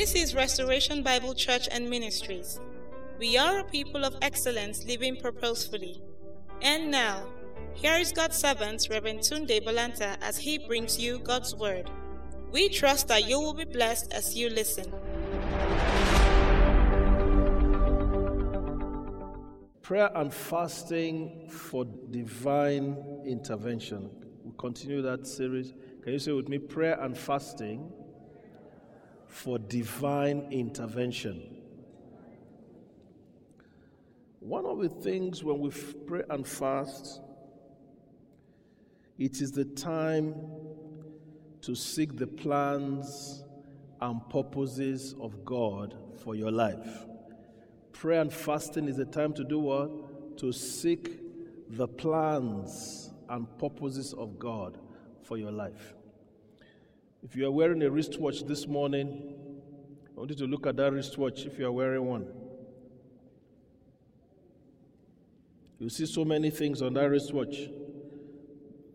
This 0.00 0.14
is 0.14 0.34
Restoration 0.34 1.02
Bible 1.02 1.34
Church 1.34 1.68
and 1.70 1.90
Ministries. 1.90 2.58
We 3.18 3.36
are 3.36 3.58
a 3.58 3.64
people 3.64 4.02
of 4.02 4.16
excellence 4.22 4.82
living 4.86 5.16
purposefully. 5.16 6.00
And 6.62 6.90
now, 6.90 7.26
here 7.74 7.92
is 7.96 8.10
God's 8.10 8.38
servant, 8.38 8.88
Reverend 8.90 9.20
Tunde 9.20 9.62
Balanta, 9.62 10.16
as 10.22 10.38
he 10.38 10.56
brings 10.56 10.98
you 10.98 11.18
God's 11.18 11.54
Word. 11.54 11.90
We 12.50 12.70
trust 12.70 13.08
that 13.08 13.28
you 13.28 13.38
will 13.40 13.52
be 13.52 13.66
blessed 13.66 14.10
as 14.14 14.34
you 14.34 14.48
listen. 14.48 14.90
Prayer 19.82 20.10
and 20.14 20.32
fasting 20.32 21.46
for 21.50 21.84
divine 22.08 22.96
intervention. 23.26 24.08
We'll 24.42 24.54
continue 24.54 25.02
that 25.02 25.26
series. 25.26 25.74
Can 26.02 26.14
you 26.14 26.18
say 26.18 26.32
with 26.32 26.48
me? 26.48 26.56
Prayer 26.56 26.98
and 27.02 27.18
fasting 27.18 27.92
for 29.30 29.58
divine 29.58 30.48
intervention. 30.50 31.56
One 34.40 34.66
of 34.66 34.80
the 34.80 34.88
things 34.88 35.44
when 35.44 35.60
we 35.60 35.70
pray 36.06 36.22
and 36.28 36.46
fast, 36.46 37.20
it 39.18 39.40
is 39.40 39.52
the 39.52 39.64
time 39.64 40.34
to 41.62 41.74
seek 41.74 42.16
the 42.16 42.26
plans 42.26 43.44
and 44.00 44.28
purposes 44.30 45.14
of 45.20 45.44
God 45.44 45.94
for 46.24 46.34
your 46.34 46.50
life. 46.50 47.06
Prayer 47.92 48.22
and 48.22 48.32
fasting 48.32 48.88
is 48.88 48.96
the 48.96 49.04
time 49.04 49.32
to 49.34 49.44
do 49.44 49.58
what? 49.58 50.38
To 50.38 50.52
seek 50.52 51.20
the 51.68 51.86
plans 51.86 53.12
and 53.28 53.46
purposes 53.58 54.12
of 54.14 54.38
God 54.38 54.78
for 55.22 55.36
your 55.36 55.52
life. 55.52 55.94
If 57.22 57.36
you 57.36 57.46
are 57.46 57.50
wearing 57.50 57.82
a 57.82 57.90
wristwatch 57.90 58.44
this 58.44 58.66
morning, 58.66 59.34
I 60.16 60.18
want 60.18 60.30
you 60.30 60.36
to 60.36 60.46
look 60.46 60.66
at 60.66 60.76
that 60.76 60.92
wristwatch 60.92 61.44
if 61.44 61.58
you 61.58 61.66
are 61.66 61.72
wearing 61.72 62.04
one. 62.04 62.26
You 65.78 65.88
see 65.88 66.06
so 66.06 66.24
many 66.24 66.50
things 66.50 66.82
on 66.82 66.94
that 66.94 67.08
wristwatch. 67.08 67.68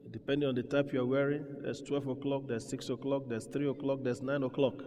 Depending 0.09 0.49
on 0.49 0.55
the 0.55 0.63
type 0.63 0.93
you 0.93 1.01
are 1.01 1.05
wearing, 1.05 1.45
there's 1.61 1.81
12 1.81 2.07
o'clock, 2.07 2.43
there's 2.47 2.67
6 2.67 2.89
o'clock, 2.89 3.23
there's 3.27 3.45
3 3.45 3.69
o'clock, 3.69 3.99
there's 4.01 4.21
9 4.21 4.43
o'clock. 4.43 4.83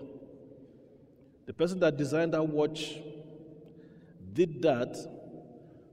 The 1.47 1.53
person 1.53 1.78
that 1.81 1.97
designed 1.97 2.34
that 2.34 2.42
watch 2.42 2.97
did 4.33 4.62
that 4.62 4.97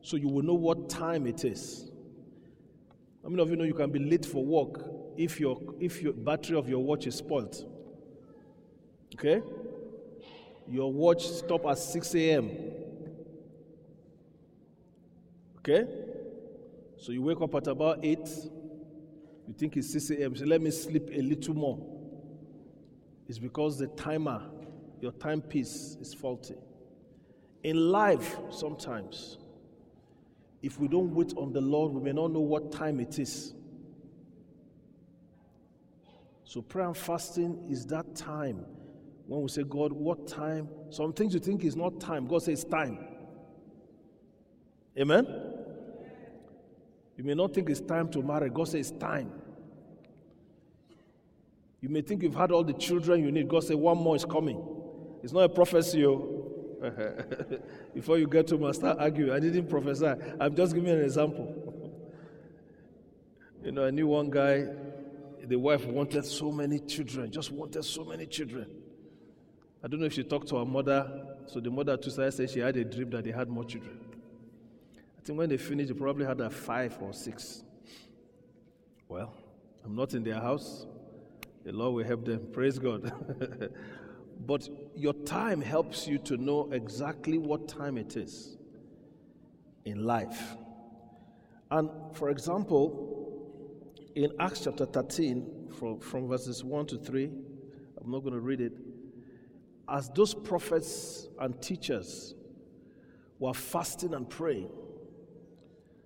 so 0.01 0.17
you 0.17 0.27
will 0.27 0.43
know 0.43 0.53
what 0.53 0.89
time 0.89 1.25
it 1.27 1.43
is. 1.43 1.89
How 3.23 3.29
many 3.29 3.41
of 3.41 3.49
you 3.49 3.55
know 3.55 3.63
you 3.63 3.73
can 3.73 3.91
be 3.91 3.99
late 3.99 4.25
for 4.25 4.43
work 4.43 4.94
if 5.17 5.39
your 5.39 5.59
if 5.79 6.01
your 6.01 6.13
battery 6.13 6.57
of 6.57 6.69
your 6.69 6.79
watch 6.79 7.07
is 7.07 7.15
spoiled? 7.15 7.55
Okay? 9.15 9.41
Your 10.67 10.91
watch 10.91 11.27
stop 11.27 11.65
at 11.65 11.77
6 11.77 12.15
a.m. 12.15 12.51
Okay? 15.59 15.85
So 16.97 17.11
you 17.11 17.21
wake 17.21 17.41
up 17.41 17.53
at 17.55 17.67
about 17.67 17.99
8. 18.03 18.17
You 19.47 19.53
think 19.57 19.77
it's 19.77 19.91
6 19.91 20.09
a.m. 20.11 20.35
So 20.35 20.45
let 20.45 20.61
me 20.61 20.71
sleep 20.71 21.09
a 21.13 21.21
little 21.21 21.53
more. 21.53 21.79
It's 23.27 23.39
because 23.39 23.77
the 23.77 23.87
timer, 23.87 24.41
your 25.01 25.11
timepiece 25.13 25.97
is 26.01 26.13
faulty. 26.13 26.55
In 27.63 27.91
life, 27.91 28.37
sometimes, 28.51 29.37
if 30.61 30.79
we 30.79 30.87
don't 30.87 31.13
wait 31.13 31.33
on 31.37 31.53
the 31.53 31.61
Lord, 31.61 31.93
we 31.93 32.01
may 32.01 32.11
not 32.11 32.31
know 32.31 32.39
what 32.39 32.71
time 32.71 32.99
it 32.99 33.17
is. 33.19 33.53
So, 36.45 36.61
prayer 36.61 36.85
and 36.85 36.95
fasting 36.95 37.67
is 37.69 37.85
that 37.87 38.15
time 38.15 38.65
when 39.27 39.41
we 39.41 39.49
say, 39.49 39.63
God, 39.63 39.91
what 39.91 40.27
time? 40.27 40.69
Some 40.91 41.11
things 41.11 41.33
you 41.33 41.39
think 41.39 41.63
is 41.63 41.75
not 41.75 41.99
time. 41.99 42.27
God 42.27 42.43
says 42.43 42.63
time. 42.63 42.99
Amen? 44.97 45.25
You 47.17 47.23
may 47.23 47.33
not 47.33 47.53
think 47.53 47.69
it's 47.69 47.81
time 47.81 48.09
to 48.09 48.21
marry. 48.21 48.49
God 48.49 48.67
says 48.67 48.91
time. 48.91 49.31
You 51.81 51.89
may 51.89 52.01
think 52.01 52.23
you've 52.23 52.35
had 52.35 52.51
all 52.51 52.63
the 52.63 52.73
children 52.73 53.23
you 53.23 53.31
need. 53.31 53.47
God 53.47 53.63
says 53.63 53.75
one 53.75 53.97
more 53.97 54.15
is 54.15 54.25
coming. 54.25 54.63
It's 55.23 55.33
not 55.33 55.41
a 55.41 55.49
prophecy. 55.49 56.05
Oh. 56.05 56.31
Before 57.93 58.17
you 58.17 58.27
get 58.27 58.47
to 58.47 58.57
my 58.57 58.71
start 58.71 58.99
arguing, 58.99 59.31
I 59.31 59.39
didn't 59.39 59.67
prophesy. 59.67 60.13
I'm 60.39 60.55
just 60.55 60.75
giving 60.75 60.91
an 60.91 61.01
example. 61.01 61.91
you 63.63 63.71
know, 63.71 63.85
I 63.85 63.91
knew 63.91 64.07
one 64.07 64.29
guy, 64.29 64.67
the 65.47 65.57
wife 65.57 65.85
wanted 65.85 66.25
so 66.25 66.51
many 66.51 66.79
children, 66.79 67.31
just 67.31 67.51
wanted 67.51 67.83
so 67.83 68.03
many 68.03 68.25
children. 68.25 68.67
I 69.83 69.87
don't 69.87 69.99
know 69.99 70.07
if 70.07 70.13
she 70.13 70.23
talked 70.23 70.47
to 70.49 70.57
her 70.57 70.65
mother, 70.65 71.25
so 71.45 71.59
the 71.59 71.69
mother 71.69 71.95
too 71.97 72.09
said 72.09 72.49
she 72.49 72.59
had 72.59 72.75
a 72.77 72.83
dream 72.83 73.09
that 73.11 73.23
they 73.23 73.31
had 73.31 73.49
more 73.49 73.63
children. 73.63 73.99
I 75.17 75.21
think 75.21 75.37
when 75.37 75.49
they 75.49 75.57
finished, 75.57 75.89
they 75.93 75.99
probably 75.99 76.25
had 76.25 76.41
a 76.41 76.49
five 76.49 76.97
or 77.01 77.13
six. 77.13 77.63
Well, 79.07 79.33
I'm 79.83 79.95
not 79.95 80.13
in 80.13 80.23
their 80.23 80.39
house. 80.39 80.87
The 81.63 81.71
Lord 81.71 81.95
will 81.95 82.03
help 82.03 82.25
them. 82.25 82.47
Praise 82.51 82.79
God. 82.79 83.11
But 84.39 84.67
your 84.95 85.13
time 85.13 85.61
helps 85.61 86.07
you 86.07 86.17
to 86.19 86.37
know 86.37 86.69
exactly 86.71 87.37
what 87.37 87.67
time 87.67 87.97
it 87.97 88.17
is 88.17 88.57
in 89.85 90.03
life. 90.03 90.55
And 91.71 91.89
for 92.13 92.29
example, 92.29 93.04
in 94.15 94.31
Acts 94.39 94.61
chapter 94.63 94.85
13, 94.85 95.69
from, 95.77 95.99
from 95.99 96.27
verses 96.27 96.63
1 96.63 96.87
to 96.87 96.97
3, 96.97 97.25
I'm 97.25 98.11
not 98.11 98.19
going 98.19 98.33
to 98.33 98.39
read 98.39 98.61
it, 98.61 98.73
as 99.89 100.09
those 100.15 100.33
prophets 100.33 101.27
and 101.39 101.61
teachers 101.61 102.33
were 103.39 103.53
fasting 103.53 104.13
and 104.13 104.27
praying, 104.29 104.69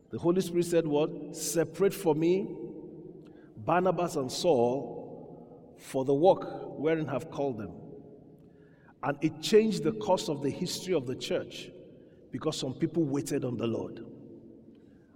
the 0.10 0.18
Holy 0.18 0.42
Spirit 0.42 0.66
said, 0.66 0.88
What? 0.88 1.36
Separate 1.36 1.94
for 1.94 2.16
me 2.16 2.56
Barnabas 3.56 4.16
and 4.16 4.32
Saul 4.32 5.76
for 5.78 6.04
the 6.04 6.14
work 6.14 6.80
wherein 6.80 7.06
have 7.08 7.30
called 7.30 7.58
them. 7.58 7.72
And 9.04 9.18
it 9.22 9.42
changed 9.42 9.84
the 9.84 9.92
course 9.94 10.28
of 10.28 10.42
the 10.42 10.50
history 10.50 10.94
of 10.94 11.06
the 11.06 11.16
church 11.16 11.70
because 12.32 12.58
some 12.58 12.74
people 12.74 13.04
waited 13.04 13.46
on 13.46 13.58
the 13.58 13.68
Lord. 13.68 14.06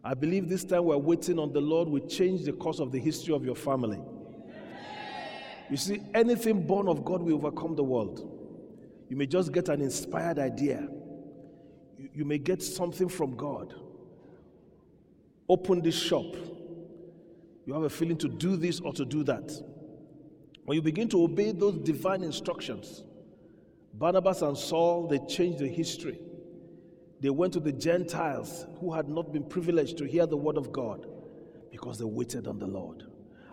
I 0.03 0.13
believe 0.13 0.49
this 0.49 0.65
time 0.65 0.83
we're 0.83 0.97
waiting 0.97 1.39
on 1.39 1.53
the 1.53 1.61
Lord 1.61 1.87
will 1.87 2.05
change 2.07 2.43
the 2.43 2.51
course 2.51 2.79
of 2.79 2.91
the 2.91 2.99
history 2.99 3.33
of 3.33 3.45
your 3.45 3.55
family. 3.55 4.01
You 5.69 5.77
see, 5.77 6.01
anything 6.13 6.67
born 6.67 6.89
of 6.89 7.05
God 7.05 7.21
will 7.21 7.35
overcome 7.35 7.75
the 7.75 7.83
world. 7.83 8.29
You 9.09 9.15
may 9.15 9.25
just 9.25 9.53
get 9.53 9.69
an 9.69 9.81
inspired 9.81 10.39
idea, 10.39 10.87
you, 11.97 12.09
you 12.13 12.25
may 12.25 12.37
get 12.37 12.61
something 12.61 13.07
from 13.07 13.35
God. 13.35 13.73
Open 15.47 15.81
this 15.81 15.95
shop. 15.95 16.35
You 17.65 17.73
have 17.73 17.83
a 17.83 17.89
feeling 17.89 18.17
to 18.17 18.27
do 18.27 18.57
this 18.57 18.79
or 18.81 18.91
to 18.93 19.05
do 19.05 19.23
that. 19.23 19.51
When 20.65 20.75
you 20.75 20.81
begin 20.81 21.07
to 21.09 21.23
obey 21.23 21.51
those 21.51 21.77
divine 21.77 22.23
instructions, 22.23 23.03
Barnabas 23.93 24.41
and 24.41 24.57
Saul, 24.57 25.07
they 25.07 25.19
changed 25.19 25.59
the 25.59 25.67
history. 25.67 26.19
They 27.23 27.29
went 27.29 27.53
to 27.53 27.61
the 27.61 27.71
Gentiles 27.71 28.65
who 28.81 28.91
had 28.91 29.07
not 29.07 29.31
been 29.31 29.45
privileged 29.45 29.97
to 29.99 30.03
hear 30.03 30.25
the 30.25 30.35
word 30.35 30.57
of 30.57 30.73
God 30.73 31.07
because 31.71 31.97
they 31.97 32.03
waited 32.03 32.47
on 32.47 32.59
the 32.59 32.67
Lord. 32.67 33.03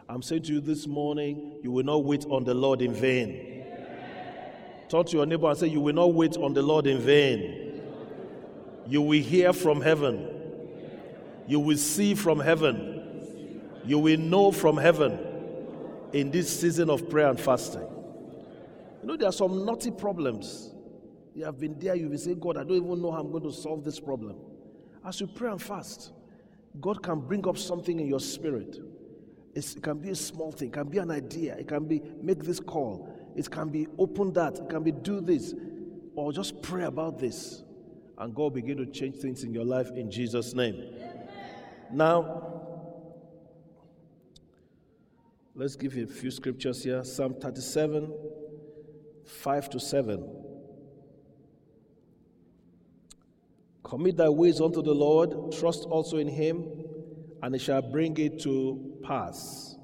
I'm 0.08 0.22
saying 0.22 0.42
to 0.42 0.54
you 0.54 0.60
this 0.60 0.88
morning, 0.88 1.60
you 1.62 1.70
will 1.70 1.84
not 1.84 2.02
wait 2.02 2.26
on 2.26 2.42
the 2.42 2.52
Lord 2.52 2.82
in 2.82 2.92
vain. 2.92 3.64
Talk 4.88 5.06
to 5.06 5.16
your 5.16 5.24
neighbor 5.24 5.48
and 5.48 5.56
say, 5.56 5.68
You 5.68 5.80
will 5.80 5.94
not 5.94 6.12
wait 6.12 6.36
on 6.36 6.52
the 6.52 6.62
Lord 6.62 6.88
in 6.88 6.98
vain. 6.98 7.80
You 8.88 9.02
will 9.02 9.22
hear 9.22 9.52
from 9.52 9.80
heaven. 9.80 10.28
You 11.46 11.60
will 11.60 11.78
see 11.78 12.16
from 12.16 12.40
heaven. 12.40 13.62
You 13.84 14.00
will 14.00 14.18
know 14.18 14.50
from 14.50 14.78
heaven 14.78 15.16
in 16.12 16.32
this 16.32 16.60
season 16.60 16.90
of 16.90 17.08
prayer 17.08 17.28
and 17.28 17.40
fasting. 17.40 17.86
You 19.00 19.06
know, 19.06 19.16
there 19.16 19.28
are 19.28 19.32
some 19.32 19.64
naughty 19.64 19.92
problems. 19.92 20.72
You 21.34 21.44
have 21.44 21.58
been 21.58 21.78
there, 21.78 21.94
you've 21.94 22.10
been 22.10 22.18
saying, 22.18 22.40
God, 22.40 22.56
I 22.56 22.64
don't 22.64 22.76
even 22.76 23.00
know 23.00 23.12
how 23.12 23.20
I'm 23.20 23.30
going 23.30 23.44
to 23.44 23.52
solve 23.52 23.84
this 23.84 24.00
problem. 24.00 24.36
As 25.04 25.20
you 25.20 25.26
pray 25.26 25.50
and 25.50 25.62
fast, 25.62 26.12
God 26.80 27.02
can 27.02 27.20
bring 27.20 27.46
up 27.48 27.56
something 27.56 27.98
in 27.98 28.06
your 28.06 28.20
spirit. 28.20 28.78
It's, 29.54 29.74
it 29.74 29.82
can 29.82 29.98
be 29.98 30.10
a 30.10 30.14
small 30.14 30.52
thing, 30.52 30.68
it 30.68 30.74
can 30.74 30.88
be 30.88 30.98
an 30.98 31.10
idea, 31.10 31.56
it 31.56 31.66
can 31.66 31.86
be 31.86 32.02
make 32.22 32.44
this 32.44 32.60
call, 32.60 33.32
it 33.34 33.50
can 33.50 33.68
be 33.68 33.88
open 33.98 34.32
that, 34.34 34.58
it 34.58 34.68
can 34.68 34.82
be 34.82 34.92
do 34.92 35.20
this, 35.20 35.54
or 36.14 36.32
just 36.32 36.62
pray 36.62 36.84
about 36.84 37.18
this. 37.18 37.62
And 38.18 38.34
God 38.34 38.54
begin 38.54 38.76
to 38.76 38.86
change 38.86 39.16
things 39.16 39.44
in 39.44 39.54
your 39.54 39.64
life 39.64 39.90
in 39.96 40.10
Jesus' 40.10 40.54
name. 40.54 40.94
Now, 41.90 42.60
let's 45.54 45.74
give 45.74 45.94
you 45.94 46.04
a 46.04 46.06
few 46.06 46.30
scriptures 46.30 46.84
here. 46.84 47.02
Psalm 47.02 47.34
37, 47.40 48.12
5 49.24 49.70
to 49.70 49.80
7. 49.80 50.49
Commit 53.82 54.16
thy 54.16 54.28
ways 54.28 54.60
unto 54.60 54.82
the 54.82 54.94
Lord, 54.94 55.52
trust 55.52 55.84
also 55.84 56.18
in 56.18 56.28
him, 56.28 56.64
and 57.42 57.54
he 57.54 57.58
shall 57.58 57.82
bring 57.82 58.16
it 58.18 58.40
to 58.42 58.98
pass. 59.02 59.76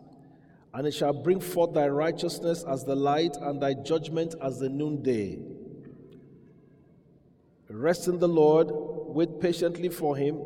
And 0.74 0.86
it 0.86 0.92
shall 0.92 1.14
bring 1.14 1.40
forth 1.40 1.72
thy 1.72 1.88
righteousness 1.88 2.64
as 2.68 2.84
the 2.84 2.94
light, 2.94 3.36
and 3.40 3.60
thy 3.60 3.74
judgment 3.74 4.34
as 4.42 4.58
the 4.58 4.68
noonday. 4.68 5.38
Rest 7.68 8.08
in 8.08 8.18
the 8.18 8.28
Lord, 8.28 8.68
wait 8.70 9.40
patiently 9.40 9.88
for 9.88 10.16
him. 10.16 10.40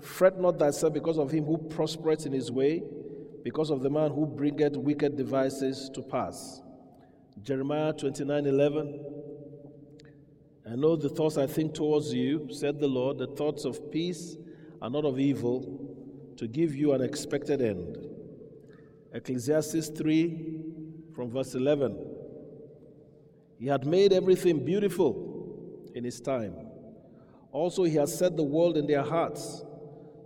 Fret 0.00 0.40
not 0.40 0.58
thyself 0.58 0.92
because 0.92 1.18
of 1.18 1.30
him 1.30 1.44
who 1.44 1.58
prospereth 1.58 2.24
in 2.26 2.32
his 2.32 2.50
way, 2.50 2.82
because 3.44 3.70
of 3.70 3.82
the 3.82 3.90
man 3.90 4.10
who 4.10 4.26
bringeth 4.26 4.76
wicked 4.76 5.16
devices 5.16 5.90
to 5.94 6.02
pass. 6.02 6.62
Jeremiah 7.42 7.92
29 7.92 8.46
11. 8.46 9.00
I 10.70 10.76
know 10.76 10.96
the 10.96 11.08
thoughts 11.08 11.38
I 11.38 11.46
think 11.46 11.74
towards 11.74 12.12
you, 12.12 12.48
said 12.50 12.78
the 12.78 12.88
Lord, 12.88 13.16
the 13.16 13.26
thoughts 13.26 13.64
of 13.64 13.90
peace 13.90 14.36
and 14.82 14.92
not 14.92 15.06
of 15.06 15.18
evil, 15.18 15.96
to 16.36 16.46
give 16.46 16.74
you 16.74 16.92
an 16.92 17.00
expected 17.00 17.62
end. 17.62 17.96
Ecclesiastes 19.14 19.88
3 19.88 20.60
from 21.14 21.30
verse 21.30 21.54
11. 21.54 21.96
He 23.58 23.66
had 23.66 23.86
made 23.86 24.12
everything 24.12 24.64
beautiful 24.64 25.88
in 25.94 26.04
his 26.04 26.20
time. 26.20 26.54
Also, 27.50 27.84
he 27.84 27.94
has 27.94 28.16
set 28.16 28.36
the 28.36 28.42
world 28.42 28.76
in 28.76 28.86
their 28.86 29.02
hearts, 29.02 29.62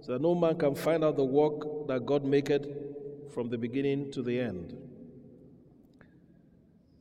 so 0.00 0.12
that 0.12 0.21
no 0.21 0.35
man 0.35 0.59
can 0.59 0.75
find 0.75 1.05
out 1.05 1.17
the 1.17 1.25
work 1.25 1.87
that 1.87 2.05
God 2.05 2.25
maketh 2.25 2.67
from 3.33 3.49
the 3.49 3.56
beginning 3.56 4.11
to 4.11 4.23
the 4.23 4.41
end. 4.41 4.77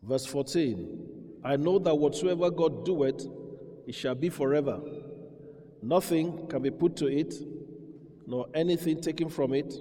Verse 0.03 0.27
14 0.27 1.10
I 1.43 1.55
know 1.55 1.79
that 1.79 1.95
whatsoever 1.95 2.49
God 2.51 2.85
doeth, 2.85 3.25
it 3.87 3.95
shall 3.95 4.15
be 4.15 4.29
forever. 4.29 4.79
Nothing 5.81 6.47
can 6.47 6.61
be 6.61 6.69
put 6.69 6.95
to 6.97 7.07
it, 7.07 7.33
nor 8.27 8.47
anything 8.53 9.01
taken 9.01 9.29
from 9.29 9.53
it. 9.53 9.73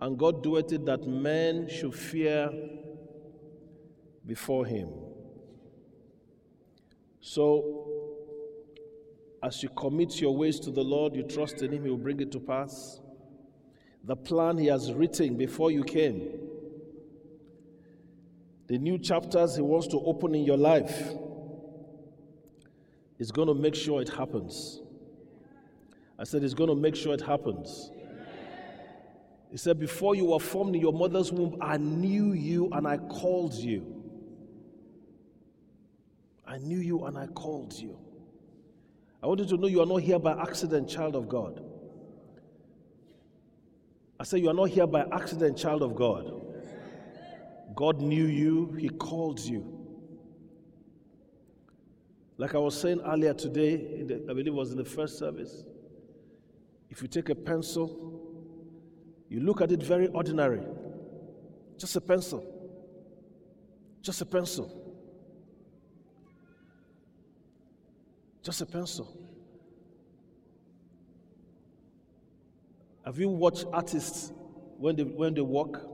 And 0.00 0.18
God 0.18 0.42
doeth 0.42 0.72
it 0.72 0.86
that 0.86 1.06
men 1.06 1.68
should 1.68 1.94
fear 1.94 2.50
before 4.26 4.64
him. 4.64 4.88
So, 7.20 7.88
as 9.42 9.62
you 9.62 9.68
commit 9.68 10.20
your 10.20 10.36
ways 10.36 10.58
to 10.60 10.70
the 10.70 10.82
Lord, 10.82 11.14
you 11.14 11.22
trust 11.22 11.62
in 11.62 11.72
him, 11.72 11.84
he 11.84 11.90
will 11.90 11.96
bring 11.98 12.20
it 12.20 12.32
to 12.32 12.40
pass. 12.40 13.00
The 14.04 14.16
plan 14.16 14.58
he 14.58 14.66
has 14.66 14.92
written 14.92 15.36
before 15.36 15.70
you 15.70 15.84
came, 15.84 16.28
the 18.72 18.78
new 18.78 18.96
chapters 18.96 19.54
he 19.54 19.60
wants 19.60 19.86
to 19.88 19.98
open 19.98 20.34
in 20.34 20.44
your 20.44 20.56
life, 20.56 21.10
He's 23.18 23.30
going 23.30 23.48
to 23.48 23.54
make 23.54 23.74
sure 23.74 24.00
it 24.00 24.08
happens. 24.08 24.80
I 26.18 26.24
said, 26.24 26.40
He's 26.40 26.54
going 26.54 26.70
to 26.70 26.74
make 26.74 26.96
sure 26.96 27.12
it 27.12 27.20
happens. 27.20 27.90
He 29.50 29.58
said, 29.58 29.78
Before 29.78 30.14
you 30.14 30.24
were 30.24 30.38
formed 30.38 30.74
in 30.74 30.80
your 30.80 30.94
mother's 30.94 31.30
womb, 31.30 31.58
I 31.60 31.76
knew 31.76 32.32
you 32.32 32.70
and 32.72 32.88
I 32.88 32.96
called 32.96 33.52
you. 33.52 34.02
I 36.46 36.56
knew 36.56 36.78
you 36.78 37.04
and 37.04 37.18
I 37.18 37.26
called 37.26 37.74
you. 37.74 37.98
I 39.22 39.26
want 39.26 39.40
you 39.40 39.46
to 39.48 39.56
know 39.58 39.66
you 39.66 39.82
are 39.82 39.86
not 39.86 39.96
here 39.96 40.18
by 40.18 40.32
accident, 40.40 40.88
child 40.88 41.14
of 41.14 41.28
God. 41.28 41.62
I 44.18 44.24
say 44.24 44.38
you 44.38 44.48
are 44.48 44.54
not 44.54 44.70
here 44.70 44.86
by 44.86 45.04
accident, 45.12 45.58
child 45.58 45.82
of 45.82 45.94
God. 45.94 46.51
God 47.74 48.00
knew 48.00 48.26
you, 48.26 48.72
He 48.78 48.88
called 48.88 49.40
you. 49.40 49.78
Like 52.38 52.54
I 52.54 52.58
was 52.58 52.78
saying 52.78 53.00
earlier 53.04 53.34
today, 53.34 54.02
the, 54.02 54.16
I 54.24 54.28
believe 54.28 54.48
it 54.48 54.54
was 54.54 54.72
in 54.72 54.78
the 54.78 54.84
first 54.84 55.18
service, 55.18 55.64
if 56.90 57.02
you 57.02 57.08
take 57.08 57.28
a 57.28 57.34
pencil, 57.34 58.20
you 59.28 59.40
look 59.40 59.60
at 59.60 59.72
it 59.72 59.82
very 59.82 60.08
ordinary, 60.08 60.62
just 61.78 61.94
a 61.96 62.00
pencil, 62.00 62.44
just 64.02 64.20
a 64.20 64.26
pencil. 64.26 64.78
Just 68.42 68.60
a 68.60 68.66
pencil. 68.66 69.16
Have 73.04 73.18
you 73.18 73.28
watched 73.28 73.66
artists 73.72 74.32
when 74.78 74.96
they, 74.96 75.04
when 75.04 75.34
they 75.34 75.40
walk? 75.40 75.91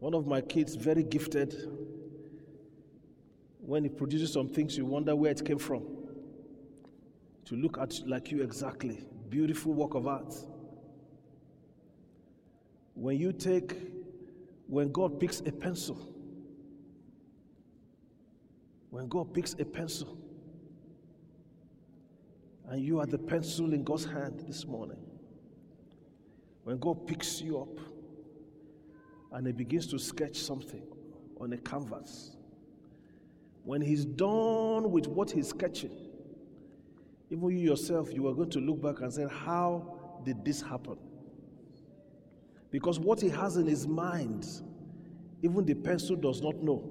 One 0.00 0.14
of 0.14 0.26
my 0.26 0.40
kids, 0.40 0.74
very 0.74 1.02
gifted, 1.02 1.54
when 3.60 3.84
he 3.84 3.90
produces 3.90 4.32
some 4.32 4.48
things, 4.48 4.76
you 4.76 4.86
wonder 4.86 5.14
where 5.14 5.30
it 5.30 5.44
came 5.44 5.58
from. 5.58 5.84
To 7.44 7.54
look 7.54 7.78
at 7.78 8.00
like 8.06 8.32
you 8.32 8.42
exactly. 8.42 9.04
Beautiful 9.28 9.74
work 9.74 9.94
of 9.94 10.06
art. 10.06 10.34
When 12.94 13.18
you 13.18 13.32
take, 13.32 13.76
when 14.66 14.90
God 14.90 15.20
picks 15.20 15.40
a 15.40 15.52
pencil, 15.52 15.98
when 18.88 19.06
God 19.06 19.34
picks 19.34 19.52
a 19.54 19.64
pencil, 19.64 20.16
and 22.68 22.82
you 22.82 23.00
are 23.00 23.06
the 23.06 23.18
pencil 23.18 23.72
in 23.74 23.84
God's 23.84 24.04
hand 24.04 24.44
this 24.46 24.64
morning. 24.64 24.98
When 26.64 26.78
God 26.78 27.06
picks 27.06 27.40
you 27.40 27.60
up 27.60 27.89
and 29.32 29.46
He 29.46 29.52
begins 29.52 29.86
to 29.88 29.98
sketch 29.98 30.36
something 30.36 30.82
on 31.40 31.52
a 31.52 31.56
canvas, 31.58 32.36
when 33.64 33.80
He's 33.80 34.04
done 34.04 34.90
with 34.90 35.06
what 35.06 35.30
He's 35.30 35.48
sketching, 35.48 35.92
even 37.30 37.50
you 37.50 37.58
yourself, 37.58 38.12
you 38.12 38.26
are 38.28 38.34
going 38.34 38.50
to 38.50 38.60
look 38.60 38.82
back 38.82 39.00
and 39.00 39.12
say, 39.12 39.26
How 39.30 40.20
did 40.24 40.44
this 40.44 40.60
happen? 40.60 40.98
Because 42.70 42.98
what 42.98 43.20
He 43.20 43.28
has 43.28 43.56
in 43.56 43.66
His 43.66 43.86
mind, 43.86 44.46
even 45.42 45.64
the 45.64 45.74
pencil 45.74 46.16
does 46.16 46.42
not 46.42 46.56
know. 46.62 46.82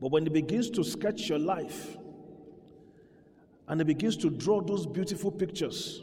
But 0.00 0.12
when 0.12 0.24
He 0.24 0.30
begins 0.30 0.70
to 0.70 0.84
sketch 0.84 1.28
your 1.28 1.38
life, 1.38 1.96
and 3.70 3.80
he 3.80 3.84
begins 3.84 4.16
to 4.16 4.30
draw 4.30 4.60
those 4.60 4.84
beautiful 4.84 5.30
pictures, 5.30 6.02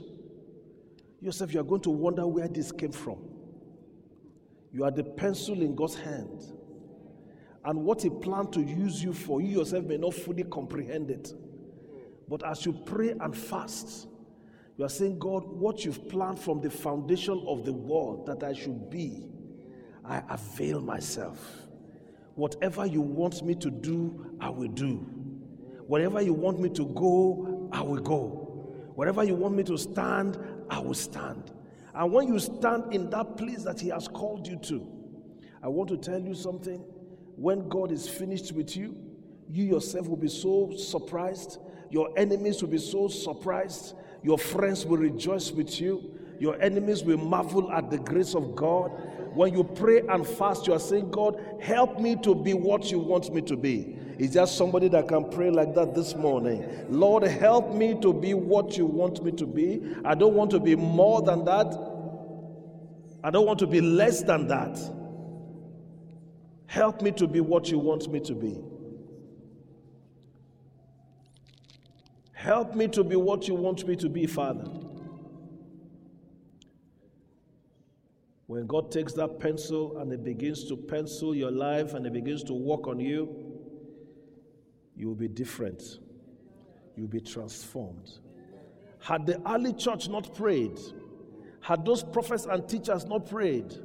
yourself, 1.19 1.53
you 1.53 1.59
are 1.59 1.65
going 1.65 1.81
to 1.81 1.89
wonder 1.89 2.25
where 2.25 2.47
this 2.47 2.71
came 2.71 2.93
from. 2.93 3.17
You 4.71 4.83
are 4.83 4.91
the 4.91 5.03
pencil 5.03 5.61
in 5.61 5.75
God's 5.75 5.95
hand. 5.95 6.43
And 7.65 7.83
what 7.83 8.01
He 8.01 8.09
planned 8.09 8.53
to 8.53 8.61
use 8.61 9.03
you 9.03 9.13
for, 9.13 9.41
you 9.41 9.59
yourself 9.59 9.85
may 9.85 9.97
not 9.97 10.13
fully 10.13 10.43
comprehend 10.43 11.09
it. 11.11 11.33
But 12.29 12.45
as 12.45 12.65
you 12.65 12.73
pray 12.73 13.11
and 13.19 13.35
fast, 13.35 14.07
you 14.77 14.85
are 14.85 14.89
saying, 14.89 15.17
God, 15.19 15.43
what 15.45 15.83
you've 15.83 16.07
planned 16.07 16.39
from 16.39 16.61
the 16.61 16.69
foundation 16.69 17.43
of 17.47 17.65
the 17.65 17.73
world 17.73 18.25
that 18.27 18.43
I 18.43 18.53
should 18.53 18.89
be, 18.89 19.23
I 20.05 20.21
avail 20.29 20.81
myself. 20.81 21.63
Whatever 22.35 22.85
you 22.85 23.01
want 23.01 23.43
me 23.43 23.55
to 23.55 23.71
do, 23.71 24.37
I 24.39 24.49
will 24.49 24.67
do. 24.67 24.97
Wherever 25.87 26.21
you 26.21 26.33
want 26.33 26.59
me 26.59 26.69
to 26.69 26.85
go, 26.85 27.69
I 27.71 27.81
will 27.81 28.01
go. 28.01 28.91
Wherever 28.93 29.23
you 29.23 29.35
want 29.35 29.55
me 29.55 29.63
to 29.63 29.77
stand, 29.77 30.37
I 30.69 30.79
will 30.79 30.93
stand. 30.93 31.51
And 31.97 32.11
when 32.11 32.27
you 32.27 32.37
stand 32.37 32.93
in 32.93 33.09
that 33.09 33.37
place 33.37 33.63
that 33.63 33.79
He 33.79 33.89
has 33.89 34.07
called 34.07 34.47
you 34.47 34.57
to, 34.57 34.87
I 35.63 35.67
want 35.67 35.89
to 35.89 35.97
tell 35.97 36.21
you 36.21 36.35
something. 36.35 36.77
When 37.35 37.67
God 37.67 37.91
is 37.91 38.07
finished 38.07 38.51
with 38.51 38.77
you, 38.77 38.95
you 39.49 39.63
yourself 39.63 40.07
will 40.07 40.15
be 40.15 40.27
so 40.27 40.71
surprised. 40.77 41.57
Your 41.89 42.09
enemies 42.15 42.61
will 42.61 42.69
be 42.69 42.77
so 42.77 43.07
surprised. 43.07 43.95
Your 44.21 44.37
friends 44.37 44.85
will 44.85 44.97
rejoice 44.97 45.51
with 45.51 45.81
you. 45.81 46.19
Your 46.39 46.61
enemies 46.61 47.03
will 47.03 47.17
marvel 47.17 47.71
at 47.71 47.89
the 47.89 47.97
grace 47.97 48.35
of 48.35 48.55
God. 48.55 48.89
When 49.33 49.53
you 49.53 49.63
pray 49.63 50.01
and 50.01 50.25
fast, 50.25 50.67
you 50.67 50.73
are 50.73 50.79
saying, 50.79 51.09
God, 51.09 51.41
help 51.59 51.99
me 51.99 52.15
to 52.17 52.35
be 52.35 52.53
what 52.53 52.91
you 52.91 52.99
want 52.99 53.33
me 53.33 53.41
to 53.41 53.57
be. 53.57 53.97
Is 54.17 54.33
there 54.33 54.47
somebody 54.47 54.87
that 54.89 55.07
can 55.07 55.29
pray 55.29 55.51
like 55.51 55.75
that 55.75 55.93
this 55.93 56.15
morning? 56.15 56.85
Lord, 56.89 57.23
help 57.23 57.73
me 57.73 57.99
to 58.01 58.13
be 58.13 58.33
what 58.33 58.77
you 58.77 58.85
want 58.85 59.23
me 59.23 59.31
to 59.33 59.45
be. 59.45 59.95
I 60.03 60.15
don't 60.15 60.33
want 60.33 60.51
to 60.51 60.59
be 60.59 60.75
more 60.75 61.21
than 61.21 61.45
that. 61.45 61.67
I 63.27 63.29
don't 63.29 63.45
want 63.45 63.59
to 63.59 63.67
be 63.67 63.81
less 63.81 64.21
than 64.23 64.47
that. 64.47 64.79
Help 66.65 67.01
me 67.01 67.11
to 67.11 67.27
be 67.27 67.41
what 67.41 67.69
you 67.69 67.77
want 67.77 68.09
me 68.09 68.21
to 68.21 68.33
be. 68.33 68.57
Help 72.31 72.73
me 72.73 72.87
to 72.87 73.03
be 73.03 73.17
what 73.17 73.45
you 73.45 73.53
want 73.53 73.85
me 73.85 73.97
to 73.97 74.07
be, 74.07 74.27
Father. 74.27 74.63
When 78.45 78.65
God 78.65 78.93
takes 78.93 79.11
that 79.15 79.41
pencil 79.41 79.97
and 79.97 80.09
He 80.09 80.17
begins 80.17 80.63
to 80.69 80.77
pencil 80.77 81.35
your 81.35 81.51
life 81.51 81.95
and 81.95 82.05
He 82.05 82.09
begins 82.09 82.43
to 82.43 82.53
work 82.53 82.87
on 82.87 82.97
you, 82.97 83.27
you 84.95 85.09
will 85.09 85.15
be 85.15 85.27
different. 85.27 85.99
You'll 86.95 87.09
be 87.09 87.19
transformed. 87.19 88.19
Had 88.99 89.25
the 89.25 89.41
early 89.51 89.73
church 89.73 90.07
not 90.07 90.33
prayed, 90.33 90.79
had 91.67 91.83
those 91.83 92.01
prophets 92.01 92.45
and 92.49 92.65
teachers 92.69 93.05
not 93.05 93.29
prayed, 93.29 93.75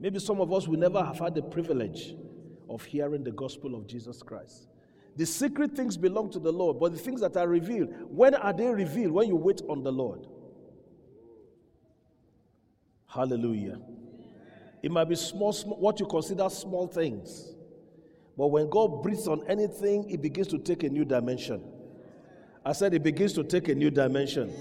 maybe 0.00 0.18
some 0.18 0.40
of 0.40 0.50
us 0.54 0.66
will 0.66 0.78
never 0.78 1.04
have 1.04 1.18
had 1.18 1.34
the 1.34 1.42
privilege 1.42 2.14
of 2.66 2.82
hearing 2.82 3.22
the 3.22 3.30
gospel 3.30 3.74
of 3.74 3.86
Jesus 3.86 4.22
Christ. 4.22 4.68
The 5.16 5.26
secret 5.26 5.76
things 5.76 5.98
belong 5.98 6.30
to 6.30 6.38
the 6.38 6.50
Lord, 6.50 6.80
but 6.80 6.92
the 6.92 6.98
things 6.98 7.20
that 7.20 7.36
are 7.36 7.46
revealed, 7.46 7.90
when 8.08 8.34
are 8.34 8.54
they 8.54 8.68
revealed? 8.68 9.12
When 9.12 9.28
you 9.28 9.36
wait 9.36 9.60
on 9.68 9.82
the 9.82 9.92
Lord. 9.92 10.26
Hallelujah. 13.06 13.80
It 14.82 14.90
might 14.90 15.10
be 15.10 15.16
small, 15.16 15.52
small 15.52 15.76
what 15.78 16.00
you 16.00 16.06
consider 16.06 16.48
small 16.48 16.86
things. 16.86 17.54
But 18.34 18.46
when 18.46 18.70
God 18.70 19.02
breathes 19.02 19.28
on 19.28 19.46
anything, 19.46 20.08
it 20.08 20.22
begins 20.22 20.48
to 20.48 20.58
take 20.58 20.84
a 20.84 20.88
new 20.88 21.04
dimension. 21.04 21.62
I 22.64 22.72
said 22.72 22.94
it 22.94 23.02
begins 23.02 23.34
to 23.34 23.44
take 23.44 23.68
a 23.68 23.74
new 23.74 23.90
dimension. 23.90 24.54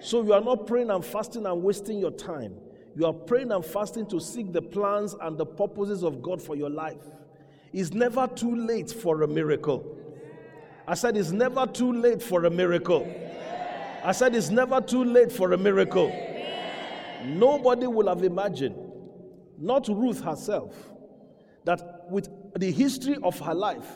So 0.00 0.22
you 0.22 0.32
are 0.32 0.40
not 0.40 0.66
praying 0.66 0.90
and 0.90 1.04
fasting 1.04 1.46
and 1.46 1.62
wasting 1.62 1.98
your 1.98 2.10
time. 2.10 2.54
You 2.96 3.06
are 3.06 3.12
praying 3.12 3.52
and 3.52 3.64
fasting 3.64 4.06
to 4.06 4.20
seek 4.20 4.52
the 4.52 4.62
plans 4.62 5.14
and 5.20 5.38
the 5.38 5.46
purposes 5.46 6.02
of 6.02 6.22
God 6.22 6.42
for 6.42 6.56
your 6.56 6.70
life. 6.70 7.02
It's 7.72 7.92
never 7.92 8.26
too 8.26 8.56
late 8.56 8.90
for 8.90 9.22
a 9.22 9.28
miracle. 9.28 9.96
I 10.86 10.94
said 10.94 11.16
it's 11.16 11.30
never 11.30 11.66
too 11.66 11.92
late 11.92 12.22
for 12.22 12.44
a 12.44 12.50
miracle. 12.50 13.06
I 14.02 14.12
said 14.12 14.34
it's 14.34 14.50
never 14.50 14.80
too 14.80 15.04
late 15.04 15.30
for 15.30 15.52
a 15.52 15.58
miracle. 15.58 16.10
Nobody 17.24 17.86
will 17.86 18.08
have 18.08 18.22
imagined, 18.22 18.76
not 19.58 19.88
Ruth 19.88 20.22
herself, 20.22 20.74
that 21.64 22.06
with 22.10 22.28
the 22.58 22.70
history 22.70 23.16
of 23.22 23.38
her 23.40 23.54
life, 23.54 23.86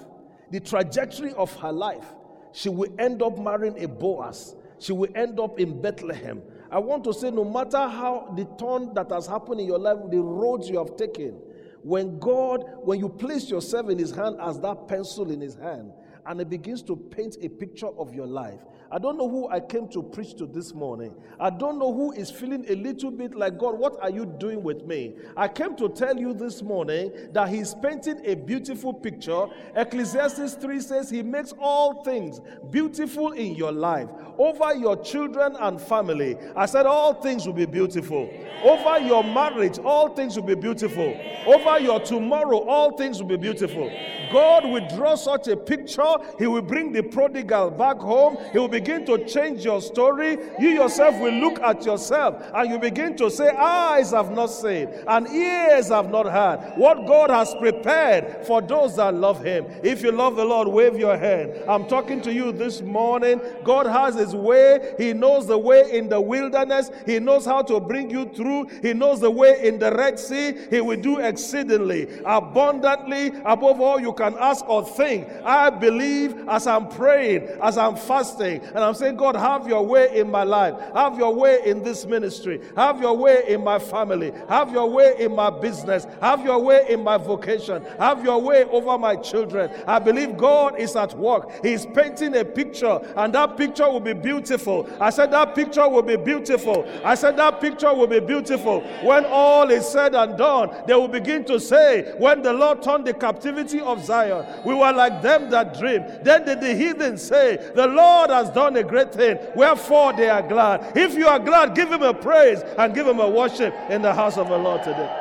the 0.50 0.60
trajectory 0.60 1.32
of 1.34 1.54
her 1.56 1.72
life, 1.72 2.04
she 2.52 2.68
will 2.68 2.92
end 2.98 3.22
up 3.22 3.38
marrying 3.38 3.82
a 3.82 3.88
Boaz. 3.88 4.54
She 4.82 4.92
will 4.92 5.10
end 5.14 5.38
up 5.38 5.60
in 5.60 5.80
Bethlehem. 5.80 6.42
I 6.68 6.80
want 6.80 7.04
to 7.04 7.14
say, 7.14 7.30
no 7.30 7.44
matter 7.44 7.78
how 7.78 8.32
the 8.36 8.44
turn 8.58 8.92
that 8.94 9.12
has 9.12 9.28
happened 9.28 9.60
in 9.60 9.66
your 9.66 9.78
life, 9.78 9.98
the 10.10 10.18
roads 10.18 10.68
you 10.68 10.78
have 10.78 10.96
taken, 10.96 11.40
when 11.82 12.18
God, 12.18 12.64
when 12.82 12.98
you 12.98 13.08
place 13.08 13.48
yourself 13.48 13.90
in 13.90 13.98
His 13.98 14.10
hand 14.10 14.38
as 14.40 14.58
that 14.60 14.88
pencil 14.88 15.30
in 15.30 15.40
His 15.40 15.54
hand, 15.54 15.92
and 16.26 16.40
it 16.40 16.48
begins 16.48 16.82
to 16.82 16.96
paint 16.96 17.36
a 17.42 17.48
picture 17.48 17.88
of 17.98 18.14
your 18.14 18.26
life, 18.26 18.60
I 18.92 18.98
don't 18.98 19.16
know 19.16 19.26
who 19.26 19.48
I 19.48 19.58
came 19.58 19.88
to 19.88 20.02
preach 20.02 20.34
to 20.34 20.44
this 20.44 20.74
morning. 20.74 21.14
I 21.40 21.48
don't 21.48 21.78
know 21.78 21.94
who 21.94 22.12
is 22.12 22.30
feeling 22.30 22.66
a 22.68 22.74
little 22.74 23.10
bit 23.10 23.34
like, 23.34 23.56
God, 23.56 23.78
what 23.78 23.96
are 24.02 24.10
you 24.10 24.26
doing 24.26 24.62
with 24.62 24.84
me? 24.84 25.14
I 25.34 25.48
came 25.48 25.74
to 25.76 25.88
tell 25.88 26.14
you 26.14 26.34
this 26.34 26.62
morning 26.62 27.10
that 27.32 27.48
He's 27.48 27.74
painting 27.74 28.20
a 28.26 28.34
beautiful 28.34 28.92
picture. 28.92 29.46
Ecclesiastes 29.74 30.56
3 30.56 30.80
says 30.80 31.08
He 31.08 31.22
makes 31.22 31.54
all 31.58 32.04
things 32.04 32.42
beautiful 32.70 33.32
in 33.32 33.54
your 33.54 33.72
life. 33.72 34.08
Over 34.36 34.74
your 34.74 35.02
children 35.02 35.56
and 35.58 35.80
family, 35.80 36.36
I 36.54 36.66
said 36.66 36.84
all 36.84 37.14
things 37.14 37.46
will 37.46 37.54
be 37.54 37.64
beautiful. 37.64 38.28
Over 38.62 38.98
your 38.98 39.24
marriage, 39.24 39.78
all 39.78 40.14
things 40.14 40.36
will 40.36 40.44
be 40.44 40.54
beautiful. 40.54 41.18
Over 41.46 41.80
your 41.80 41.98
tomorrow, 42.00 42.58
all 42.58 42.94
things 42.98 43.22
will 43.22 43.28
be 43.28 43.38
beautiful. 43.38 43.90
God 44.32 44.64
will 44.64 44.86
draw 44.96 45.14
such 45.14 45.48
a 45.48 45.56
picture. 45.56 46.11
He 46.38 46.46
will 46.46 46.62
bring 46.62 46.92
the 46.92 47.02
prodigal 47.02 47.70
back 47.70 47.98
home. 47.98 48.36
He 48.52 48.58
will 48.58 48.68
begin 48.68 49.04
to 49.06 49.24
change 49.24 49.64
your 49.64 49.80
story. 49.80 50.38
You 50.58 50.70
yourself 50.70 51.18
will 51.20 51.32
look 51.34 51.60
at 51.60 51.84
yourself 51.84 52.42
and 52.54 52.70
you 52.70 52.78
begin 52.78 53.16
to 53.16 53.30
say, 53.30 53.48
Eyes 53.50 54.10
have 54.10 54.32
not 54.32 54.46
seen 54.46 54.88
and 55.06 55.28
ears 55.28 55.88
have 55.88 56.10
not 56.10 56.26
heard 56.26 56.72
what 56.76 57.06
God 57.06 57.30
has 57.30 57.54
prepared 57.54 58.46
for 58.46 58.60
those 58.60 58.96
that 58.96 59.14
love 59.14 59.42
Him. 59.42 59.66
If 59.82 60.02
you 60.02 60.12
love 60.12 60.36
the 60.36 60.44
Lord, 60.44 60.68
wave 60.68 60.98
your 60.98 61.16
hand. 61.16 61.52
I'm 61.68 61.86
talking 61.86 62.20
to 62.22 62.32
you 62.32 62.52
this 62.52 62.82
morning. 62.82 63.40
God 63.64 63.86
has 63.86 64.14
His 64.14 64.34
way. 64.34 64.94
He 64.98 65.12
knows 65.12 65.46
the 65.46 65.58
way 65.58 65.90
in 65.92 66.08
the 66.08 66.20
wilderness, 66.20 66.90
He 67.06 67.18
knows 67.18 67.44
how 67.44 67.62
to 67.62 67.80
bring 67.80 68.10
you 68.10 68.26
through. 68.26 68.68
He 68.82 68.92
knows 68.92 69.20
the 69.20 69.30
way 69.30 69.66
in 69.66 69.78
the 69.78 69.92
Red 69.92 70.18
Sea. 70.18 70.56
He 70.70 70.80
will 70.80 71.00
do 71.00 71.18
exceedingly, 71.18 72.08
abundantly, 72.24 73.28
above 73.44 73.80
all 73.80 74.00
you 74.00 74.12
can 74.12 74.34
ask 74.38 74.68
or 74.68 74.84
think. 74.84 75.28
I 75.44 75.70
believe 75.70 76.01
as 76.48 76.66
I'm 76.66 76.88
praying, 76.88 77.48
as 77.62 77.78
I'm 77.78 77.96
fasting, 77.96 78.60
and 78.60 78.78
I'm 78.78 78.94
saying, 78.94 79.16
God, 79.16 79.36
have 79.36 79.66
your 79.68 79.84
way 79.84 80.18
in 80.18 80.30
my 80.30 80.44
life. 80.44 80.74
Have 80.94 81.18
your 81.18 81.34
way 81.34 81.60
in 81.64 81.82
this 81.82 82.04
ministry. 82.04 82.60
Have 82.76 83.00
your 83.00 83.16
way 83.16 83.44
in 83.48 83.62
my 83.62 83.78
family. 83.78 84.32
Have 84.48 84.72
your 84.72 84.90
way 84.90 85.14
in 85.18 85.34
my 85.34 85.50
business. 85.50 86.06
Have 86.20 86.44
your 86.44 86.60
way 86.60 86.86
in 86.88 87.02
my 87.02 87.16
vocation. 87.16 87.84
Have 87.98 88.24
your 88.24 88.40
way 88.40 88.64
over 88.64 88.98
my 88.98 89.16
children. 89.16 89.70
I 89.86 89.98
believe 89.98 90.36
God 90.36 90.78
is 90.78 90.96
at 90.96 91.16
work. 91.16 91.64
He's 91.64 91.86
painting 91.86 92.36
a 92.36 92.44
picture, 92.44 93.00
and 93.16 93.34
that 93.34 93.56
picture 93.56 93.88
will 93.90 94.00
be 94.00 94.12
beautiful. 94.12 94.88
I 95.00 95.10
said, 95.10 95.30
That 95.30 95.54
picture 95.54 95.88
will 95.88 96.02
be 96.02 96.16
beautiful. 96.16 96.88
I 97.04 97.14
said, 97.14 97.36
That 97.36 97.60
picture 97.60 97.92
will 97.94 98.06
be 98.06 98.20
beautiful. 98.20 98.80
When 99.02 99.24
all 99.26 99.70
is 99.70 99.86
said 99.86 100.14
and 100.14 100.36
done, 100.36 100.70
they 100.86 100.94
will 100.94 101.08
begin 101.08 101.44
to 101.46 101.60
say, 101.60 102.14
When 102.18 102.42
the 102.42 102.52
Lord 102.52 102.82
turned 102.82 103.06
the 103.06 103.14
captivity 103.14 103.80
of 103.80 104.04
Zion, 104.04 104.44
we 104.64 104.74
were 104.74 104.92
like 104.92 105.22
them 105.22 105.50
that 105.50 105.78
dream. 105.78 105.91
Then 105.98 106.44
did 106.44 106.60
the 106.60 106.74
heathen 106.74 107.18
say, 107.18 107.72
The 107.74 107.86
Lord 107.86 108.30
has 108.30 108.50
done 108.50 108.76
a 108.76 108.82
great 108.82 109.12
thing. 109.12 109.38
Wherefore 109.54 110.12
they 110.12 110.28
are 110.28 110.42
glad. 110.42 110.96
If 110.96 111.14
you 111.14 111.26
are 111.26 111.38
glad, 111.38 111.74
give 111.74 111.90
him 111.90 112.02
a 112.02 112.14
praise 112.14 112.62
and 112.78 112.94
give 112.94 113.06
him 113.06 113.20
a 113.20 113.28
worship 113.28 113.74
in 113.90 114.02
the 114.02 114.14
house 114.14 114.36
of 114.36 114.48
the 114.48 114.58
Lord 114.58 114.82
today. 114.82 115.18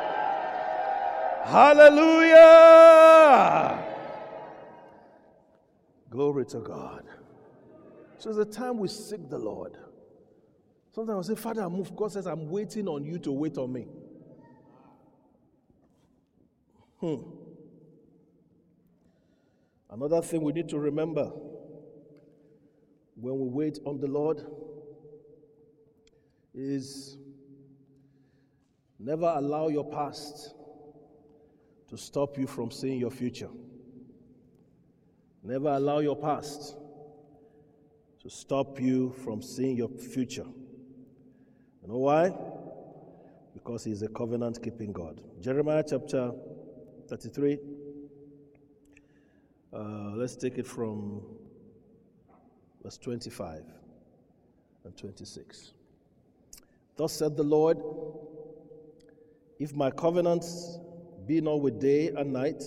Hallelujah! 1.44 2.72
Glory 6.10 6.44
to 6.46 6.58
God. 6.60 7.04
So 8.18 8.30
it's 8.30 8.38
the 8.38 8.44
time 8.44 8.78
we 8.78 8.88
seek 8.88 9.28
the 9.28 9.38
Lord. 9.38 9.76
Sometimes 10.94 11.30
I 11.30 11.34
say, 11.34 11.40
Father, 11.40 11.62
I 11.62 11.68
move. 11.68 11.96
God 11.96 12.12
says, 12.12 12.26
I'm 12.26 12.48
waiting 12.50 12.86
on 12.86 13.04
you 13.04 13.18
to 13.20 13.32
wait 13.32 13.56
on 13.58 13.72
me. 13.72 13.86
Hmm. 17.00 17.16
Another 19.92 20.22
thing 20.22 20.40
we 20.40 20.54
need 20.54 20.70
to 20.70 20.78
remember 20.78 21.30
when 23.14 23.38
we 23.38 23.48
wait 23.48 23.78
on 23.84 24.00
the 24.00 24.06
Lord 24.06 24.42
is 26.54 27.18
never 28.98 29.26
allow 29.36 29.68
your 29.68 29.84
past 29.84 30.54
to 31.90 31.98
stop 31.98 32.38
you 32.38 32.46
from 32.46 32.70
seeing 32.70 32.98
your 32.98 33.10
future. 33.10 33.50
Never 35.42 35.68
allow 35.68 35.98
your 35.98 36.16
past 36.16 36.74
to 38.22 38.30
stop 38.30 38.80
you 38.80 39.14
from 39.22 39.42
seeing 39.42 39.76
your 39.76 39.90
future. 39.90 40.46
You 41.82 41.88
know 41.88 41.98
why? 41.98 42.32
Because 43.52 43.84
He's 43.84 44.00
a 44.00 44.08
covenant 44.08 44.62
keeping 44.62 44.92
God. 44.92 45.20
Jeremiah 45.38 45.84
chapter 45.86 46.32
33. 47.08 47.58
Uh, 49.74 50.12
let's 50.14 50.36
take 50.36 50.58
it 50.58 50.66
from 50.66 51.22
verse 52.82 52.98
25 52.98 53.62
and 54.84 54.96
26. 54.96 55.72
Thus 56.96 57.12
said 57.14 57.38
the 57.38 57.42
Lord, 57.42 57.78
If 59.58 59.74
my 59.74 59.90
covenant 59.90 60.44
be 61.26 61.40
not 61.40 61.62
with 61.62 61.80
day 61.80 62.08
and 62.08 62.34
night, 62.34 62.62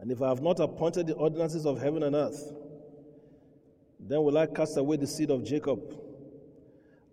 and 0.00 0.10
if 0.10 0.20
I 0.20 0.28
have 0.28 0.42
not 0.42 0.58
appointed 0.58 1.06
the 1.06 1.14
ordinances 1.14 1.64
of 1.64 1.80
heaven 1.80 2.02
and 2.02 2.16
earth, 2.16 2.52
then 4.00 4.22
will 4.24 4.36
I 4.36 4.46
cast 4.46 4.76
away 4.78 4.96
the 4.96 5.06
seed 5.06 5.30
of 5.30 5.44
Jacob 5.44 5.80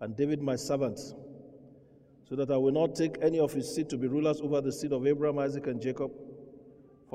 and 0.02 0.16
David 0.16 0.42
my 0.42 0.56
servant, 0.56 1.00
so 2.28 2.36
that 2.36 2.50
I 2.50 2.58
will 2.58 2.72
not 2.72 2.96
take 2.96 3.18
any 3.22 3.40
of 3.40 3.54
his 3.54 3.74
seed 3.74 3.90
to 3.90 3.98
be 3.98 4.08
rulers 4.08 4.42
over 4.42 4.60
the 4.60 4.72
seed 4.72 4.92
of 4.92 5.06
Abraham, 5.06 5.38
Isaac, 5.38 5.68
and 5.68 5.80
Jacob, 5.80 6.12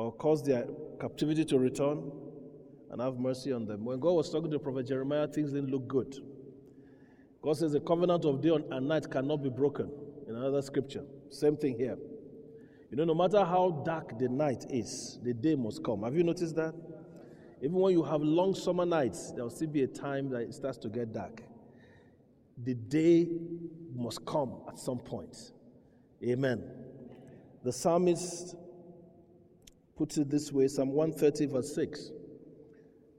I'll 0.00 0.11
cause 0.12 0.42
their 0.42 0.66
captivity 1.00 1.45
to 1.47 1.59
return 1.59 2.11
and 2.90 3.00
have 3.00 3.19
mercy 3.19 3.52
on 3.52 3.66
them. 3.66 3.85
When 3.85 4.00
God 4.00 4.12
was 4.12 4.30
talking 4.30 4.50
to 4.50 4.59
prophet 4.59 4.87
Jeremiah, 4.87 5.28
things 5.28 5.52
didn't 5.52 5.71
look 5.71 5.87
good. 5.87 6.16
God 7.42 7.57
says 7.57 7.73
the 7.73 7.80
covenant 7.80 8.25
of 8.25 8.40
day 8.40 8.50
and 8.71 8.88
night 8.88 9.11
cannot 9.11 9.42
be 9.42 9.49
broken 9.49 9.90
in 10.28 10.37
another 10.37 10.62
scripture. 10.62 11.04
Same 11.30 11.57
thing 11.57 11.76
here. 11.78 11.97
You 12.90 12.97
know, 12.97 13.04
no 13.04 13.14
matter 13.14 13.45
how 13.45 13.83
dark 13.85 14.19
the 14.19 14.28
night 14.28 14.64
is, 14.69 15.19
the 15.23 15.33
day 15.33 15.54
must 15.54 15.83
come. 15.85 16.02
Have 16.02 16.14
you 16.14 16.25
noticed 16.25 16.57
that? 16.57 16.75
Even 17.62 17.76
when 17.76 17.92
you 17.92 18.02
have 18.02 18.21
long 18.21 18.54
summer 18.54 18.85
nights, 18.85 19.33
there 19.33 19.45
will 19.45 19.50
still 19.50 19.69
be 19.69 19.83
a 19.83 19.87
time 19.87 20.28
that 20.30 20.40
it 20.40 20.54
starts 20.54 20.78
to 20.78 20.88
get 20.88 21.12
dark. 21.12 21.42
The 22.64 22.75
day 22.75 23.28
must 23.95 24.25
come 24.26 24.62
at 24.69 24.78
some 24.78 24.99
point. 24.99 25.52
Amen. 26.25 26.64
The 27.62 27.73
psalmist 27.73 28.57
puts 30.00 30.16
it 30.16 30.30
this 30.30 30.50
way 30.50 30.66
Psalm 30.66 30.92
130, 30.92 31.52
verse 31.52 31.75
6. 31.75 32.11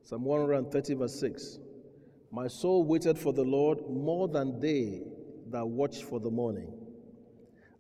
Psalm 0.02 0.24
130, 0.24 0.96
verse 0.96 1.20
6. 1.20 1.60
My 2.32 2.48
soul 2.48 2.84
waited 2.86 3.20
for 3.20 3.32
the 3.32 3.44
Lord 3.44 3.88
more 3.88 4.28
than 4.28 4.60
they 4.60 5.04
that 5.52 5.64
watch 5.64 6.02
for 6.02 6.20
the 6.20 6.32
morning. 6.32 6.74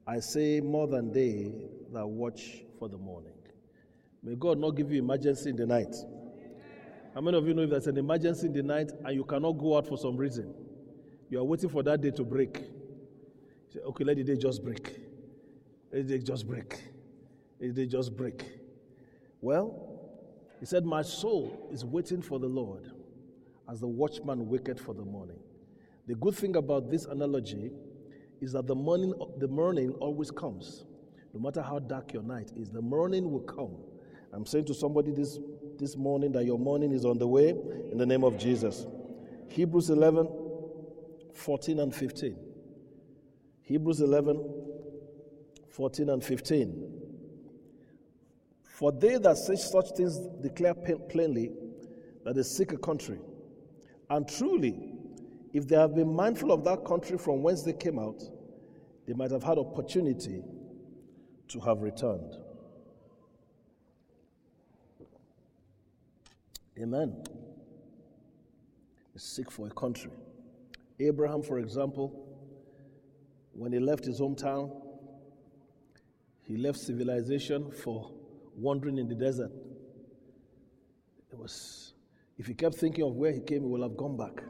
I 0.06 0.20
say, 0.20 0.62
more 0.62 0.86
than 0.86 1.12
they 1.12 1.52
that 1.92 2.06
watch 2.06 2.64
for 2.78 2.90
the 2.90 2.98
morning. 3.00 3.34
May 4.22 4.36
God 4.36 4.60
not 4.60 4.76
give 4.76 4.92
you 4.92 5.00
emergency 5.00 5.50
in 5.50 5.56
the 5.56 5.66
night. 5.66 5.96
How 7.16 7.22
many 7.22 7.40
of 7.40 7.48
you 7.48 7.56
know 7.56 7.64
if 7.64 7.72
there's 7.72 7.88
an 7.88 7.98
emergency 7.98 8.46
in 8.46 8.54
the 8.54 8.62
night 8.62 8.92
and 9.04 9.16
you 9.16 9.24
cannot 9.24 9.54
go 9.54 9.78
out 9.78 9.88
for 9.88 9.98
some 9.98 10.16
reason? 10.16 10.54
You 11.28 11.40
are 11.40 11.44
waiting 11.44 11.70
for 11.70 11.82
that 11.82 12.02
day 12.02 12.12
to 12.12 12.24
break. 12.24 12.56
You 12.60 13.72
say, 13.74 13.80
okay, 13.80 14.04
let 14.04 14.18
the 14.18 14.24
day 14.24 14.38
just 14.38 14.64
break. 14.64 14.96
Let 15.92 16.08
the 16.08 16.20
day 16.20 16.24
just 16.24 16.48
break. 16.48 16.84
Let 17.60 17.74
the 17.74 17.86
day 17.86 17.86
just 17.88 18.16
break. 18.16 18.61
Well, 19.42 20.00
he 20.60 20.66
said, 20.66 20.86
My 20.86 21.02
soul 21.02 21.70
is 21.72 21.84
waiting 21.84 22.22
for 22.22 22.40
the 22.40 22.48
Lord 22.48 22.92
as 23.70 23.80
the 23.80 23.88
watchman 23.88 24.48
waketh 24.48 24.80
for 24.80 24.94
the 24.94 25.04
morning. 25.04 25.40
The 26.08 26.16
good 26.16 26.36
thing 26.36 26.56
about 26.56 26.90
this 26.90 27.06
analogy 27.06 27.72
is 28.40 28.54
that 28.54 28.68
the 28.68 28.76
morning, 28.76 29.14
the 29.38 29.48
morning 29.48 29.92
always 30.00 30.32
comes. 30.32 30.86
No 31.34 31.40
matter 31.40 31.62
how 31.62 31.80
dark 31.80 32.14
your 32.14 32.24
night 32.24 32.52
is, 32.56 32.70
the 32.70 32.82
morning 32.82 33.32
will 33.32 33.42
come 33.42 33.78
I'm 34.34 34.46
saying 34.46 34.66
to 34.66 34.74
somebody 34.74 35.12
this, 35.12 35.40
this 35.78 35.98
morning 35.98 36.32
that 36.34 36.46
your 36.46 36.58
morning 36.58 36.92
is 36.94 37.04
on 37.04 37.18
the 37.18 37.28
way 37.28 37.50
in 37.50 37.98
the 37.98 38.06
name 38.06 38.24
of 38.24 38.38
Jesus. 38.38 38.86
Hebrews 39.50 39.90
11, 39.90 40.30
14 41.34 41.80
and 41.80 41.94
15. 41.94 42.38
Hebrews 43.64 44.00
11, 44.00 44.54
14 45.70 46.10
and 46.10 46.24
15. 46.24 47.01
For 48.82 48.92
they 48.92 49.20
that 49.20 49.38
say 49.38 49.58
such 49.58 49.92
things 49.92 50.18
declare 50.42 50.74
plainly 50.74 51.52
that 52.26 52.34
they 52.34 52.42
seek 52.42 52.72
a 52.72 52.78
country. 52.78 53.20
And 54.10 54.28
truly, 54.28 54.96
if 55.54 55.68
they 55.68 55.76
have 55.76 55.94
been 55.94 56.12
mindful 56.12 56.52
of 56.52 56.64
that 56.64 56.84
country 56.84 57.20
from 57.20 57.44
whence 57.44 57.62
they 57.62 57.74
came 57.74 58.00
out, 58.00 58.24
they 59.06 59.14
might 59.14 59.30
have 59.30 59.44
had 59.44 59.60
opportunity 59.60 60.42
to 61.50 61.60
have 61.60 61.84
returned. 61.84 62.38
Amen. 66.82 67.24
They 69.14 69.20
Seek 69.20 69.52
for 69.52 69.68
a 69.68 69.72
country. 69.72 70.10
Abraham, 71.00 71.44
for 71.44 71.60
example, 71.60 72.36
when 73.54 73.74
he 73.74 73.80
left 73.80 74.06
his 74.06 74.20
hometown, 74.20 74.76
he 76.42 76.58
left 76.58 76.80
civilization 76.80 77.70
for 77.70 78.12
wandering 78.56 78.98
in 78.98 79.08
the 79.08 79.16
desert. 79.16 79.52
It 81.32 81.38
was, 81.38 81.94
if 82.38 82.48
he 82.48 82.54
kept 82.54 82.76
thinking 82.76 83.04
of 83.04 83.16
where 83.16 83.32
he 83.32 83.40
came, 83.40 83.62
he 83.62 83.68
would 83.68 83.82
have 83.82 83.96
gone 83.96 84.18
back. 84.18 84.44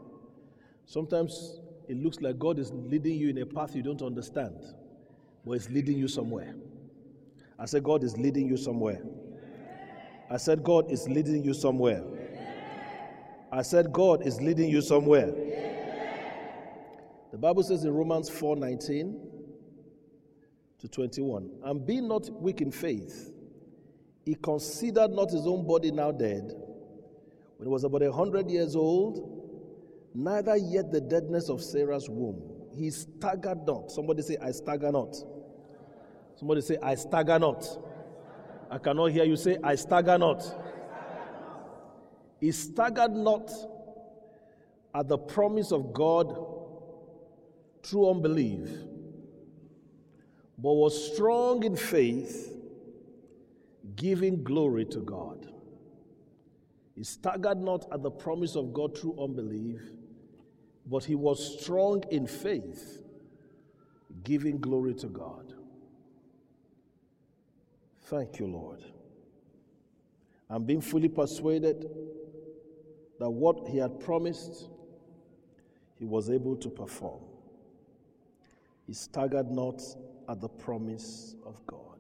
Sometimes 0.86 1.60
it 1.88 1.98
looks 1.98 2.20
like 2.22 2.40
God 2.40 2.60
is 2.60 2.72
leading 2.74 3.18
you 3.18 3.30
in 3.30 3.38
a 3.38 3.46
path 3.46 3.76
you 3.76 3.84
don't 3.84 4.02
understand, 4.02 4.56
but 5.46 5.54
it's 5.54 5.70
leading 5.70 5.98
you 5.98 6.08
somewhere. 6.08 6.56
I 7.60 7.66
said, 7.66 7.84
God 7.84 8.04
is 8.04 8.18
leading 8.18 8.48
you 8.48 8.58
somewhere. 8.58 9.02
I 10.30 10.38
said, 10.38 10.64
God 10.64 10.92
is 10.92 11.08
leading 11.08 11.44
you 11.44 11.54
somewhere. 11.54 12.04
I 13.52 13.62
said, 13.62 13.92
God 13.92 14.26
is 14.26 14.42
leading 14.42 14.70
you 14.70 14.82
somewhere. 14.82 15.34
The 17.32 17.38
Bible 17.38 17.64
says 17.64 17.84
in 17.84 17.94
Romans 17.94 18.30
4 18.30 18.56
19 18.56 19.20
to 20.80 20.88
21, 20.88 21.50
and 21.64 21.86
be 21.86 22.02
not 22.02 22.30
weak 22.42 22.62
in 22.62 22.72
faith. 22.72 23.32
He 24.24 24.36
considered 24.36 25.12
not 25.12 25.32
his 25.32 25.48
own 25.48 25.66
body 25.66 25.92
now 25.92 26.12
dead, 26.12 26.54
when 27.58 27.68
he 27.68 27.72
was 27.72 27.84
about 27.84 28.04
a 28.04 28.12
hundred 28.12 28.50
years 28.50 28.76
old, 28.76 29.40
neither 30.14 30.56
yet 30.56 30.92
the 30.92 31.02
deadness 31.02 31.50
of 31.50 31.62
Sarah's 31.62 32.10
womb. 32.10 32.42
He 32.76 32.90
staggered 32.90 33.66
not. 33.66 33.92
Somebody 33.92 34.22
say, 34.22 34.38
I 34.42 34.52
stagger 34.52 34.92
not. 34.92 35.16
Somebody 36.36 36.62
say, 36.62 36.78
I 36.82 36.96
stagger 36.96 37.38
not. 37.40 37.66
I 38.70 38.78
cannot 38.78 39.12
hear 39.12 39.26
you 39.26 39.36
say, 39.36 39.58
I 39.64 39.76
stagger 39.76 40.18
not. 40.18 40.44
He 42.40 42.52
staggered 42.52 43.12
not 43.12 43.52
at 44.96 45.08
the 45.08 45.18
promise 45.18 45.72
of 45.72 45.94
God 45.94 46.48
through 47.84 48.10
unbelief, 48.10 48.70
but 50.58 50.74
was 50.74 51.14
strong 51.14 51.64
in 51.64 51.76
faith, 51.76 52.54
giving 53.96 54.44
glory 54.44 54.86
to 54.86 55.00
God. 55.00 55.48
He 56.96 57.04
staggered 57.04 57.60
not 57.60 57.86
at 57.92 58.04
the 58.04 58.12
promise 58.12 58.56
of 58.56 58.74
God 58.74 58.98
through 58.98 59.22
unbelief, 59.22 59.82
but 60.86 61.04
he 61.04 61.16
was 61.16 61.60
strong 61.60 62.04
in 62.12 62.28
faith, 62.28 63.04
giving 64.24 64.60
glory 64.60 64.94
to 64.96 65.08
God. 65.08 65.54
Thank 68.04 68.40
you, 68.40 68.48
Lord. 68.48 68.84
I'm 70.50 70.66
being 70.66 70.82
fully 70.82 71.08
persuaded 71.08 71.90
that 73.20 73.30
what 73.30 73.70
he 73.70 73.78
had 73.78 74.00
promised, 74.00 74.68
he 75.98 76.06
was 76.06 76.30
able 76.30 76.58
to 76.58 76.70
perform. 76.70 77.22
He 78.86 78.94
staggered 78.94 79.50
not 79.50 79.82
at 80.28 80.42
the 80.42 80.50
promise 80.50 81.36
of 81.46 81.66
God. 81.66 81.91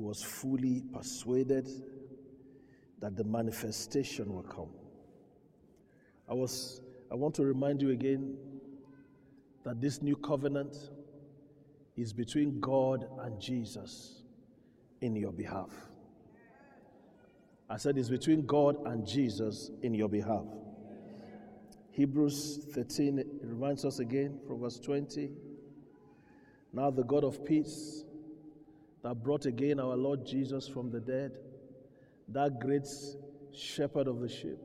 He 0.00 0.06
was 0.06 0.22
fully 0.22 0.82
persuaded 0.94 1.68
that 3.02 3.18
the 3.18 3.24
manifestation 3.24 4.32
will 4.32 4.44
come. 4.44 4.70
I 6.26 6.32
was 6.32 6.80
I 7.12 7.16
want 7.16 7.34
to 7.34 7.44
remind 7.44 7.82
you 7.82 7.90
again 7.90 8.38
that 9.62 9.78
this 9.78 10.00
new 10.00 10.16
covenant 10.16 10.74
is 11.98 12.14
between 12.14 12.60
God 12.60 13.10
and 13.20 13.38
Jesus 13.38 14.22
in 15.02 15.16
your 15.16 15.32
behalf. 15.32 15.68
I 17.68 17.76
said 17.76 17.98
it's 17.98 18.08
between 18.08 18.46
God 18.46 18.76
and 18.86 19.06
Jesus 19.06 19.70
in 19.82 19.92
your 19.92 20.08
behalf. 20.08 20.46
Hebrews 21.90 22.68
13 22.72 23.22
reminds 23.42 23.84
us 23.84 23.98
again 23.98 24.40
from 24.46 24.60
verse 24.60 24.80
20. 24.80 25.30
Now 26.72 26.90
the 26.90 27.04
God 27.04 27.22
of 27.22 27.44
peace 27.44 28.04
that 29.02 29.22
brought 29.22 29.46
again 29.46 29.80
our 29.80 29.96
Lord 29.96 30.26
Jesus 30.26 30.68
from 30.68 30.90
the 30.90 31.00
dead, 31.00 31.32
that 32.28 32.60
great 32.60 32.86
shepherd 33.52 34.06
of 34.06 34.20
the 34.20 34.28
sheep, 34.28 34.58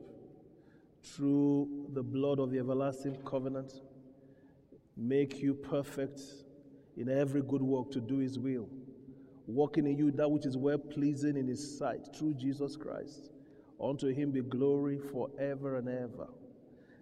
through 1.02 1.86
the 1.94 2.02
blood 2.02 2.38
of 2.38 2.50
the 2.50 2.58
everlasting 2.58 3.16
covenant, 3.24 3.72
make 4.96 5.38
you 5.40 5.54
perfect 5.54 6.20
in 6.96 7.08
every 7.08 7.42
good 7.42 7.62
work 7.62 7.90
to 7.92 8.00
do 8.00 8.18
his 8.18 8.38
will, 8.38 8.68
working 9.46 9.86
in 9.86 9.96
you 9.96 10.10
that 10.10 10.30
which 10.30 10.46
is 10.46 10.56
well 10.56 10.78
pleasing 10.78 11.36
in 11.36 11.46
his 11.46 11.78
sight 11.78 12.08
through 12.16 12.34
Jesus 12.34 12.76
Christ. 12.76 13.30
Unto 13.80 14.08
him 14.08 14.30
be 14.30 14.40
glory 14.40 14.98
forever 14.98 15.76
and 15.76 15.88
ever. 15.88 16.28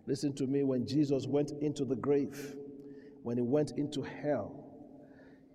Listen 0.06 0.32
to 0.34 0.46
me 0.46 0.64
when 0.64 0.86
Jesus 0.86 1.26
went 1.26 1.52
into 1.62 1.84
the 1.84 1.96
grave, 1.96 2.56
when 3.22 3.36
he 3.36 3.42
went 3.42 3.72
into 3.72 4.02
hell, 4.02 4.63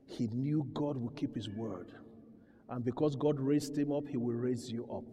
he 0.09 0.27
knew 0.27 0.67
God 0.73 0.97
would 0.97 1.15
keep 1.15 1.35
his 1.35 1.47
word. 1.49 1.91
And 2.67 2.83
because 2.83 3.15
God 3.15 3.39
raised 3.39 3.77
him 3.77 3.91
up, 3.91 4.07
he 4.07 4.17
will 4.17 4.33
raise 4.33 4.71
you 4.71 4.87
up. 4.91 5.05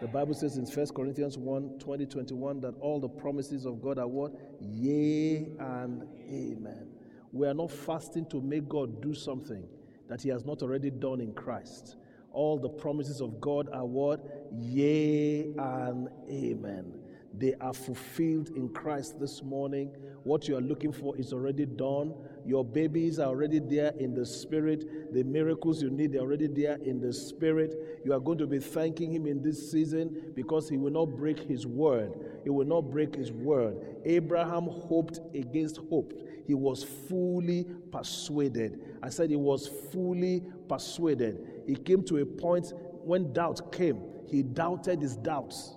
The 0.00 0.08
Bible 0.08 0.34
says 0.34 0.56
in 0.56 0.66
1 0.66 0.88
Corinthians 0.88 1.38
1 1.38 1.78
20, 1.78 2.06
21 2.06 2.60
that 2.60 2.74
all 2.80 3.00
the 3.00 3.08
promises 3.08 3.64
of 3.64 3.80
God 3.80 3.98
are 3.98 4.06
what? 4.06 4.32
Yea 4.60 5.46
and 5.58 6.02
amen. 6.28 6.88
We 7.32 7.46
are 7.46 7.54
not 7.54 7.70
fasting 7.70 8.26
to 8.26 8.40
make 8.40 8.68
God 8.68 9.00
do 9.00 9.14
something 9.14 9.66
that 10.08 10.20
He 10.20 10.28
has 10.28 10.44
not 10.44 10.62
already 10.62 10.90
done 10.90 11.20
in 11.20 11.32
Christ. 11.32 11.96
All 12.32 12.58
the 12.58 12.68
promises 12.68 13.20
of 13.20 13.40
God 13.40 13.68
are 13.72 13.86
what? 13.86 14.20
Yea 14.52 15.54
and 15.56 16.08
amen. 16.28 16.92
They 17.36 17.54
are 17.60 17.74
fulfilled 17.74 18.50
in 18.50 18.68
Christ 18.68 19.18
this 19.18 19.42
morning. 19.42 19.90
What 20.22 20.46
you 20.46 20.56
are 20.56 20.60
looking 20.60 20.92
for 20.92 21.16
is 21.16 21.32
already 21.32 21.66
done. 21.66 22.14
Your 22.46 22.64
babies 22.64 23.18
are 23.18 23.28
already 23.28 23.58
there 23.58 23.92
in 23.98 24.14
the 24.14 24.24
spirit. 24.24 25.12
The 25.12 25.24
miracles 25.24 25.82
you 25.82 25.90
need 25.90 26.14
are 26.14 26.20
already 26.20 26.46
there 26.46 26.78
in 26.84 27.00
the 27.00 27.12
spirit. 27.12 28.00
You 28.04 28.12
are 28.12 28.20
going 28.20 28.38
to 28.38 28.46
be 28.46 28.60
thanking 28.60 29.12
Him 29.12 29.26
in 29.26 29.42
this 29.42 29.70
season 29.70 30.32
because 30.34 30.68
He 30.68 30.76
will 30.76 30.92
not 30.92 31.06
break 31.16 31.40
His 31.40 31.66
word. 31.66 32.12
He 32.44 32.50
will 32.50 32.66
not 32.66 32.82
break 32.82 33.16
His 33.16 33.32
word. 33.32 33.78
Abraham 34.04 34.64
hoped 34.68 35.18
against 35.34 35.78
hope. 35.90 36.12
He 36.46 36.54
was 36.54 36.84
fully 36.84 37.66
persuaded. 37.90 38.80
I 39.02 39.08
said 39.08 39.30
he 39.30 39.36
was 39.36 39.66
fully 39.92 40.42
persuaded. 40.68 41.62
He 41.66 41.74
came 41.74 42.04
to 42.04 42.18
a 42.18 42.26
point 42.26 42.72
when 43.02 43.32
doubt 43.32 43.72
came, 43.72 44.00
he 44.26 44.42
doubted 44.42 45.00
his 45.00 45.16
doubts 45.16 45.76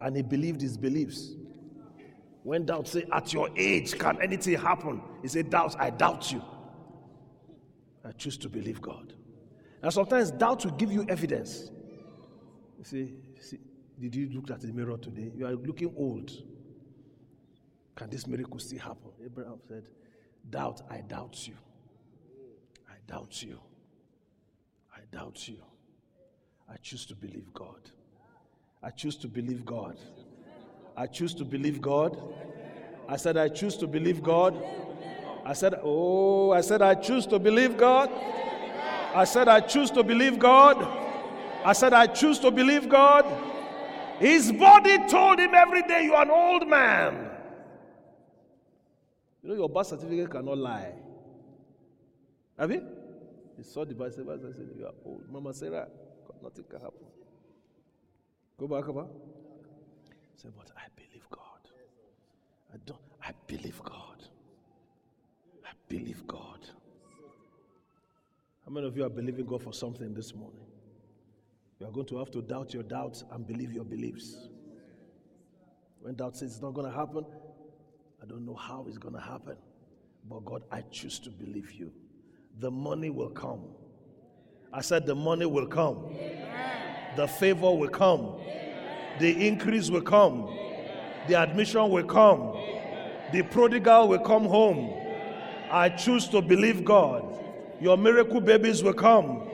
and 0.00 0.16
he 0.16 0.22
believed 0.22 0.60
his 0.60 0.76
beliefs. 0.76 1.34
When 2.42 2.64
doubt 2.64 2.88
say, 2.88 3.06
at 3.12 3.32
your 3.32 3.50
age, 3.56 3.98
can 3.98 4.20
anything 4.22 4.58
happen? 4.58 5.02
He 5.22 5.28
said, 5.28 5.50
doubt, 5.50 5.76
I 5.78 5.90
doubt 5.90 6.32
you. 6.32 6.42
I 8.04 8.12
choose 8.12 8.38
to 8.38 8.48
believe 8.48 8.80
God. 8.80 9.12
And 9.82 9.92
sometimes 9.92 10.30
doubt 10.30 10.64
will 10.64 10.72
give 10.72 10.90
you 10.90 11.04
evidence. 11.08 11.70
You 12.78 12.84
see, 12.84 13.14
see, 13.40 13.58
did 13.98 14.14
you 14.14 14.30
look 14.32 14.50
at 14.50 14.60
the 14.60 14.72
mirror 14.72 14.96
today? 14.96 15.30
You 15.36 15.46
are 15.46 15.54
looking 15.54 15.92
old. 15.96 16.30
Can 17.94 18.08
this 18.08 18.26
miracle 18.26 18.58
still 18.58 18.78
happen? 18.78 19.10
Abraham 19.22 19.58
said, 19.68 19.84
Doubt, 20.48 20.80
I 20.90 21.02
doubt 21.02 21.46
you. 21.46 21.54
I 22.88 22.94
doubt 23.06 23.42
you. 23.42 23.60
I 24.94 25.00
doubt 25.14 25.46
you. 25.46 25.58
I 26.70 26.76
choose 26.76 27.04
to 27.06 27.14
believe 27.14 27.52
God. 27.52 27.90
I 28.82 28.90
choose 28.90 29.16
to 29.16 29.28
believe 29.28 29.64
God. 29.64 29.96
I 30.96 31.06
choose 31.06 31.34
to 31.34 31.44
believe 31.44 31.80
God. 31.80 32.16
I 33.08 33.16
said, 33.16 33.36
I 33.36 33.48
choose 33.48 33.76
to 33.78 33.86
believe 33.86 34.22
God. 34.22 34.62
I 35.44 35.52
said, 35.52 35.74
Oh, 35.82 36.52
I 36.52 36.60
said, 36.60 36.82
I 36.82 36.94
choose 36.94 37.26
to 37.26 37.38
believe 37.38 37.76
God. 37.76 38.10
I 39.14 39.24
said, 39.24 39.48
I 39.48 39.60
choose 39.60 39.90
to 39.90 40.02
believe 40.02 40.38
God. 40.38 40.76
I 41.64 41.72
said, 41.72 41.92
I 41.92 42.06
choose 42.06 42.38
to 42.40 42.50
believe 42.50 42.88
God. 42.88 43.26
His 44.18 44.52
body 44.52 44.98
told 45.08 45.38
him 45.38 45.54
every 45.54 45.82
day, 45.82 46.04
You 46.04 46.14
are 46.14 46.22
an 46.22 46.30
old 46.30 46.68
man. 46.68 47.30
You 49.42 49.48
know, 49.48 49.54
your 49.56 49.68
birth 49.68 49.88
certificate 49.88 50.30
cannot 50.30 50.58
lie. 50.58 50.92
Have 52.58 52.70
you? 52.70 52.86
He 53.56 53.62
saw 53.62 53.84
the 53.84 53.94
birth 53.94 54.14
certificate 54.14 54.44
and 54.44 54.54
said, 54.54 54.68
You 54.78 54.86
are 54.86 54.94
old. 55.04 55.22
Mama 55.30 55.52
Sarah, 55.52 55.88
nothing 56.42 56.64
can 56.68 56.80
happen. 56.80 57.09
Go 58.60 58.68
back, 58.68 58.86
over. 58.90 59.06
Say, 60.36 60.50
But 60.54 60.70
I 60.76 60.82
believe 60.94 61.24
God. 61.30 61.70
I 62.74 62.76
don't, 62.84 63.00
I 63.24 63.30
believe 63.46 63.82
God. 63.82 64.22
I 65.64 65.70
believe 65.88 66.26
God. 66.26 66.68
How 68.66 68.70
many 68.70 68.86
of 68.86 68.94
you 68.98 69.04
are 69.04 69.08
believing 69.08 69.46
God 69.46 69.62
for 69.62 69.72
something 69.72 70.12
this 70.12 70.34
morning? 70.34 70.60
You 71.78 71.86
are 71.86 71.90
going 71.90 72.04
to 72.08 72.18
have 72.18 72.30
to 72.32 72.42
doubt 72.42 72.74
your 72.74 72.82
doubts 72.82 73.24
and 73.32 73.46
believe 73.46 73.72
your 73.72 73.84
beliefs. 73.84 74.36
When 76.02 76.14
doubt 76.14 76.36
says 76.36 76.52
it's 76.52 76.60
not 76.60 76.74
going 76.74 76.90
to 76.90 76.94
happen, 76.94 77.24
I 78.22 78.26
don't 78.26 78.44
know 78.44 78.54
how 78.54 78.84
it's 78.86 78.98
going 78.98 79.14
to 79.14 79.22
happen. 79.22 79.56
But 80.28 80.44
God, 80.44 80.64
I 80.70 80.82
choose 80.90 81.18
to 81.20 81.30
believe 81.30 81.72
you. 81.72 81.90
The 82.58 82.70
money 82.70 83.08
will 83.08 83.30
come. 83.30 83.62
I 84.70 84.82
said, 84.82 85.06
The 85.06 85.14
money 85.14 85.46
will 85.46 85.66
come. 85.66 86.10
Amen. 86.10 86.79
The 87.16 87.26
favor 87.26 87.74
will 87.74 87.88
come. 87.88 88.36
The 89.18 89.46
increase 89.48 89.90
will 89.90 90.02
come. 90.02 90.56
The 91.28 91.34
admission 91.34 91.90
will 91.90 92.04
come. 92.04 92.56
The 93.32 93.42
prodigal 93.42 94.08
will 94.08 94.20
come 94.20 94.44
home. 94.44 94.92
I 95.70 95.88
choose 95.88 96.28
to 96.28 96.42
believe 96.42 96.84
God. 96.84 97.24
Your 97.80 97.96
miracle 97.96 98.40
babies 98.40 98.82
will 98.82 98.94
come. 98.94 99.48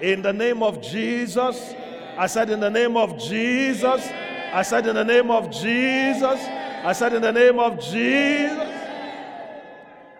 In 0.00 0.22
the 0.22 0.32
name 0.32 0.62
of 0.62 0.80
Jesus. 0.80 1.74
I 2.16 2.26
said, 2.26 2.50
In 2.50 2.60
the 2.60 2.70
name 2.70 2.96
of 2.96 3.18
Jesus. 3.18 4.06
I 4.52 4.62
said, 4.62 4.86
In 4.86 4.94
the 4.94 5.04
name 5.04 5.30
of 5.30 5.50
Jesus. 5.50 6.38
I 6.40 6.92
said, 6.92 7.14
In 7.14 7.22
the 7.22 7.32
name 7.32 7.58
of 7.58 7.80
Jesus. 7.80 8.68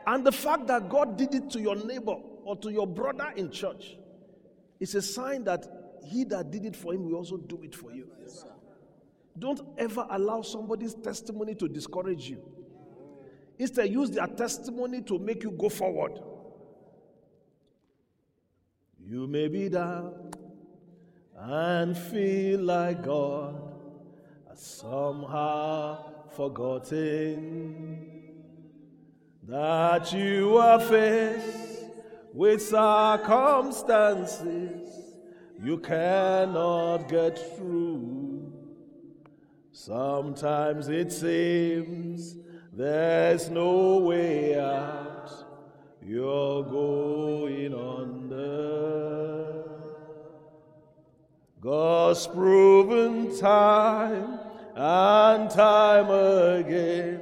And 0.07 0.25
the 0.25 0.33
fact 0.33 0.67
that 0.67 0.89
God 0.89 1.17
did 1.17 1.35
it 1.35 1.51
to 1.51 1.61
your 1.61 1.77
neighbor 1.77 2.17
or 2.45 2.57
to 2.57 2.71
your 2.71 2.87
brother 2.87 3.33
in 3.37 3.51
church 3.51 3.97
is 4.81 4.95
a 4.95 5.03
sign 5.03 5.45
that 5.45 5.80
he 6.05 6.25
that 6.25 6.51
did 6.51 6.65
it 6.65 6.77
for 6.77 6.93
him 6.93 7.05
will 7.05 7.17
also 7.17 7.37
do 7.37 7.61
it 7.63 7.75
for 7.75 7.93
you. 7.93 8.09
Don't 9.39 9.61
ever 9.79 10.07
allow 10.11 10.43
somebody's 10.43 10.95
testimony 10.95 11.55
to 11.55 11.69
discourage 11.69 12.29
you. 12.29 12.43
Instead, 13.59 13.91
use 13.91 14.11
their 14.11 14.27
testimony 14.27 15.03
to 15.03 15.19
make 15.19 15.43
you 15.43 15.51
go 15.51 15.69
forward. 15.69 16.21
You 18.99 19.27
may 19.27 19.49
be 19.49 19.69
down 19.69 20.31
and 21.37 21.97
feel 21.97 22.61
like 22.61 23.03
God 23.03 23.61
has 24.49 24.61
somehow 24.61 26.29
forgotten 26.37 28.07
that 29.49 30.13
you 30.13 30.59
are 30.59 30.81
faced 30.81 31.87
with 32.33 32.63
circumstances 32.63 35.00
you 35.63 35.79
cannot 35.79 37.09
get 37.09 37.39
through. 37.57 38.51
Sometimes 39.73 40.89
it 40.89 41.13
seems 41.13 42.37
there's 42.73 43.51
no 43.51 43.99
way 43.99 44.59
out, 44.59 45.31
you're 46.03 46.63
going 46.65 47.75
under. 47.75 49.65
God's 51.61 52.27
proven 52.27 53.39
time 53.39 54.39
and 54.75 55.51
time 55.51 56.11
again, 56.11 57.21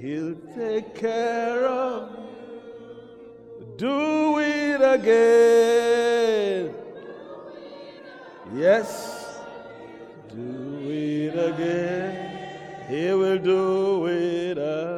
He'll 0.00 0.36
take 0.54 0.94
care 0.94 1.66
of 1.66 2.10
you. 2.10 3.74
Do 3.76 4.38
it 4.38 4.80
again. 4.80 6.75
Yes, 8.54 9.40
do 10.28 10.78
it 10.82 11.34
again. 11.34 12.86
He 12.88 13.12
will 13.12 13.38
do 13.38 14.06
it. 14.06 14.52
Again. 14.58 14.96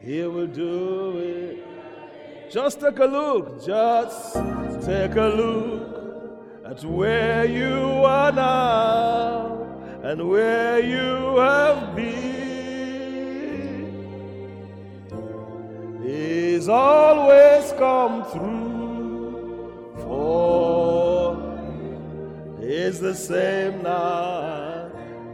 He 0.00 0.22
will 0.22 0.46
do 0.46 1.18
it. 1.18 2.50
Just 2.50 2.80
take 2.80 2.98
a 2.98 3.04
look. 3.04 3.64
Just 3.64 4.34
take 4.84 5.16
a 5.16 5.28
look 5.36 5.88
at 6.64 6.84
where 6.84 7.44
you 7.44 8.04
are 8.04 8.32
now 8.32 9.66
and 10.02 10.28
where 10.28 10.80
you 10.80 11.36
have 11.38 11.94
been. 11.94 12.28
He's 16.02 16.68
always 16.68 17.72
come 17.72 18.24
through 18.24 18.67
He's 22.88 23.00
the 23.00 23.14
same 23.14 23.82
now. 23.82 24.90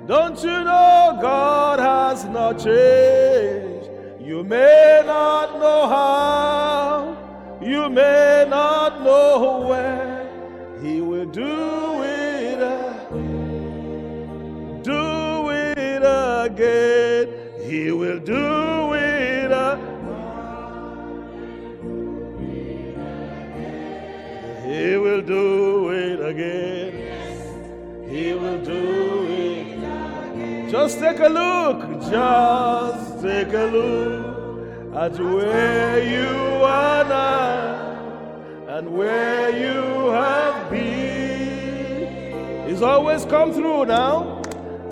Don't 0.06 0.42
you 0.42 0.50
know 0.50 1.16
God 1.22 1.78
has 1.78 2.24
not 2.24 2.58
changed? 2.58 3.88
You 4.20 4.42
may 4.42 5.04
not 5.06 5.60
know 5.60 5.86
how, 5.86 7.60
you 7.62 7.88
may 7.90 8.44
not 8.48 9.02
know 9.04 9.68
when. 9.68 10.84
He 10.84 11.00
will 11.00 11.26
do 11.26 12.02
it 12.02 12.58
do 14.82 15.50
it 15.50 16.02
again. 16.02 17.28
He 17.70 17.92
will 17.92 18.18
do 18.18 18.63
Just 30.74 30.98
take 30.98 31.20
a 31.20 31.28
look. 31.28 31.78
Just 32.10 33.22
take 33.22 33.52
a 33.52 33.66
look 33.76 34.96
at 34.96 35.12
where 35.20 36.02
you 36.02 36.64
are 36.64 37.04
now 37.04 38.66
and 38.66 38.92
where 38.92 39.50
you 39.56 40.10
have 40.10 40.68
been. 40.72 42.68
He's 42.68 42.82
always 42.82 43.24
come 43.26 43.52
through 43.52 43.84
now. 43.84 44.42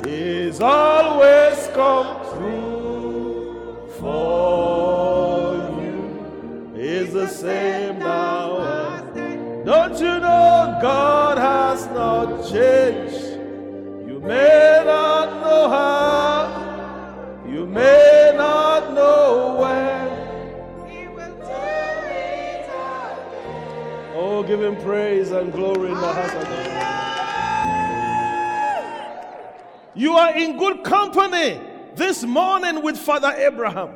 He's 0.04 0.60
always 0.60 1.66
come 1.74 2.24
through 2.26 3.88
for 3.98 5.56
you. 5.82 6.72
He's 6.76 7.12
the 7.12 7.26
same 7.26 7.98
now. 7.98 9.00
Don't 9.64 9.98
you 9.98 10.20
know 10.20 10.78
God 10.80 11.38
has 11.38 11.86
not 11.86 12.48
changed? 12.48 13.32
You 14.06 14.20
may 14.20 14.81
him 24.62 24.76
praise 24.76 25.30
and 25.32 25.52
glory 25.52 25.90
in 25.90 25.94
the 25.94 26.12
house 26.12 26.32
of 26.34 26.44
God. 26.44 26.68
You 29.94 30.12
are 30.14 30.34
in 30.36 30.56
good 30.56 30.84
company 30.84 31.60
this 31.94 32.24
morning 32.24 32.82
with 32.82 32.96
Father 32.96 33.32
Abraham. 33.36 33.90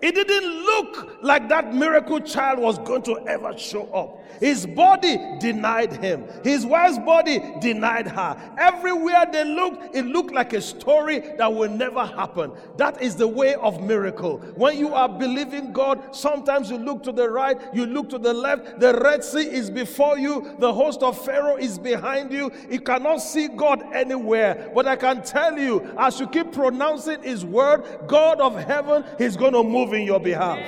It 0.00 0.14
didn't 0.14 0.64
look 0.64 1.18
like 1.22 1.48
that 1.48 1.74
miracle 1.74 2.20
child 2.20 2.58
was 2.58 2.78
going 2.78 3.02
to 3.02 3.18
ever 3.26 3.56
show 3.58 3.86
up. 3.92 4.20
His 4.40 4.66
body 4.66 5.18
denied 5.40 5.92
him. 5.92 6.24
His 6.44 6.66
wife's 6.66 6.98
body 6.98 7.40
denied 7.60 8.08
her. 8.08 8.36
Everywhere 8.58 9.26
they 9.32 9.44
looked, 9.44 9.94
it 9.94 10.04
looked 10.04 10.32
like 10.32 10.52
a 10.52 10.60
story 10.60 11.20
that 11.38 11.52
will 11.52 11.70
never 11.70 12.04
happen. 12.04 12.52
That 12.76 13.00
is 13.00 13.16
the 13.16 13.28
way 13.28 13.54
of 13.54 13.82
miracle. 13.82 14.38
When 14.54 14.78
you 14.78 14.94
are 14.94 15.08
believing 15.08 15.72
God, 15.72 16.14
sometimes 16.14 16.70
you 16.70 16.78
look 16.78 17.02
to 17.04 17.12
the 17.12 17.28
right, 17.28 17.58
you 17.74 17.86
look 17.86 18.08
to 18.10 18.18
the 18.18 18.32
left. 18.32 18.80
The 18.80 18.94
Red 18.98 19.24
Sea 19.24 19.46
is 19.46 19.70
before 19.70 20.18
you, 20.18 20.54
the 20.58 20.72
host 20.72 21.02
of 21.02 21.22
Pharaoh 21.24 21.56
is 21.56 21.78
behind 21.78 22.32
you. 22.32 22.52
You 22.70 22.80
cannot 22.80 23.18
see 23.18 23.48
God 23.48 23.82
anywhere. 23.94 24.70
But 24.74 24.86
I 24.86 24.96
can 24.96 25.22
tell 25.22 25.58
you, 25.58 25.94
as 25.98 26.20
you 26.20 26.26
keep 26.26 26.52
pronouncing 26.52 27.22
His 27.22 27.44
word, 27.44 27.84
God 28.06 28.40
of 28.40 28.56
heaven 28.56 29.04
is 29.18 29.36
going 29.36 29.52
to 29.52 29.62
move 29.62 29.92
in 29.92 30.02
your 30.02 30.20
behalf. 30.20 30.58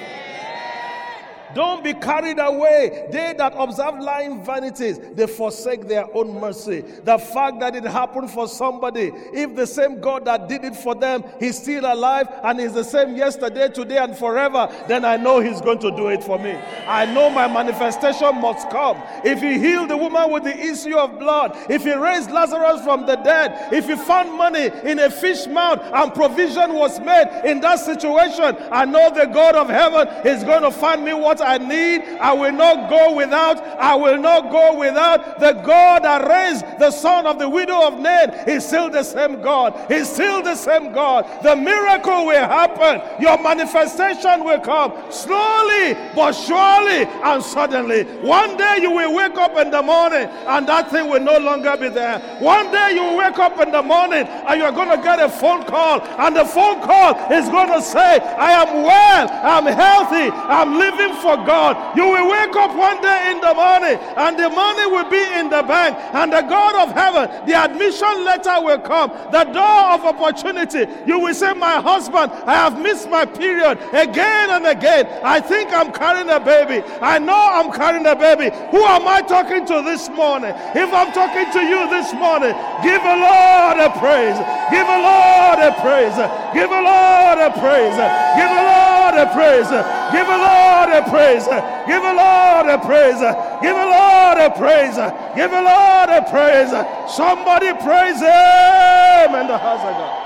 Don't 1.59 1.83
be 1.83 1.93
carried 1.93 2.39
away. 2.39 3.09
They 3.11 3.35
that 3.37 3.53
observe 3.57 3.99
lying 3.99 4.45
vanities, 4.45 5.01
they 5.01 5.27
forsake 5.27 5.89
their 5.89 6.07
own 6.17 6.39
mercy. 6.39 6.83
The 7.03 7.19
fact 7.19 7.59
that 7.59 7.75
it 7.75 7.83
happened 7.83 8.31
for 8.31 8.47
somebody, 8.47 9.11
if 9.33 9.57
the 9.57 9.67
same 9.67 10.01
God 10.01 10.25
that 10.27 10.49
did 10.49 10.63
it 10.63 10.77
for 10.77 10.95
them, 10.95 11.25
He's 11.41 11.61
still 11.61 11.85
alive 11.85 12.29
and 12.45 12.61
is 12.61 12.75
the 12.75 12.85
same 12.85 13.17
yesterday, 13.17 13.71
today, 13.71 13.99
and 13.99 14.17
forever, 14.17 14.73
then 14.87 15.05
I 15.05 15.17
know 15.17 15.41
He's 15.41 15.61
going 15.61 15.81
to 15.81 15.91
do 15.91 16.07
it 16.11 16.23
for 16.23 16.39
me. 16.39 16.57
I 16.87 17.07
know 17.07 17.29
my 17.29 17.49
manifestation 17.49 18.41
must 18.41 18.71
come. 18.71 19.03
If 19.25 19.41
He 19.41 19.59
healed 19.59 19.91
the 19.91 19.97
woman 19.97 20.31
with 20.31 20.45
the 20.45 20.57
issue 20.57 20.97
of 20.97 21.19
blood, 21.19 21.59
if 21.69 21.83
He 21.83 21.93
raised 21.93 22.31
Lazarus 22.31 22.85
from 22.85 23.05
the 23.05 23.17
dead, 23.17 23.73
if 23.73 23.89
He 23.89 23.97
found 23.97 24.33
money 24.39 24.71
in 24.85 25.01
a 25.01 25.11
fish 25.11 25.49
mouth 25.49 25.81
and 25.83 26.15
provision 26.15 26.75
was 26.75 27.01
made 27.01 27.43
in 27.45 27.59
that 27.63 27.81
situation, 27.81 28.57
I 28.71 28.85
know 28.85 29.11
the 29.11 29.27
God 29.27 29.57
of 29.57 29.69
heaven 29.69 30.07
is 30.25 30.45
going 30.45 30.63
to 30.63 30.71
find 30.71 31.05
me 31.05 31.15
what 31.15 31.48
need. 31.57 32.03
I 32.21 32.35
will 32.35 32.53
not 32.53 32.91
go 32.91 33.15
without. 33.15 33.59
I 33.79 33.95
will 33.95 34.19
not 34.19 34.51
go 34.51 34.79
without. 34.79 35.41
The 35.41 35.53
God 35.53 36.05
that 36.05 36.29
raised 36.29 36.67
the 36.79 36.91
son 36.91 37.27
of 37.27 37.39
the 37.39 37.49
widow 37.49 37.87
of 37.87 37.99
Nain 37.99 38.31
is 38.47 38.67
still 38.67 38.91
the 38.91 39.03
same 39.03 39.41
God. 39.41 39.87
He's 39.89 40.11
still 40.11 40.43
the 40.43 40.57
same 40.57 40.93
God. 40.93 41.25
The 41.43 41.57
miracle 41.57 42.27
will 42.27 42.47
happen. 42.47 43.01
Your 43.23 43.43
manifestation 43.43 44.45
will 44.45 44.61
come 44.61 44.93
slowly 45.11 45.95
but 46.15 46.33
surely 46.33 47.05
and 47.25 47.43
suddenly. 47.43 48.03
One 48.21 48.57
day 48.59 48.81
you 48.83 48.91
will 48.91 49.15
wake 49.15 49.37
up 49.37 49.57
in 49.57 49.71
the 49.71 49.83
morning 49.83 50.29
and 50.29 50.69
that 50.69 50.91
thing 50.91 51.09
will 51.09 51.23
no 51.23 51.39
longer 51.39 51.77
be 51.79 51.89
there. 51.89 52.19
One 52.41 52.71
day 52.71 52.93
you 52.95 53.03
will 53.03 53.19
wake 53.19 53.39
up 53.39 53.59
in 53.61 53.71
the 53.71 53.83
morning 53.83 54.27
and 54.27 54.61
you're 54.61 54.73
going 54.73 54.91
to 54.91 55.03
get 55.03 55.21
a 55.21 55.29
phone 55.29 55.65
call, 55.65 56.01
and 56.01 56.35
the 56.35 56.45
phone 56.45 56.81
call 56.83 57.15
is 57.33 57.49
going 57.49 57.69
to 57.69 57.83
say, 57.83 58.19
I 58.19 58.53
am 58.53 58.83
well, 58.83 59.29
I'm 59.31 59.67
healthy, 59.67 60.31
I'm 60.33 60.79
living 60.79 61.15
for 61.21 61.28
God. 61.37 61.97
You 61.97 62.09
will 62.09 62.31
wake 62.31 62.57
up 62.57 62.75
one 62.75 63.01
day 63.03 63.33
in 63.33 63.41
the 63.41 63.55
morning 63.55 63.99
and 64.17 64.39
the 64.39 64.49
money 64.49 64.87
will 64.87 65.09
be 65.11 65.23
in 65.39 65.49
the 65.49 65.63
bank, 65.63 65.97
and 66.15 66.33
the 66.33 66.43
God 66.43 66.75
of 66.77 66.95
heaven, 66.95 67.47
the 67.47 67.55
admission 67.55 68.25
letter 68.25 68.61
will 68.61 68.79
come, 68.79 69.11
the 69.31 69.45
door 69.45 69.83
of 69.95 70.05
opportunity. 70.05 70.87
You 71.07 71.21
will 71.21 71.35
say, 71.35 71.53
My 71.55 71.81
husband, 71.81 72.33
I 72.33 72.55
have 72.55 72.81
missed 72.81 73.09
my 73.09 73.25
period 73.25 73.79
again 73.93 74.51
and 74.51 74.67
again. 74.67 75.07
I 75.23 75.41
think 75.41 75.73
I'm 75.73 75.93
carrying 75.93 76.31
a 76.31 76.41
baby. 76.41 76.83
I 77.01 77.19
know 77.19 77.39
I'm 77.39 77.73
carrying 77.73 78.07
a 78.07 78.17
baby. 78.17 78.55
Who 78.71 78.83
am 78.85 79.07
I 79.07 79.23
talking 79.23 79.67
to 79.67 79.83
this 79.83 80.09
morning? 80.09 80.53
If 80.75 80.93
I'm 80.93 81.13
talking 81.13 81.51
to 81.53 81.63
you 81.63 81.89
this 81.91 82.13
morning, 82.15 82.55
give 82.83 83.03
a 83.03 83.17
Lord 83.19 83.79
a 83.79 83.91
praise. 83.99 84.39
Give 84.71 84.87
a 84.87 84.99
Lord 84.99 85.59
a 85.63 85.73
praise. 85.81 86.17
Give 86.55 86.71
a 86.71 86.83
Lord 86.83 87.39
a 87.39 87.51
praise. 87.59 87.99
Give 88.37 88.51
a 88.51 88.63
Lord 88.65 88.88
a 89.19 89.27
praise. 89.35 89.69
Give 90.15 90.29
a 90.29 90.39
Lord 90.39 90.89
a 90.95 91.03
praise. 91.11 91.47
Give 91.91 92.03
a 92.03 92.15
Lord 92.15 92.67
a 92.71 92.79
praise. 92.79 93.21
Give 93.61 93.77
a 93.77 93.89
Lord 93.91 94.39
a 94.39 94.51
praise. 94.55 94.97
Give 95.35 95.53
a 95.53 95.63
Lord 95.63 96.09
a 96.09 96.23
praise. 96.31 96.71
Somebody 97.11 97.73
praise 97.83 98.21
him 98.23 99.35
in 99.35 99.47
the 99.47 99.59
house 99.59 99.83
of 99.83 99.95
God. 99.99 100.25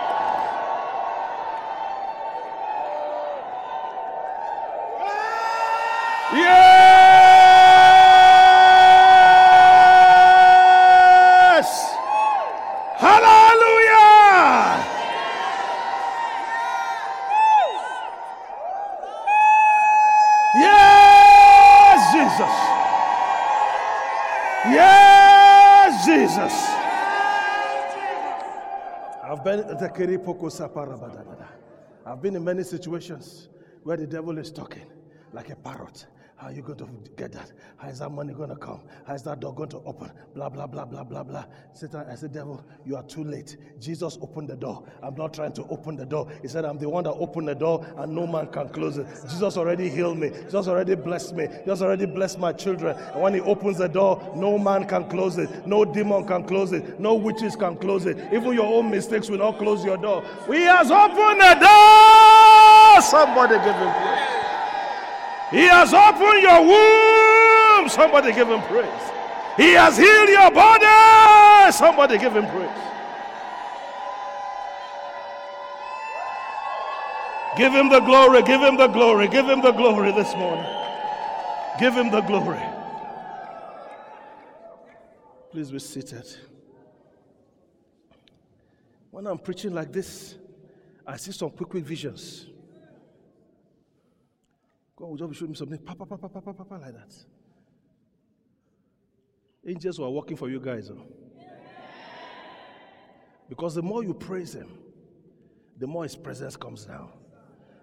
Yes! 6.34 6.71
I've 32.04 32.22
been 32.22 32.36
in 32.36 32.44
many 32.44 32.62
situations 32.62 33.48
where 33.82 33.96
the 33.96 34.06
devil 34.06 34.38
is 34.38 34.50
talking 34.50 34.86
like 35.32 35.50
a 35.50 35.56
parrot. 35.56 36.06
How 36.42 36.48
are 36.48 36.52
you 36.52 36.62
going 36.62 36.78
to 36.78 36.88
get 37.16 37.30
that? 37.34 37.52
How 37.76 37.88
is 37.88 38.00
that 38.00 38.10
money 38.10 38.34
going 38.34 38.48
to 38.48 38.56
come? 38.56 38.80
How 39.06 39.14
is 39.14 39.22
that 39.22 39.38
door 39.38 39.54
going 39.54 39.68
to 39.68 39.76
open? 39.86 40.10
Blah, 40.34 40.48
blah, 40.48 40.66
blah, 40.66 40.84
blah, 40.84 41.04
blah, 41.04 41.22
blah. 41.22 41.44
Satan, 41.72 42.04
I 42.10 42.16
said, 42.16 42.32
devil, 42.32 42.64
you 42.84 42.96
are 42.96 43.04
too 43.04 43.22
late. 43.22 43.56
Jesus 43.78 44.18
opened 44.20 44.48
the 44.48 44.56
door. 44.56 44.82
I'm 45.04 45.14
not 45.14 45.32
trying 45.32 45.52
to 45.52 45.62
open 45.68 45.94
the 45.94 46.04
door. 46.04 46.28
He 46.42 46.48
said, 46.48 46.64
I'm 46.64 46.78
the 46.78 46.88
one 46.88 47.04
that 47.04 47.12
opened 47.12 47.46
the 47.46 47.54
door 47.54 47.86
and 47.96 48.12
no 48.12 48.26
man 48.26 48.48
can 48.48 48.70
close 48.70 48.98
it. 48.98 49.06
Jesus 49.30 49.56
already 49.56 49.88
healed 49.88 50.18
me. 50.18 50.30
Jesus 50.30 50.66
already 50.66 50.96
blessed 50.96 51.36
me. 51.36 51.46
Jesus 51.46 51.80
already 51.80 52.06
blessed 52.06 52.40
my 52.40 52.52
children. 52.52 52.96
And 52.98 53.22
when 53.22 53.34
he 53.34 53.40
opens 53.40 53.78
the 53.78 53.88
door, 53.88 54.32
no 54.34 54.58
man 54.58 54.88
can 54.88 55.08
close 55.08 55.38
it. 55.38 55.64
No 55.64 55.84
demon 55.84 56.26
can 56.26 56.42
close 56.42 56.72
it. 56.72 56.98
No 56.98 57.14
witches 57.14 57.54
can 57.54 57.76
close 57.76 58.04
it. 58.04 58.18
Even 58.32 58.52
your 58.54 58.66
own 58.66 58.90
mistakes 58.90 59.30
will 59.30 59.38
not 59.38 59.58
close 59.58 59.84
your 59.84 59.96
door. 59.96 60.24
He 60.48 60.62
has 60.62 60.90
opened 60.90 61.40
the 61.40 61.54
door. 61.62 63.00
Somebody 63.00 63.64
give 63.64 63.76
him 63.76 63.92
praise. 63.92 64.41
He 65.52 65.64
has 65.68 65.92
opened 65.92 66.42
your 66.42 66.62
womb. 66.62 67.88
Somebody 67.90 68.32
give 68.32 68.48
him 68.48 68.62
praise. 68.62 68.88
He 69.58 69.72
has 69.72 69.98
healed 69.98 70.30
your 70.30 70.50
body. 70.50 71.70
Somebody 71.72 72.16
give 72.16 72.34
him 72.34 72.46
praise. 72.46 72.78
Give 77.56 77.72
him 77.72 77.90
the 77.90 78.00
glory. 78.00 78.42
Give 78.42 78.62
him 78.62 78.78
the 78.78 78.86
glory. 78.86 79.28
Give 79.28 79.46
him 79.46 79.60
the 79.60 79.72
glory 79.72 80.10
this 80.12 80.34
morning. 80.34 80.64
Give 81.78 81.92
him 81.92 82.10
the 82.10 82.22
glory. 82.22 82.62
Please 85.50 85.70
be 85.70 85.78
seated. 85.78 86.34
When 89.10 89.26
I'm 89.26 89.36
preaching 89.36 89.74
like 89.74 89.92
this, 89.92 90.36
I 91.06 91.18
see 91.18 91.32
some 91.32 91.50
quick, 91.50 91.68
quick 91.68 91.84
visions. 91.84 92.46
God 95.02 95.08
will 95.08 95.16
just 95.16 95.30
be 95.30 95.36
showing 95.36 95.50
me 95.50 95.56
something, 95.56 95.78
pa, 95.78 95.94
pa, 95.94 96.04
pa, 96.04 96.16
pa, 96.16 96.28
pa, 96.28 96.40
pa, 96.40 96.52
pa, 96.62 96.76
like 96.76 96.94
that. 96.94 97.12
Angels 99.66 99.98
were 99.98 100.08
working 100.08 100.36
for 100.36 100.48
you 100.48 100.60
guys. 100.60 100.92
Oh. 100.92 101.02
Because 103.48 103.74
the 103.74 103.82
more 103.82 104.04
you 104.04 104.14
praise 104.14 104.54
Him, 104.54 104.78
the 105.76 105.88
more 105.88 106.04
His 106.04 106.14
presence 106.14 106.54
comes 106.54 106.84
down. 106.84 107.10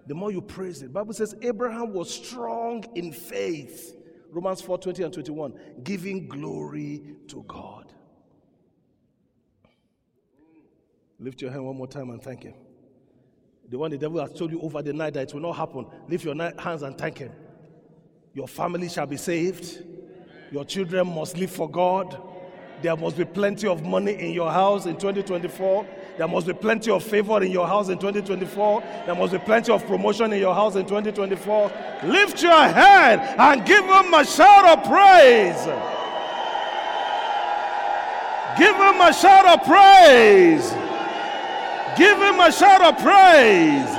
The 0.07 0.15
more 0.15 0.31
you 0.31 0.41
praise 0.41 0.81
Him. 0.81 0.93
Bible 0.93 1.11
says 1.11 1.35
Abraham 1.41 1.91
was 1.91 2.09
strong 2.09 2.85
in 2.95 3.11
faith. 3.11 3.97
Romans 4.31 4.61
4 4.61 4.77
20 4.77 5.03
and 5.03 5.13
21, 5.13 5.53
giving 5.83 6.25
glory 6.25 7.17
to 7.27 7.43
God. 7.49 7.91
Lift 11.19 11.41
your 11.41 11.51
hand 11.51 11.65
one 11.65 11.75
more 11.75 11.87
time 11.87 12.11
and 12.11 12.23
thank 12.23 12.43
Him. 12.43 12.53
The 13.69 13.77
one 13.77 13.91
the 13.91 13.97
devil 13.97 14.19
has 14.19 14.33
told 14.33 14.51
you 14.51 14.61
over 14.61 14.81
the 14.81 14.93
night 14.93 15.13
that 15.13 15.29
it 15.29 15.33
will 15.33 15.41
not 15.41 15.55
happen. 15.55 15.85
Lift 16.07 16.25
your 16.25 16.35
hands 16.35 16.81
and 16.81 16.97
thank 16.97 17.19
Him. 17.19 17.31
Your 18.33 18.47
family 18.47 18.89
shall 18.89 19.05
be 19.05 19.17
saved. 19.17 19.83
Your 20.51 20.65
children 20.65 21.07
must 21.13 21.37
live 21.37 21.51
for 21.51 21.69
God. 21.69 22.19
There 22.81 22.95
must 22.95 23.17
be 23.17 23.25
plenty 23.25 23.67
of 23.67 23.85
money 23.85 24.13
in 24.13 24.31
your 24.31 24.51
house 24.51 24.85
in 24.85 24.93
2024. 24.93 25.85
There 26.17 26.27
must 26.27 26.47
be 26.47 26.53
plenty 26.53 26.89
of 26.89 27.03
favor 27.03 27.43
in 27.43 27.51
your 27.51 27.67
house 27.67 27.89
in 27.89 27.99
2024. 27.99 28.81
There 29.05 29.15
must 29.15 29.33
be 29.33 29.39
plenty 29.39 29.71
of 29.71 29.85
promotion 29.85 30.33
in 30.33 30.39
your 30.39 30.55
house 30.55 30.75
in 30.75 30.85
2024. 30.85 31.71
Lift 32.05 32.41
your 32.41 32.51
hand 32.51 33.21
and 33.21 33.65
give 33.65 33.83
Him 33.83 34.13
a 34.13 34.25
shout 34.25 34.65
of 34.65 34.83
praise. 34.85 35.65
Give 38.57 38.75
Him 38.75 39.01
a 39.01 39.13
shout 39.13 39.45
of 39.45 39.65
praise. 39.65 40.78
Give 41.99 42.17
him 42.17 42.39
a 42.39 42.49
shout 42.49 42.81
of 42.81 42.95
praise. 43.03 43.91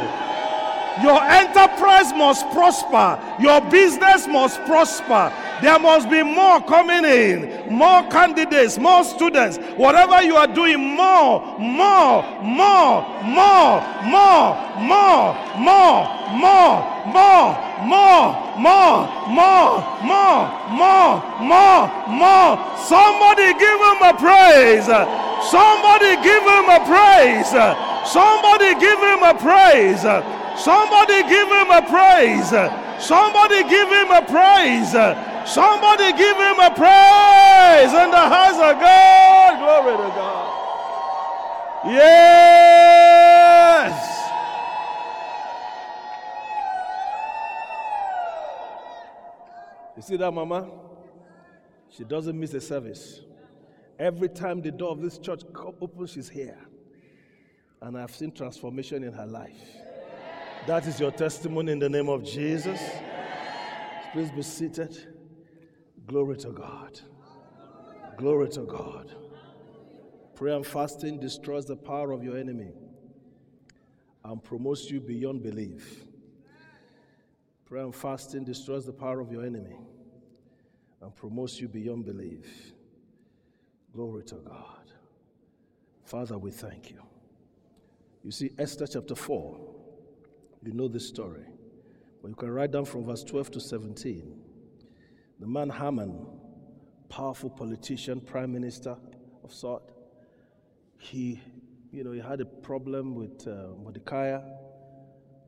Your 1.03 1.23
enterprise 1.23 2.13
must 2.15 2.51
prosper. 2.51 3.21
Your 3.39 3.61
business 3.71 4.27
must 4.27 4.65
prosper. 4.65 5.31
There 5.61 5.79
must 5.79 6.09
be 6.09 6.23
more 6.23 6.63
coming 6.63 7.05
in, 7.05 7.69
more 7.71 8.03
candidates, 8.09 8.79
more 8.79 9.05
students. 9.05 9.59
Whatever 9.77 10.23
you 10.23 10.37
are 10.37 10.47
doing, 10.47 10.97
more, 10.97 11.41
more, 11.59 12.25
more, 12.43 13.05
more, 13.23 13.81
more, 14.03 14.57
more, 14.81 15.37
more, 15.61 16.09
more, 16.33 16.81
more, 17.05 17.55
more, 17.85 18.33
more, 18.57 19.05
more, 19.29 19.81
more, 20.01 20.43
more, 20.73 21.13
more, 21.41 21.83
more. 22.09 22.77
Somebody 22.81 23.53
give 23.61 23.81
him 23.89 24.01
a 24.09 24.15
praise. 24.17 24.89
Somebody 25.49 26.17
give 26.25 26.45
him 26.45 26.69
a 26.69 26.81
praise. 26.85 27.90
Somebody 28.07 28.75
give 28.81 28.99
him 28.99 29.23
a 29.23 29.35
praise. 29.35 30.03
Somebody 30.59 31.23
give 31.29 31.49
him 31.49 31.71
a 31.71 31.83
praise. 31.83 32.51
Somebody 33.01 33.63
give 33.69 33.89
him 33.89 34.11
a 34.11 34.23
praise. 34.23 34.93
Somebody 35.49 36.13
give 36.13 36.37
him 36.37 36.61
a 36.61 36.71
praise 36.75 37.93
in 37.93 38.11
the 38.11 38.27
house 38.29 38.57
of 38.57 38.81
God. 38.81 39.59
Glory 39.59 39.97
to 39.97 40.09
God. 40.15 40.47
Yes. 41.87 43.11
You 49.97 50.03
see 50.03 50.17
that, 50.17 50.33
Mama? 50.33 50.71
She 51.91 52.05
doesn't 52.05 52.39
miss 52.39 52.55
a 52.55 52.61
service. 52.61 53.21
Every 53.99 54.29
time 54.29 54.63
the 54.63 54.71
door 54.71 54.93
of 54.93 55.01
this 55.01 55.19
church 55.19 55.43
opens, 55.55 56.13
she's 56.13 56.29
here 56.29 56.70
and 57.83 57.97
I've 57.97 58.15
seen 58.15 58.33
transformation 58.33 59.05
in 59.05 59.13
her 59.13 59.27
life. 59.27 59.61
That 60.67 60.87
is 60.87 61.01
your 61.01 61.11
testimony 61.11 61.73
in 61.73 61.79
the 61.79 61.89
name 61.89 62.09
of 62.09 62.23
Jesus. 62.23 62.81
Please 64.13 64.31
be 64.31 64.43
seated. 64.43 64.97
Glory 66.07 66.37
to 66.39 66.51
God. 66.51 67.01
Glory 68.17 68.49
to 68.51 68.61
God. 68.63 69.15
Prayer 70.35 70.57
and 70.57 70.67
fasting 70.67 71.19
destroys 71.19 71.67
the 71.67 71.77
power 71.77 72.13
of 72.13 72.23
your 72.23 72.37
enemy 72.37 72.73
and 74.25 74.43
promotes 74.43 74.91
you 74.91 75.01
beyond 75.01 75.43
belief. 75.43 76.05
Prayer 77.65 77.85
and 77.85 77.95
fasting 77.95 78.45
destroys 78.45 78.85
the 78.85 78.93
power 78.93 79.21
of 79.21 79.33
your 79.33 79.45
enemy 79.45 79.77
and 81.01 81.15
promotes 81.15 81.61
you 81.61 81.69
beyond 81.69 82.05
belief. 82.05 82.73
Glory 83.95 84.25
to 84.25 84.35
God. 84.37 84.93
Father, 86.05 86.37
we 86.37 86.51
thank 86.51 86.91
you. 86.91 87.10
You 88.23 88.31
see, 88.31 88.51
Esther 88.59 88.87
chapter 88.87 89.15
4, 89.15 89.59
you 90.63 90.73
know 90.73 90.89
this 90.89 91.09
story. 91.09 91.45
But 92.21 92.29
you 92.29 92.35
can 92.35 92.51
write 92.51 92.71
down 92.71 92.85
from 92.85 93.05
verse 93.05 93.25
12 93.25 93.51
to 93.53 93.61
17. 93.61 94.39
The 95.39 95.47
man 95.47 95.71
Haman, 95.71 96.27
powerful 97.09 97.49
politician, 97.49 98.21
prime 98.21 98.53
minister 98.53 98.97
of 99.43 99.55
sort, 99.55 99.83
he, 100.99 101.41
you 101.91 102.05
know, 102.05 102.13
he 102.13 102.21
had 102.21 102.43
a 102.43 102.45
problem 102.45 103.15
with 103.15 103.49
uh, 103.49 103.69
Mordecai 103.83 104.39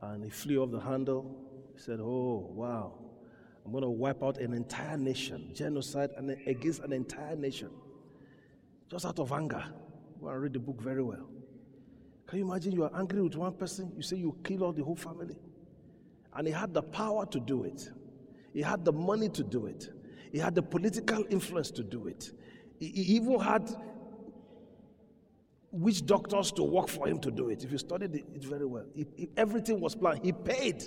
and 0.01 0.25
he 0.25 0.31
flew 0.31 0.63
off 0.63 0.71
the 0.71 0.81
handle. 0.81 1.37
He 1.75 1.79
said, 1.79 2.01
Oh, 2.01 2.51
wow, 2.55 2.95
I'm 3.67 3.71
going 3.71 3.83
to 3.83 3.91
wipe 3.91 4.23
out 4.23 4.39
an 4.39 4.55
entire 4.55 4.97
nation, 4.97 5.51
genocide 5.55 6.11
against 6.47 6.81
an 6.81 6.95
entire 6.95 7.37
nation, 7.37 7.69
just 8.91 9.05
out 9.05 9.19
of 9.19 9.31
anger. 9.31 9.63
Go 10.21 10.29
and 10.29 10.41
read 10.41 10.55
the 10.55 10.59
book 10.59 10.81
very 10.81 11.03
well. 11.03 11.29
Can 12.33 12.39
you 12.39 12.47
imagine 12.47 12.73
you 12.73 12.85
are 12.85 12.91
angry 12.99 13.21
with 13.21 13.37
one 13.37 13.53
person? 13.53 13.93
You 13.95 14.01
say 14.01 14.17
you 14.17 14.35
kill 14.43 14.65
all 14.65 14.73
the 14.73 14.83
whole 14.83 14.97
family. 14.97 15.37
And 16.35 16.47
he 16.47 16.53
had 16.55 16.73
the 16.73 16.81
power 16.81 17.27
to 17.27 17.39
do 17.39 17.65
it, 17.65 17.91
he 18.55 18.63
had 18.63 18.87
the 18.87 18.93
money 18.93 19.29
to 19.29 19.45
do 19.45 19.67
it, 19.67 19.91
he 20.33 20.39
had 20.39 20.55
the 20.55 20.63
political 20.63 21.27
influence 21.29 21.71
to 21.73 21.83
do 21.83 22.07
it. 22.07 22.33
He 22.81 22.87
even 22.87 23.39
had 23.39 23.77
witch 25.73 26.07
doctors 26.07 26.51
to 26.53 26.63
work 26.63 26.89
for 26.89 27.07
him 27.07 27.19
to 27.21 27.31
do 27.31 27.51
it. 27.51 27.65
If 27.65 27.71
you 27.71 27.77
studied 27.77 28.15
it 28.15 28.43
very 28.43 28.65
well, 28.65 28.87
everything 29.37 29.79
was 29.79 29.95
planned. 29.95 30.25
He 30.25 30.33
paid 30.33 30.85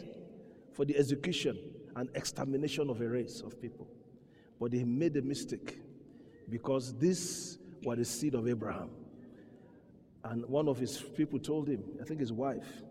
for 0.74 0.84
the 0.84 0.98
execution 0.98 1.60
and 1.96 2.10
extermination 2.16 2.90
of 2.90 3.02
a 3.02 3.08
race 3.08 3.44
of 3.46 3.62
people. 3.62 3.88
But 4.60 4.74
he 4.74 4.84
made 4.84 5.16
a 5.16 5.22
mistake 5.22 5.80
because 6.50 6.96
this 6.96 7.60
was 7.84 8.00
the 8.00 8.06
seed 8.06 8.34
of 8.34 8.48
Abraham. 8.48 8.90
And 10.26 10.44
one 10.48 10.68
of 10.68 10.80
his 10.80 10.98
people 10.98 11.40
told 11.40 11.70
him, 11.70 11.84
I 12.02 12.04
think 12.04 12.20
his 12.20 12.34
wife, 12.34 12.82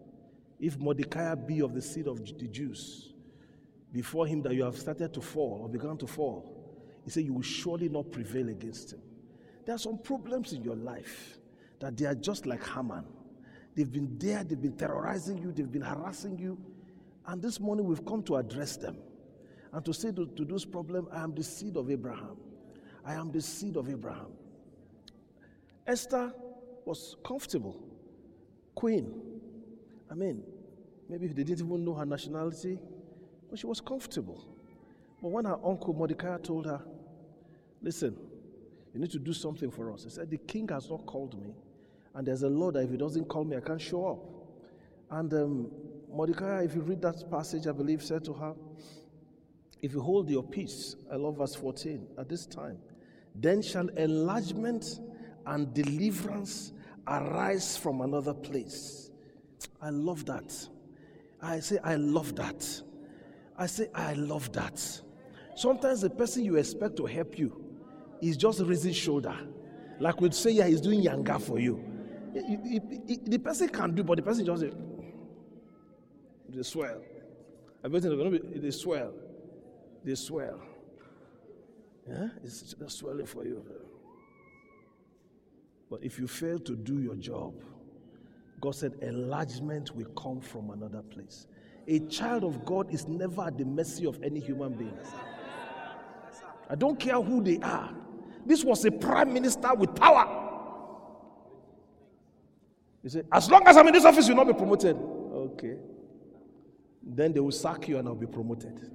if 0.61 0.79
Mordecai 0.79 1.35
be 1.35 1.61
of 1.61 1.75
the 1.75 1.83
seed 1.83 2.07
of 2.07 2.25
the 2.25 2.47
Jews, 2.47 3.13
before 3.93 4.27
him 4.27 4.41
that 4.43 4.55
you 4.55 4.63
have 4.63 4.79
started 4.79 5.13
to 5.15 5.21
fall 5.21 5.61
or 5.63 5.69
begun 5.69 5.99
to 5.99 6.07
fall, 6.07 6.55
he 7.05 7.11
said, 7.11 7.25
You 7.25 7.35
will 7.35 7.43
surely 7.43 7.89
not 7.89 8.13
prevail 8.13 8.49
against 8.49 8.93
him. 8.93 9.01
There 9.67 9.75
are 9.75 9.79
some 9.79 9.99
problems 9.99 10.53
in 10.53 10.63
your 10.63 10.77
life 10.77 11.39
that 11.81 11.97
they 11.97 12.07
are 12.07 12.15
just 12.15 12.47
like 12.47 12.65
Haman. 12.67 13.05
They've 13.75 13.91
been 13.91 14.17
there, 14.17 14.45
they've 14.45 14.61
been 14.61 14.77
terrorizing 14.77 15.39
you, 15.39 15.51
they've 15.51 15.71
been 15.71 15.83
harassing 15.83 16.39
you. 16.39 16.57
And 17.27 17.43
this 17.43 17.59
morning 17.59 17.85
we've 17.85 18.05
come 18.05 18.23
to 18.25 18.37
address 18.37 18.77
them 18.77 18.97
and 19.73 19.85
to 19.85 19.93
say 19.93 20.13
to, 20.13 20.27
to 20.27 20.45
those 20.45 20.65
problems, 20.65 21.09
I 21.11 21.25
am 21.25 21.35
the 21.35 21.43
seed 21.43 21.77
of 21.77 21.91
Abraham. 21.91 22.37
I 23.05 23.15
am 23.15 23.33
the 23.33 23.41
seed 23.41 23.77
of 23.77 23.89
Abraham. 23.89 24.33
Esther 25.87 26.33
was 26.87 27.17
comfortable, 27.25 27.83
queen. 28.75 29.13
I 30.11 30.15
mean, 30.15 30.43
maybe 31.09 31.29
they 31.29 31.43
didn't 31.43 31.67
even 31.67 31.85
know 31.85 31.95
her 31.95 32.07
nationality, 32.07 32.79
but 33.51 33.59
she 33.59 33.67
was 33.67 33.81
comfortable. 33.81 34.45
But 35.23 35.29
when 35.29 35.45
her 35.45 35.59
uncle 35.65 35.95
Mordecai 35.95 36.39
told 36.39 36.67
her, 36.67 36.83
Listen, 37.83 38.17
you 38.95 39.01
need 39.01 39.11
to 39.11 39.19
do 39.19 39.33
something 39.33 39.71
for 39.71 39.93
us, 39.93 40.05
he 40.05 40.11
said, 40.11 40.31
The 40.31 40.39
king 40.39 40.69
has 40.69 40.89
not 40.91 41.05
called 41.07 41.41
me, 41.41 41.55
and 42.15 42.27
there's 42.27 42.43
a 42.43 42.49
law 42.49 42.71
that 42.71 42.81
if 42.81 42.91
he 42.91 42.97
doesn't 42.97 43.27
call 43.27 43.45
me, 43.45 43.57
I 43.57 43.61
can't 43.61 43.81
show 43.81 44.07
up. 44.07 45.19
And 45.19 45.33
um, 45.35 45.71
Mordecai, 46.11 46.63
if 46.63 46.75
you 46.75 46.81
read 46.81 47.03
that 47.03 47.31
passage, 47.31 47.67
I 47.67 47.73
believe, 47.73 48.03
said 48.03 48.25
to 48.25 48.33
her, 48.33 48.55
If 49.83 49.93
you 49.93 50.01
hold 50.01 50.31
your 50.31 50.43
peace, 50.43 50.97
I 51.13 51.17
love 51.17 51.39
verse 51.39 51.55
14, 51.55 52.07
at 52.19 52.29
this 52.29 52.47
time, 52.47 52.79
then 53.35 53.63
shall 53.63 53.89
enlargement 53.89 55.01
and 55.47 55.73
deliverance 55.75 56.73
arise 57.07 57.77
from 57.77 58.01
another 58.01 58.35
place. 58.35 59.11
I 59.81 59.91
love 59.91 60.25
that. 60.27 60.69
I 61.43 61.61
say, 61.61 61.79
I 61.85 61.97
love 61.97 62.35
that. 62.37 62.83
I 63.59 63.67
say, 63.67 63.89
I 63.95 64.15
love 64.15 64.53
that. 64.53 64.81
Sometimes 65.57 66.01
the 66.01 66.11
person 66.11 66.45
you 66.45 66.57
expect 66.57 66.97
to 66.97 67.07
help 67.07 67.39
you 67.39 67.65
is 68.21 68.37
just 68.37 68.61
raising 68.61 68.93
shoulder. 68.93 69.37
Like 70.01 70.21
we'd 70.21 70.35
say, 70.35 70.51
yeah, 70.51 70.67
he's 70.67 70.81
doing 70.81 71.03
yanga 71.03 71.41
for 71.41 71.61
you 71.61 71.95
the 72.35 73.39
person 73.43 73.69
can 73.69 73.95
do, 73.95 74.03
but 74.03 74.17
the 74.17 74.23
person 74.23 74.45
just 74.45 74.65
they 76.49 76.63
swell. 76.63 77.01
Everything 77.85 78.13
is 78.13 78.17
going 78.17 78.33
to 78.33 78.39
be 78.39 78.59
they 78.59 78.71
swell. 78.71 79.13
They 80.05 80.15
swell. 80.15 80.61
Yeah, 82.09 82.29
it's 82.43 82.75
just 82.75 82.99
swelling 82.99 83.27
for 83.27 83.45
you. 83.45 83.65
But 85.95 86.03
if 86.03 86.19
you 86.19 86.27
fail 86.27 86.59
to 86.59 86.75
do 86.75 87.01
your 87.01 87.15
job, 87.15 87.55
God 88.61 88.75
said 88.75 88.95
enlargement 89.01 89.95
will 89.95 90.09
come 90.21 90.41
from 90.41 90.71
another 90.71 91.03
place. 91.03 91.47
A 91.87 92.01
child 92.01 92.43
of 92.43 92.65
God 92.65 92.93
is 92.93 93.07
never 93.07 93.43
at 93.43 93.57
the 93.57 93.65
mercy 93.65 94.05
of 94.05 94.21
any 94.21 94.41
human 94.41 94.73
being. 94.73 94.99
I 96.69 96.75
don't 96.75 96.99
care 96.99 97.23
who 97.23 97.45
they 97.45 97.61
are. 97.61 97.95
This 98.45 98.65
was 98.65 98.85
a 98.85 98.91
prime 98.91 99.33
minister 99.33 99.73
with 99.73 99.95
power. 99.95 100.27
You 103.05 103.11
say, 103.11 103.23
as 103.31 103.49
long 103.49 103.63
as 103.65 103.77
I'm 103.77 103.87
in 103.87 103.93
this 103.93 104.05
office, 104.05 104.27
you'll 104.27 104.37
not 104.37 104.49
be 104.49 104.55
promoted. 104.55 104.97
Okay. 104.97 105.77
Then 107.05 107.33
they 107.33 107.39
will 107.39 107.53
sack 107.53 107.87
you 107.87 107.99
and 107.99 108.09
I'll 108.09 108.17
be 108.17 108.27
promoted. 108.27 108.91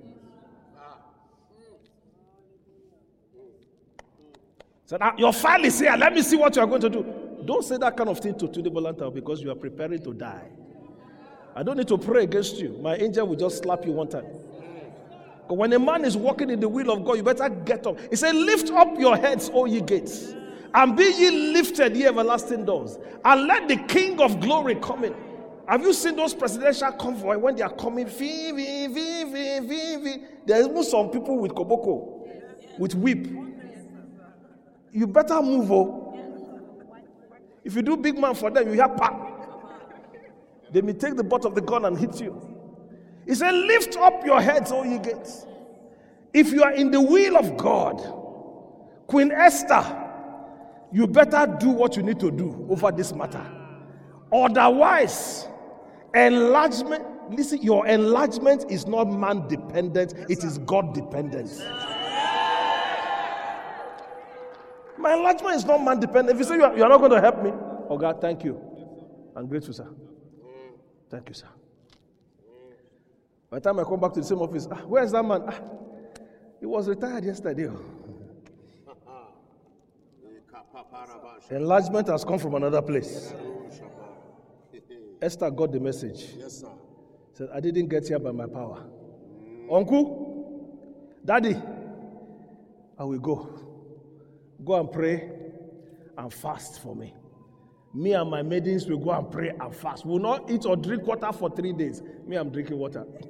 Now 4.97 5.13
your 5.17 5.34
file 5.34 5.63
is 5.65 5.80
here. 5.80 5.95
Let 5.97 6.13
me 6.13 6.21
see 6.21 6.36
what 6.36 6.56
you 6.56 6.62
are 6.62 6.67
going 6.67 6.82
to 6.82 6.89
do. 6.89 7.06
Don't 7.45 7.63
say 7.63 7.78
that 7.78 7.95
kind 7.95 8.10
of 8.10 8.19
thing 8.19 8.38
to 8.39 8.47
Tunde 8.47 8.67
Bolanta 8.67 9.13
because 9.13 9.41
you 9.41 9.52
are 9.52 9.56
preparing 9.56 10.02
to 10.04 10.13
die. 10.13 10.47
I 11.56 11.63
don't 11.63 11.78
need 11.78 11.88
to 11.89 11.97
pray 11.97 12.23
against 12.23 12.58
you. 12.58 12.80
My 12.82 12.95
angel 12.95 13.28
will 13.28 13.36
just 13.36 13.63
slap 13.63 13.86
you 13.86 13.91
one 13.91 14.08
time. 14.08 14.25
But 15.47 15.56
when 15.56 15.73
a 15.73 15.80
man 15.80 16.06
is 16.06 16.15
walking 16.15 16.49
in 16.49 16.60
the 16.60 16.69
will 16.69 16.91
of 16.91 17.04
God, 17.04 17.17
you 17.17 17.23
better 17.23 17.49
get 17.49 17.88
up. 17.88 17.99
He 18.10 18.15
said, 18.15 18.36
Lift 18.36 18.69
up 18.71 18.99
your 18.99 19.17
heads, 19.17 19.49
O 19.54 19.65
ye 19.65 19.82
gates 19.82 20.34
and 20.73 20.95
be 20.95 21.04
ye 21.04 21.32
lifted, 21.54 21.95
ye 21.95 22.06
everlasting 22.06 22.65
doors, 22.65 22.97
and 23.25 23.47
let 23.47 23.67
the 23.67 23.78
King 23.78 24.19
of 24.21 24.39
glory 24.39 24.75
come 24.75 25.04
in. 25.04 25.15
Have 25.67 25.82
you 25.82 25.93
seen 25.93 26.15
those 26.15 26.34
presidential 26.34 26.91
convoy 26.93 27.38
when 27.38 27.56
they 27.56 27.62
are 27.62 27.73
coming? 27.73 28.08
Vee, 28.08 28.52
vee, 28.52 28.88
vee, 28.88 29.23
vee, 29.62 29.95
vee. 29.97 30.23
There's 30.45 30.67
even 30.67 30.84
some 30.84 31.10
people 31.10 31.38
with 31.38 31.52
koboko, 31.54 32.28
with 32.80 32.95
whip. 32.95 33.28
You 34.91 35.08
better 35.08 35.41
move, 35.41 35.71
oh. 35.71 36.06
If 37.63 37.75
you 37.75 37.82
do 37.82 37.97
big 37.97 38.17
man 38.17 38.36
for 38.36 38.49
them, 38.49 38.73
you 38.73 38.82
have 38.82 38.95
pa. 38.97 39.28
They 40.71 40.82
may 40.82 40.93
take 40.93 41.15
the 41.15 41.23
butt 41.23 41.45
of 41.45 41.56
the 41.56 41.62
gun 41.62 41.86
and 41.86 41.97
hit 41.97 42.19
you. 42.21 42.39
He 43.25 43.36
said, 43.36 43.52
Lift 43.54 43.97
up 43.97 44.25
your 44.25 44.41
heads, 44.41 44.71
O 44.71 44.84
ye 44.84 44.97
gates. 44.99 45.45
If 46.34 46.52
you 46.52 46.63
are 46.63 46.71
in 46.71 46.91
the 46.91 47.02
will 47.02 47.38
of 47.38 47.58
God, 47.58 47.97
Queen 49.08 49.32
Esther 49.32 50.08
you 50.91 51.08
better 51.08 51.45
do 51.60 51.69
what 51.69 51.95
you 51.95 52.04
need 52.04 52.19
to 52.19 52.32
do 52.32 52.65
over 52.69 52.91
this 52.91 53.13
matter. 53.13 53.45
Otherwise, 54.34 55.47
enlargement, 56.13 57.04
listen, 57.31 57.62
your 57.62 57.85
enlargement 57.87 58.65
is 58.71 58.87
not 58.87 59.06
man 59.06 59.48
dependent, 59.48 60.13
it 60.29 60.44
is 60.44 60.58
God 60.60 60.94
dependent. 60.94 61.50
My 65.00 65.13
enlargement 65.13 65.56
is 65.56 65.65
not 65.65 65.81
man 65.81 66.00
dependent. 66.00 66.35
If 66.35 66.39
you 66.39 66.43
say 66.43 66.56
you 66.58 66.63
are, 66.65 66.75
you 66.77 66.83
are 66.83 66.89
not 66.89 66.97
going 67.00 67.12
to 67.12 67.21
help 67.21 67.41
me, 67.41 67.52
oh 67.89 67.97
God, 67.97 68.19
thank 68.19 68.43
you. 68.43 68.60
I'm 69.35 69.47
grateful, 69.47 69.73
sir. 69.73 69.87
Thank 71.10 71.29
you, 71.29 71.35
sir. 71.35 71.47
By 73.50 73.58
the 73.60 73.62
time 73.62 73.79
I 73.79 73.83
come 73.83 74.00
back 74.00 74.13
to 74.13 74.19
the 74.19 74.25
same 74.25 74.39
office, 74.39 74.67
ah, 74.69 74.75
where 74.85 75.04
is 75.04 75.12
that 75.13 75.23
man? 75.23 75.43
Ah, 75.47 75.60
he 76.60 76.65
was 76.65 76.87
retired 76.89 77.23
yesterday. 77.23 77.67
Oh. 77.67 77.79
Enlargement 81.50 82.08
has 82.10 82.25
come 82.25 82.37
from 82.37 82.56
another 82.56 82.81
place. 82.81 83.33
Esther 85.21 85.50
got 85.50 85.71
the 85.71 85.79
message. 85.79 86.27
Yes, 86.37 86.60
sir. 86.60 86.67
Said, 87.33 87.50
I 87.54 87.60
didn't 87.62 87.87
get 87.87 88.08
here 88.08 88.19
by 88.19 88.31
my 88.31 88.45
power. 88.45 88.83
Mm. 89.43 89.73
Uncle, 89.75 90.75
daddy, 91.25 91.56
I 92.97 93.04
will 93.04 93.19
go. 93.19 93.69
Go 94.64 94.80
and 94.80 94.92
pray 94.92 95.30
and 96.18 96.34
fast 96.34 96.82
for 96.82 96.96
me. 96.96 97.14
Me 97.94 98.14
and 98.14 98.30
my 98.30 98.42
maidens 98.44 98.88
will 98.88 99.00
go 99.00 99.12
and 99.12 99.32
pray 99.32 99.50
and 99.50 99.76
fast. 99.76 100.06
We 100.06 100.12
will 100.12 100.20
not 100.20 100.52
eat 100.52 100.66
or 100.66 100.76
drink 100.76 101.08
water 101.08 101.32
for 101.32 101.50
three 101.50 101.74
days. 101.74 102.04
Me, 102.28 102.36
I'm 102.36 102.50
drinking 102.50 102.78
water. 102.78 103.06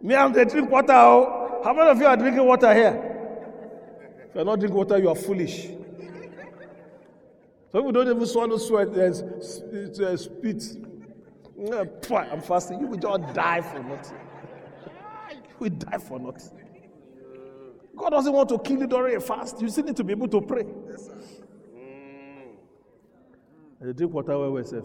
me, 0.00 0.14
I'm 0.14 0.32
drinking 0.32 0.70
water. 0.70 0.92
Oh. 0.92 1.60
How 1.64 1.74
many 1.74 1.90
of 1.90 1.98
you 1.98 2.06
are 2.06 2.16
drinking 2.16 2.46
water 2.46 2.72
here? 2.72 3.16
If 4.28 4.34
you're 4.36 4.44
not 4.44 4.60
drinking 4.60 4.78
water, 4.78 4.98
you 4.98 5.08
are 5.08 5.16
foolish. 5.16 5.68
Some 7.72 7.82
people 7.82 7.92
don't 7.92 8.08
even 8.08 8.26
swallow 8.26 8.56
sweat 8.56 8.88
and 8.88 9.14
uh, 10.00 10.16
spit. 10.16 10.64
I'm 11.70 12.40
fasting. 12.40 12.80
You 12.80 12.86
will 12.86 12.98
just 12.98 13.34
die 13.34 13.60
for 13.62 13.82
nothing. 13.82 14.18
Will 15.58 15.70
die 15.70 15.98
for 15.98 16.20
nothing. 16.20 16.67
God 17.98 18.10
doesn't 18.10 18.32
want 18.32 18.48
to 18.50 18.58
kill 18.58 18.78
you 18.78 18.86
during 18.86 19.16
a 19.16 19.20
fast. 19.20 19.60
You 19.60 19.68
still 19.68 19.84
need 19.84 19.96
to 19.96 20.04
be 20.04 20.12
able 20.12 20.28
to 20.28 20.40
pray. 20.40 20.64
Yes, 20.88 21.06
sir. 21.06 21.14
Mm. 21.74 22.56
and 23.80 23.96
drink 23.96 24.12
water 24.12 24.38
where 24.38 24.50
we 24.50 24.64
safe. 24.64 24.84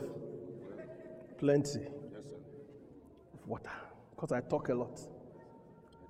Plenty 1.37 1.79
yes, 1.79 2.25
of 3.33 3.47
water. 3.47 3.69
Because 4.11 4.31
I 4.31 4.41
talk 4.41 4.69
a 4.69 4.73
lot. 4.73 4.99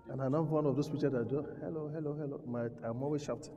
And 0.09 0.21
I'm 0.21 0.31
not 0.31 0.45
one 0.45 0.65
of 0.65 0.75
those 0.75 0.89
people 0.89 1.09
that 1.09 1.29
do, 1.29 1.45
hello, 1.61 1.89
hello, 1.93 2.13
hello. 2.13 2.41
My, 2.45 2.67
I'm 2.87 3.01
always 3.03 3.23
shouting. 3.23 3.53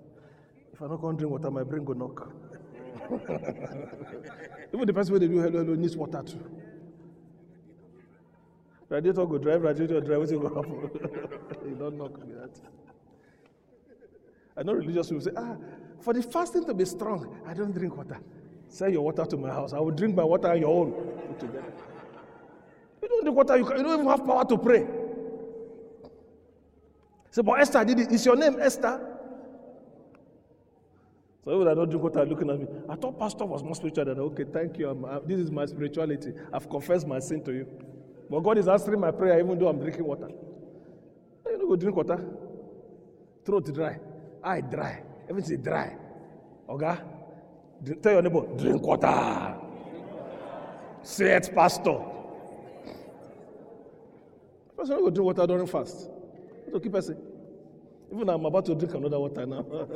If 0.73 0.83
I 0.83 0.89
don't 0.89 1.01
go 1.01 1.13
drink 1.13 1.33
water, 1.33 1.51
my 1.51 1.63
brain 1.63 1.85
go 1.85 1.93
knock. 1.93 2.33
Even 4.75 4.87
the 4.87 4.93
person 4.93 5.13
where 5.13 5.21
they 5.21 5.29
do 5.29 5.39
hello, 5.39 5.65
hello 5.65 5.75
needs 5.75 5.97
water 5.97 6.23
too. 6.23 6.41
Radiator 8.89 9.27
go 9.27 9.39
drive, 9.39 9.63
radiator 9.63 10.01
drive, 10.01 10.19
what's 10.19 10.33
go 10.33 10.49
happen? 10.49 10.91
you 11.69 11.75
don't 11.77 11.97
knock 11.99 12.19
me 12.25 12.35
that. 12.35 12.61
I 14.57 14.63
know 14.63 14.73
religious 14.73 15.09
people 15.09 15.23
say, 15.23 15.33
ah, 15.37 15.57
for 16.01 16.15
the 16.15 16.23
fasting 16.23 16.65
to 16.67 16.75
be 16.75 16.85
strong, 16.85 17.37
I 17.47 17.55
don't 17.55 17.73
drink 17.73 17.97
water. 17.97 18.19
Send 18.69 18.93
your 18.93 19.03
water 19.03 19.25
to 19.25 19.37
my 19.37 19.51
house. 19.51 19.73
I 19.73 19.79
will 19.81 19.91
drink 19.91 20.15
my 20.15 20.25
water 20.25 20.49
on 20.49 20.61
your 20.61 20.71
own. 20.71 20.93
Put 20.93 21.41
together. 21.41 21.73
You 23.03 23.09
don't 23.09 23.23
drink 23.23 23.37
water, 23.37 23.57
you, 23.57 23.65
can, 23.65 23.77
you 23.77 23.83
don't 23.83 24.01
even 24.01 24.07
have 24.07 24.25
power 24.27 24.45
to 24.45 24.59
pray. 24.59 24.87
Say, 27.31 27.43
but 27.43 27.61
Esther 27.61 27.85
did 27.85 28.01
it. 28.01 28.13
Is 28.13 28.25
your 28.25 28.37
name 28.37 28.57
Esther? 28.61 28.99
So 31.45 31.51
people 31.51 31.65
that 31.67 31.75
don't 31.75 31.89
drink 31.89 32.03
water 32.03 32.21
are 32.21 32.27
looking 32.27 32.51
at 32.51 32.59
me. 32.59 32.67
I 32.89 32.97
thought 32.97 33.19
pastor 33.19 33.45
was 33.45 33.63
more 33.63 33.75
spiritual 33.75 34.07
than 34.07 34.19
okay, 34.19 34.45
thank 34.53 34.79
you. 34.79 35.07
I, 35.07 35.21
this 35.25 35.39
is 35.39 35.51
my 35.51 35.67
spirituality. 35.67 36.33
I've 36.53 36.69
confessed 36.69 37.07
my 37.07 37.21
sin 37.21 37.45
to 37.45 37.53
you. 37.53 37.67
But 38.29 38.41
God 38.41 38.59
is 38.59 38.67
answering 38.67 39.01
my 39.01 39.11
prayer 39.13 39.39
even 39.39 39.59
though 39.59 39.69
I'm 39.69 39.79
drinking 39.79 40.05
water. 40.05 40.29
You 41.47 41.59
don't 41.59 41.69
go 41.69 41.77
drink 41.77 41.95
water. 41.95 42.25
Throat 43.45 43.73
dry. 43.73 44.01
Eye 44.47 44.61
dry. 44.61 45.03
Everything 45.29 45.61
dry. 45.61 45.97
Okay? 46.69 46.97
Tell 48.01 48.13
your 48.13 48.23
neighbor, 48.23 48.47
drink 48.57 48.81
water. 48.81 49.57
Say 51.03 51.35
it, 51.35 51.51
pastor. 51.53 51.99
Pastor, 54.79 54.99
go 54.99 55.11
drink 55.11 55.27
water 55.27 55.47
during 55.49 55.67
fast. 55.67 56.09
So 56.71 56.79
keep 56.79 56.93
saying. 56.93 57.21
Even 58.13 58.29
I'm 58.29 58.45
about 58.45 58.65
to 58.67 58.75
drink 58.77 58.95
another 58.95 59.19
water 59.19 59.45
now. 59.47 59.65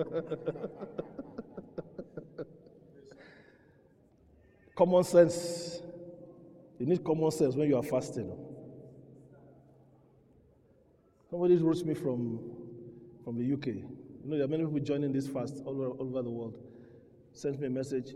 common 4.74 5.04
sense. 5.04 5.80
You 6.80 6.86
need 6.86 7.04
common 7.04 7.30
sense 7.30 7.54
when 7.54 7.68
you 7.68 7.76
are 7.76 7.84
fasting. 7.84 8.32
Somebody 11.30 11.56
wrote 11.58 11.84
me 11.84 11.94
from, 11.94 12.40
from 13.22 13.38
the 13.38 13.52
UK. 13.54 13.76
You 14.22 14.30
know, 14.30 14.36
there 14.36 14.44
are 14.44 14.48
many 14.48 14.64
people 14.64 14.80
joining 14.80 15.12
this 15.12 15.26
fast 15.28 15.62
all 15.64 15.80
over, 15.80 15.90
all 15.90 16.08
over 16.08 16.22
the 16.22 16.30
world 16.30 16.54
sends 17.32 17.58
me 17.58 17.66
a 17.68 17.70
message 17.70 18.14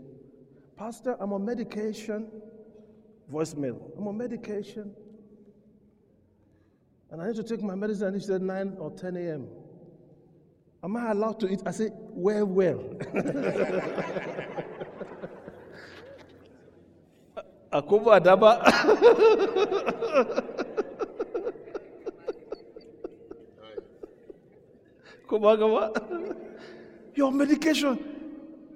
Pastor, 0.77 1.15
I'm 1.21 1.31
on 1.31 1.45
medication. 1.45 2.27
Voicemail. 3.31 3.79
I'm 3.97 4.07
on 4.07 4.17
medication. 4.17 4.91
And 7.09 7.21
I 7.21 7.27
need 7.27 7.37
to 7.37 7.43
take 7.43 7.61
my 7.63 7.75
medicine. 7.75 8.07
And 8.07 8.15
he 8.15 8.21
said 8.21 8.41
9 8.41 8.75
or 8.77 8.91
10 8.91 9.15
a.m. 9.15 9.47
Am 10.83 10.97
I 10.97 11.11
allowed 11.11 11.39
to 11.39 11.47
eat? 11.49 11.61
I 11.65 11.71
said, 11.71 11.93
Well, 11.95 12.45
well. 12.45 12.79
Akubo 17.71 18.19
Adaba. 18.19 18.61
Your 27.15 27.31
medication. 27.31 27.99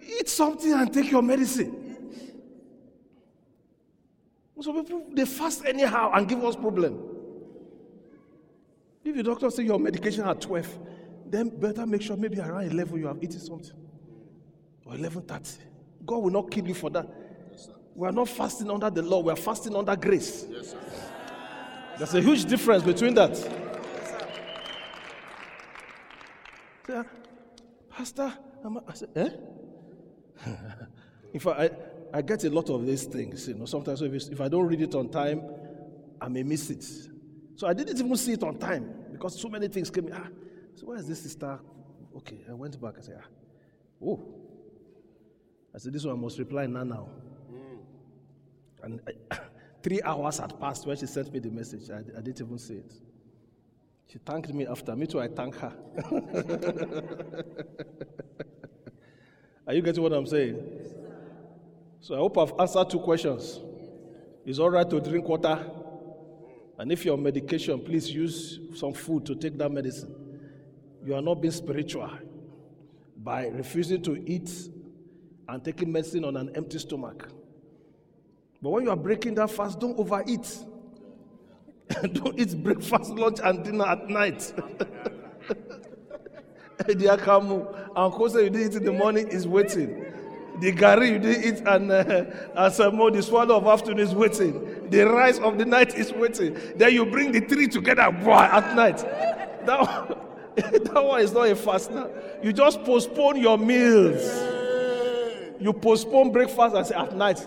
Eat 0.01 0.29
something 0.29 0.71
and 0.73 0.91
take 0.93 1.11
your 1.11 1.21
medicine. 1.21 1.89
So 4.61 4.73
people 4.73 5.05
they 5.11 5.25
fast 5.25 5.63
anyhow 5.65 6.11
and 6.13 6.27
give 6.27 6.43
us 6.43 6.55
problem. 6.55 6.99
If 9.03 9.15
the 9.15 9.23
doctor 9.23 9.49
say 9.49 9.63
your 9.63 9.79
medication 9.79 10.25
at 10.27 10.41
12, 10.41 10.79
then 11.27 11.49
better 11.49 11.85
make 11.85 12.01
sure 12.01 12.17
maybe 12.17 12.39
around 12.39 12.65
11 12.65 12.99
you 12.99 13.07
have 13.07 13.23
eaten 13.23 13.39
something. 13.39 13.75
Or 14.85 14.93
11.30. 14.93 15.57
God 16.05 16.17
will 16.17 16.31
not 16.31 16.51
kill 16.51 16.67
you 16.67 16.73
for 16.73 16.89
that. 16.89 17.07
Yes, 17.51 17.69
we 17.95 18.07
are 18.07 18.11
not 18.11 18.27
fasting 18.27 18.69
under 18.69 18.89
the 18.89 19.01
law, 19.01 19.19
we 19.19 19.31
are 19.31 19.37
fasting 19.37 19.75
under 19.75 19.95
grace. 19.95 20.45
Yes, 20.49 20.75
There's 21.97 22.13
a 22.15 22.21
huge 22.21 22.45
difference 22.45 22.83
between 22.83 23.13
that. 23.13 23.37
Yes, 26.87 27.05
Pastor, 27.99 28.31
I 28.87 28.93
said, 28.93 29.09
eh? 29.13 29.29
In 31.33 31.39
fact, 31.41 31.59
I, 31.59 32.17
I 32.19 32.21
get 32.21 32.45
a 32.45 32.49
lot 32.49 32.69
of 32.69 32.85
these 32.85 33.03
things. 33.03 33.45
You 33.49 33.55
know, 33.55 33.65
sometimes 33.65 34.01
if, 34.01 34.13
if 34.31 34.39
I 34.39 34.47
don't 34.47 34.65
read 34.67 34.79
it 34.79 34.95
on 34.95 35.09
time, 35.09 35.43
I 36.21 36.29
may 36.29 36.43
miss 36.43 36.69
it. 36.69 36.85
So 37.57 37.67
I 37.67 37.73
didn't 37.73 37.99
even 37.99 38.15
see 38.15 38.31
it 38.31 38.43
on 38.43 38.57
time 38.57 38.89
because 39.11 39.37
so 39.37 39.49
many 39.49 39.67
things 39.67 39.89
came. 39.89 40.09
Ah, 40.13 40.29
so 40.75 40.85
where 40.85 40.97
is 40.97 41.09
this 41.09 41.23
sister? 41.23 41.59
Okay, 42.15 42.39
I 42.49 42.53
went 42.53 42.79
back. 42.79 42.93
I 42.99 43.01
said, 43.01 43.19
ah, 43.21 43.27
oh. 44.01 44.23
I 45.75 45.77
said, 45.77 45.91
this 45.91 46.05
one 46.05 46.21
must 46.21 46.39
reply 46.39 46.67
now. 46.67 46.85
Now. 46.85 47.09
Mm. 47.51 47.79
And 48.81 49.01
I, 49.29 49.39
three 49.83 50.01
hours 50.03 50.37
had 50.37 50.57
passed 50.57 50.87
when 50.87 50.95
she 50.95 51.05
sent 51.05 51.33
me 51.33 51.39
the 51.39 51.51
message. 51.51 51.89
I, 51.89 51.97
I 52.17 52.21
didn't 52.21 52.39
even 52.39 52.59
see 52.59 52.75
it. 52.75 52.93
She 54.11 54.17
thanked 54.17 54.51
me 54.53 54.65
after. 54.65 54.95
Me 54.95 55.05
too, 55.05 55.21
I 55.21 55.27
thank 55.27 55.55
her. 55.57 55.71
Are 59.67 59.73
you 59.73 59.83
getting 59.83 60.01
what 60.01 60.13
I'm 60.13 60.25
saying? 60.25 60.57
So 62.01 62.15
I 62.15 62.17
hope 62.17 62.37
I've 62.39 62.53
answered 62.59 62.89
two 62.89 62.99
questions. 62.99 63.59
It's 64.45 64.57
all 64.57 64.71
right 64.71 64.89
to 64.89 64.99
drink 64.99 65.27
water. 65.27 65.63
And 66.79 66.91
if 66.91 67.05
you're 67.05 67.13
on 67.13 67.21
medication, 67.21 67.79
please 67.81 68.09
use 68.09 68.59
some 68.73 68.93
food 68.93 69.27
to 69.27 69.35
take 69.35 69.55
that 69.59 69.71
medicine. 69.71 70.15
You 71.05 71.13
are 71.13 71.21
not 71.21 71.35
being 71.35 71.51
spiritual 71.51 72.09
by 73.15 73.45
refusing 73.47 74.01
to 74.03 74.15
eat 74.27 74.49
and 75.47 75.63
taking 75.63 75.91
medicine 75.91 76.25
on 76.25 76.35
an 76.35 76.49
empty 76.55 76.79
stomach. 76.79 77.29
But 78.59 78.71
when 78.71 78.85
you 78.85 78.89
are 78.89 78.97
breaking 78.97 79.35
that 79.35 79.51
fast, 79.51 79.79
don't 79.79 79.99
overeat. 79.99 80.65
don't 82.13 82.39
eat 82.39 82.61
breakfast, 82.63 83.11
lunch, 83.11 83.39
and 83.43 83.63
dinner 83.63 83.85
at 83.85 84.09
night. 84.09 84.39
the 86.77 87.05
akamu 87.05 87.67
and 87.95 88.13
kosa 88.13 88.43
you 88.43 88.49
didn't 88.49 88.71
eat 88.71 88.75
in 88.77 88.83
the 88.85 88.91
morning 88.91 89.27
is 89.27 89.47
waiting. 89.47 90.05
The 90.59 90.71
gari 90.73 91.11
you 91.11 91.19
didn't 91.19 91.43
eat 91.43 91.67
and 91.67 91.91
uh, 91.91 92.25
and 92.55 92.73
some 92.73 92.95
more 92.95 93.11
the 93.11 93.23
swallow 93.23 93.57
of 93.57 93.67
afternoon 93.67 93.99
is 93.99 94.13
waiting. 94.13 94.89
The 94.89 95.03
rice 95.07 95.39
of 95.39 95.57
the 95.57 95.65
night 95.65 95.95
is 95.95 96.11
waiting. 96.13 96.57
Then 96.75 96.93
you 96.93 97.05
bring 97.05 97.31
the 97.31 97.41
three 97.41 97.67
together 97.67 98.11
boy, 98.11 98.33
at 98.33 98.75
night. 98.75 98.97
That 99.65 99.81
one, 99.81 100.17
that 100.55 101.03
one 101.03 101.21
is 101.21 101.31
not 101.33 101.49
a 101.49 101.55
fast 101.55 101.91
now. 101.91 102.09
You 102.43 102.53
just 102.53 102.83
postpone 102.83 103.37
your 103.37 103.57
meals. 103.57 104.21
You 105.59 105.73
postpone 105.73 106.31
breakfast 106.31 106.75
and 106.75 106.85
say 106.85 106.95
at 106.95 107.15
night. 107.15 107.45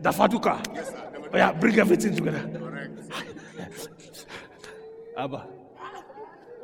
The 0.00 0.10
fatuka. 0.10 0.74
Yes, 0.74 0.92
oh, 0.94 1.36
yeah, 1.36 1.52
bring 1.52 1.78
everything 1.78 2.14
together. 2.16 2.69
Abba. 5.20 5.46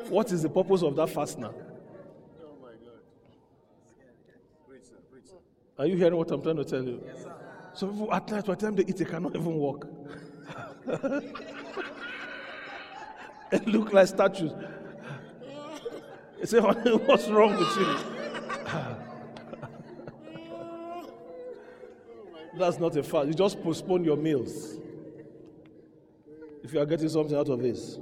What 0.09 0.33
is 0.33 0.43
the 0.43 0.49
purpose 0.49 0.83
of 0.83 0.97
that 0.97 1.11
fast 1.11 1.39
now? 1.39 1.53
Oh 2.43 2.57
my 2.63 2.71
God. 2.71 3.03
Are 5.79 5.87
you 5.87 5.97
hearing 5.97 6.17
what 6.17 6.31
I'm 6.31 6.41
trying 6.41 6.57
to 6.57 6.65
tell 6.65 6.83
you? 6.83 7.03
Yes, 7.07 7.27
so 7.75 7.89
people 7.89 8.15
at 8.15 8.31
night, 8.31 8.47
by 8.47 8.55
the 8.55 8.61
time 8.61 8.75
they 8.77 8.85
eat, 8.85 8.97
they 8.97 9.05
cannot 9.05 9.37
even 9.37 9.55
walk. 9.57 9.87
they 13.51 13.59
look 13.67 13.93
like 13.93 14.09
statues. 14.09 14.53
They 16.39 16.47
say, 16.47 16.61
what's 16.61 17.29
wrong 17.29 17.59
with 17.59 17.77
you? 17.77 17.97
That's 22.59 22.79
not 22.79 22.97
a 22.97 23.03
fast. 23.03 23.29
You 23.29 23.35
just 23.35 23.63
postpone 23.63 24.03
your 24.05 24.17
meals. 24.17 24.79
If 26.65 26.73
you 26.73 26.81
are 26.81 26.87
getting 26.87 27.11
something 27.11 27.37
out 27.37 27.51
of 27.51 27.61
this. 27.61 27.99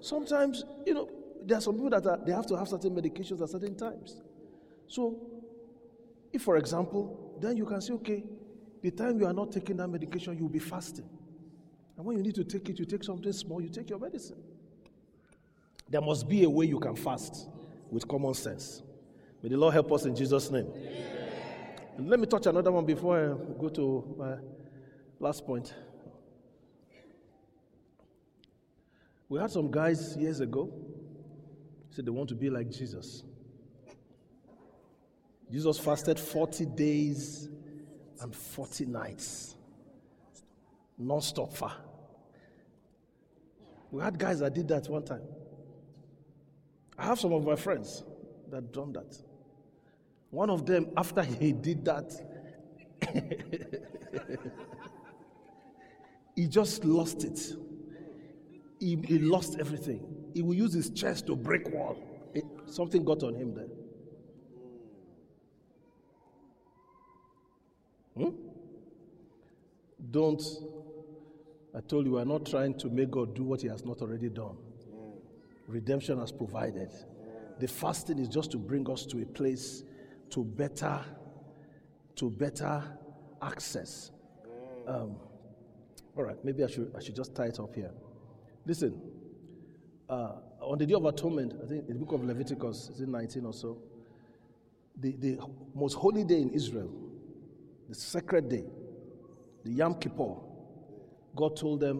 Sometimes, 0.00 0.64
you 0.84 0.94
know, 0.94 1.08
there 1.44 1.58
are 1.58 1.60
some 1.60 1.74
people 1.74 1.90
that 1.90 2.06
are, 2.06 2.18
they 2.24 2.32
have 2.32 2.46
to 2.46 2.56
have 2.56 2.68
certain 2.68 2.94
medications 2.94 3.40
at 3.40 3.48
certain 3.48 3.76
times. 3.76 4.20
So 4.88 5.16
if, 6.32 6.42
for 6.42 6.56
example, 6.56 7.36
then 7.40 7.56
you 7.56 7.64
can 7.64 7.80
say, 7.80 7.92
okay, 7.94 8.24
the 8.82 8.90
time 8.90 9.18
you 9.18 9.26
are 9.26 9.32
not 9.32 9.52
taking 9.52 9.76
that 9.78 9.88
medication, 9.88 10.36
you'll 10.38 10.48
be 10.48 10.58
fasting. 10.58 11.08
And 11.96 12.04
when 12.04 12.16
you 12.16 12.22
need 12.22 12.34
to 12.34 12.44
take 12.44 12.68
it, 12.68 12.78
you 12.78 12.84
take 12.84 13.04
something 13.04 13.32
small, 13.32 13.60
you 13.60 13.68
take 13.68 13.90
your 13.90 13.98
medicine. 13.98 14.42
There 15.88 16.00
must 16.00 16.28
be 16.28 16.44
a 16.44 16.50
way 16.50 16.66
you 16.66 16.78
can 16.78 16.96
fast 16.96 17.48
with 17.90 18.06
common 18.06 18.34
sense. 18.34 18.82
May 19.42 19.48
the 19.50 19.56
Lord 19.56 19.72
help 19.74 19.92
us 19.92 20.04
in 20.04 20.14
Jesus' 20.14 20.50
name. 20.50 20.66
let 21.98 22.18
me 22.18 22.26
touch 22.26 22.46
another 22.46 22.72
one 22.72 22.84
before 22.84 23.16
I 23.18 23.60
go 23.60 23.68
to 23.68 24.14
my 24.18 24.34
last 25.20 25.46
point. 25.46 25.72
We 29.28 29.40
had 29.40 29.50
some 29.50 29.70
guys 29.70 30.16
years 30.16 30.40
ago 30.40 30.72
said 31.90 32.04
they 32.04 32.10
want 32.10 32.28
to 32.28 32.34
be 32.34 32.50
like 32.50 32.70
Jesus. 32.70 33.24
Jesus 35.50 35.78
fasted 35.78 36.18
40 36.18 36.66
days 36.66 37.48
and 38.20 38.34
40 38.34 38.86
nights, 38.86 39.56
non 40.98 41.20
stop 41.22 41.52
far. 41.52 41.72
We 43.90 44.02
had 44.02 44.18
guys 44.18 44.40
that 44.40 44.52
did 44.52 44.68
that 44.68 44.88
one 44.88 45.04
time. 45.04 45.22
I 46.98 47.06
have 47.06 47.20
some 47.20 47.32
of 47.32 47.44
my 47.44 47.56
friends 47.56 48.04
that 48.50 48.72
done 48.72 48.92
that. 48.92 49.16
One 50.30 50.50
of 50.50 50.66
them, 50.66 50.88
after 50.96 51.22
he 51.40 51.52
did 51.52 51.84
that, 51.84 52.12
he 56.36 56.46
just 56.46 56.84
lost 56.84 57.24
it. 57.24 57.54
He, 58.78 58.96
he, 59.06 59.18
lost 59.18 59.56
everything. 59.58 60.06
He 60.34 60.42
will 60.42 60.54
use 60.54 60.72
his 60.74 60.90
chest 60.90 61.26
to 61.28 61.36
break 61.36 61.68
wall. 61.70 61.96
It, 62.34 62.44
something 62.66 63.04
got 63.04 63.22
on 63.22 63.34
him 63.34 63.54
there. 63.54 63.68
Hmm? 68.16 68.30
Don't. 70.10 70.42
I 71.74 71.80
told 71.80 72.06
you, 72.06 72.12
we 72.12 72.20
are 72.20 72.24
not 72.24 72.46
trying 72.46 72.74
to 72.78 72.88
make 72.88 73.10
God 73.10 73.34
do 73.34 73.42
what 73.42 73.60
He 73.60 73.68
has 73.68 73.84
not 73.84 74.00
already 74.00 74.30
done. 74.30 74.56
Redemption 75.68 76.18
has 76.18 76.32
provided. 76.32 76.90
The 77.60 77.68
fasting 77.68 78.18
is 78.18 78.28
just 78.28 78.50
to 78.52 78.58
bring 78.58 78.88
us 78.90 79.04
to 79.06 79.20
a 79.22 79.26
place 79.26 79.82
to 80.30 80.44
better, 80.44 81.00
to 82.16 82.30
better 82.30 82.82
access. 83.42 84.10
Um, 84.86 85.16
all 86.16 86.24
right, 86.24 86.42
maybe 86.44 86.64
I 86.64 86.68
should, 86.68 86.92
I 86.96 87.00
should 87.00 87.16
just 87.16 87.34
tie 87.34 87.46
it 87.46 87.60
up 87.60 87.74
here. 87.74 87.90
Listen, 88.66 89.00
uh, 90.08 90.32
on 90.60 90.76
the 90.76 90.84
Day 90.84 90.94
of 90.94 91.04
Atonement, 91.04 91.54
I 91.62 91.68
think 91.68 91.88
in 91.88 91.94
the 91.94 92.04
book 92.04 92.12
of 92.12 92.24
Leviticus, 92.24 92.90
is 92.90 93.00
it 93.00 93.08
19 93.08 93.46
or 93.46 93.52
so? 93.52 93.78
The, 94.96 95.12
the 95.12 95.38
most 95.72 95.94
holy 95.94 96.24
day 96.24 96.40
in 96.40 96.50
Israel, 96.50 96.90
the 97.88 97.94
sacred 97.94 98.48
day, 98.48 98.64
the 99.64 99.70
Yom 99.70 99.94
Kippur, 99.94 100.34
God 101.36 101.56
told 101.56 101.78
them 101.80 101.98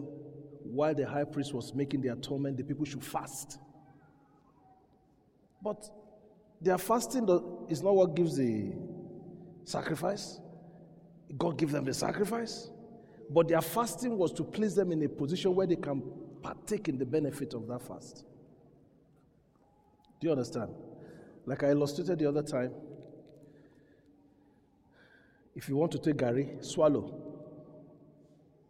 while 0.63 0.93
the 0.93 1.07
high 1.07 1.23
priest 1.23 1.53
was 1.53 1.73
making 1.73 2.01
the 2.01 2.09
atonement, 2.09 2.57
the 2.57 2.63
people 2.65 2.83
should 2.83 3.03
fast. 3.03 3.59
But 5.63 5.89
their 6.59 6.77
fasting 6.77 7.29
is 7.69 7.81
not 7.81 7.95
what 7.95 8.13
gives 8.13 8.35
the 8.35 8.73
sacrifice. 9.63 10.41
God 11.37 11.57
gives 11.57 11.71
them 11.71 11.85
the 11.85 11.93
sacrifice. 11.93 12.69
But 13.29 13.47
their 13.47 13.61
fasting 13.61 14.17
was 14.17 14.33
to 14.33 14.43
place 14.43 14.73
them 14.73 14.91
in 14.91 15.01
a 15.03 15.09
position 15.09 15.55
where 15.55 15.67
they 15.67 15.75
can 15.75 16.01
partake 16.41 16.89
in 16.89 16.97
the 16.97 17.05
benefit 17.05 17.53
of 17.53 17.67
that 17.67 17.81
fast. 17.81 18.25
Do 20.19 20.27
you 20.27 20.31
understand? 20.31 20.73
Like 21.45 21.63
I 21.63 21.69
illustrated 21.69 22.19
the 22.19 22.27
other 22.27 22.43
time, 22.43 22.71
if 25.55 25.67
you 25.69 25.75
want 25.75 25.91
to 25.93 25.97
take 25.97 26.17
gari, 26.17 26.63
swallow. 26.63 27.19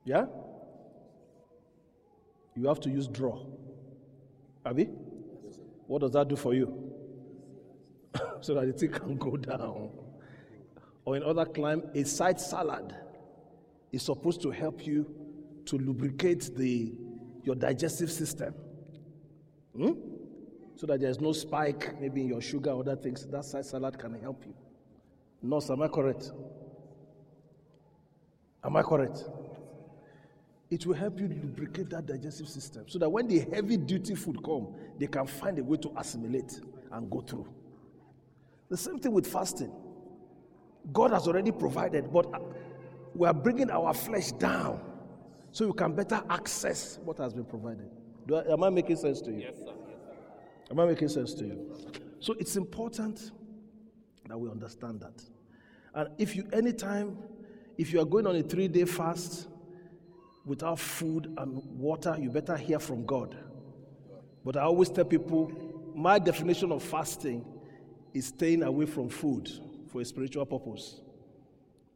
Yeah? 0.05 0.25
You 2.55 2.67
have 2.67 2.79
to 2.81 2.89
use 2.89 3.07
draw. 3.07 3.45
Abi? 4.65 4.85
What 5.87 6.01
does 6.01 6.11
that 6.11 6.27
do 6.27 6.35
for 6.35 6.53
you? 6.53 6.91
so 8.41 8.53
that 8.55 8.65
the 8.67 8.73
thing 8.73 8.91
can 8.91 9.17
go 9.17 9.37
down. 9.37 9.89
Or 11.05 11.15
in 11.15 11.23
other 11.23 11.45
clime, 11.45 11.83
a 11.93 12.03
side 12.03 12.39
salad 12.39 12.95
is 13.91 14.03
supposed 14.03 14.41
to 14.41 14.51
help 14.51 14.85
you 14.85 15.05
to 15.65 15.77
lubricate 15.77 16.55
the 16.55 16.93
your 17.47 17.55
digestive 17.55 18.11
system. 18.11 18.53
Hmm? 19.75 19.93
So 20.75 20.85
that 20.85 20.99
there's 20.99 21.19
no 21.19 21.31
spike 21.31 21.99
maybe 21.99 22.21
in 22.21 22.27
your 22.27 22.41
sugar 22.41 22.71
or 22.71 22.81
other 22.81 22.97
things. 22.97 23.25
That 23.25 23.45
side 23.45 23.65
salad 23.65 23.97
can 23.97 24.13
help 24.19 24.43
you. 24.45 24.53
No, 25.41 25.61
am 25.69 25.81
I 25.81 25.87
correct? 25.87 26.31
Am 28.63 28.75
I 28.75 28.83
correct? 28.83 29.23
It 30.69 30.85
will 30.85 30.95
help 30.95 31.19
you 31.19 31.29
lubricate 31.29 31.89
that 31.91 32.05
digestive 32.05 32.49
system 32.49 32.83
so 32.87 32.99
that 32.99 33.09
when 33.09 33.27
the 33.27 33.39
heavy 33.39 33.77
duty 33.77 34.13
food 34.13 34.43
come, 34.43 34.67
they 34.99 35.07
can 35.07 35.25
find 35.25 35.57
a 35.57 35.63
way 35.63 35.77
to 35.77 35.91
assimilate 35.95 36.59
and 36.91 37.09
go 37.09 37.21
through. 37.21 37.47
The 38.67 38.75
same 38.75 38.99
thing 38.99 39.13
with 39.13 39.25
fasting. 39.25 39.71
God 40.91 41.11
has 41.11 41.27
already 41.27 41.51
provided, 41.51 42.11
but 42.11 42.27
we 43.15 43.25
are 43.25 43.33
bringing 43.33 43.69
our 43.69 43.93
flesh 43.93 44.33
down 44.33 44.81
so 45.51 45.65
you 45.65 45.73
can 45.73 45.93
better 45.93 46.21
access 46.29 46.99
what 47.03 47.17
has 47.17 47.33
been 47.33 47.45
provided. 47.45 47.89
I, 48.31 48.51
am 48.51 48.63
I 48.63 48.69
making 48.69 48.97
sense 48.97 49.21
to 49.21 49.31
you? 49.31 49.39
Yes, 49.39 49.57
sir. 49.57 49.73
Am 50.69 50.79
I 50.79 50.85
making 50.85 51.07
sense 51.09 51.33
to 51.35 51.45
you? 51.45 51.75
So 52.19 52.33
it's 52.39 52.55
important 52.55 53.31
that 54.27 54.37
we 54.37 54.49
understand 54.49 55.01
that. 55.01 55.23
And 55.93 56.09
if 56.17 56.35
you, 56.35 56.47
anytime, 56.51 57.17
if 57.77 57.93
you 57.93 58.01
are 58.01 58.05
going 58.05 58.27
on 58.27 58.35
a 58.35 58.43
three 58.43 58.67
day 58.67 58.85
fast 58.85 59.47
without 60.45 60.79
food 60.79 61.33
and 61.37 61.61
water, 61.79 62.15
you 62.19 62.29
better 62.29 62.57
hear 62.57 62.79
from 62.79 63.05
God. 63.05 63.37
But 64.43 64.57
I 64.57 64.61
always 64.61 64.89
tell 64.89 65.05
people 65.05 65.51
my 65.95 66.19
definition 66.19 66.71
of 66.71 66.83
fasting 66.83 67.45
is 68.13 68.27
staying 68.27 68.63
away 68.63 68.85
from 68.85 69.09
food 69.09 69.49
for 69.91 70.01
a 70.01 70.05
spiritual 70.05 70.45
purpose 70.45 71.01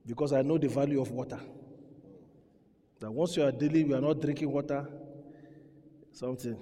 because 0.05 0.33
I 0.33 0.41
know 0.41 0.57
the 0.57 0.67
value 0.67 1.01
of 1.01 1.11
water. 1.11 1.39
That 3.01 3.09
once 3.11 3.35
you 3.35 3.43
are 3.43 3.51
dealing, 3.51 3.89
you 3.89 3.95
are 3.95 4.01
not 4.01 4.21
drinking 4.21 4.51
water, 4.51 4.87
something, 6.11 6.55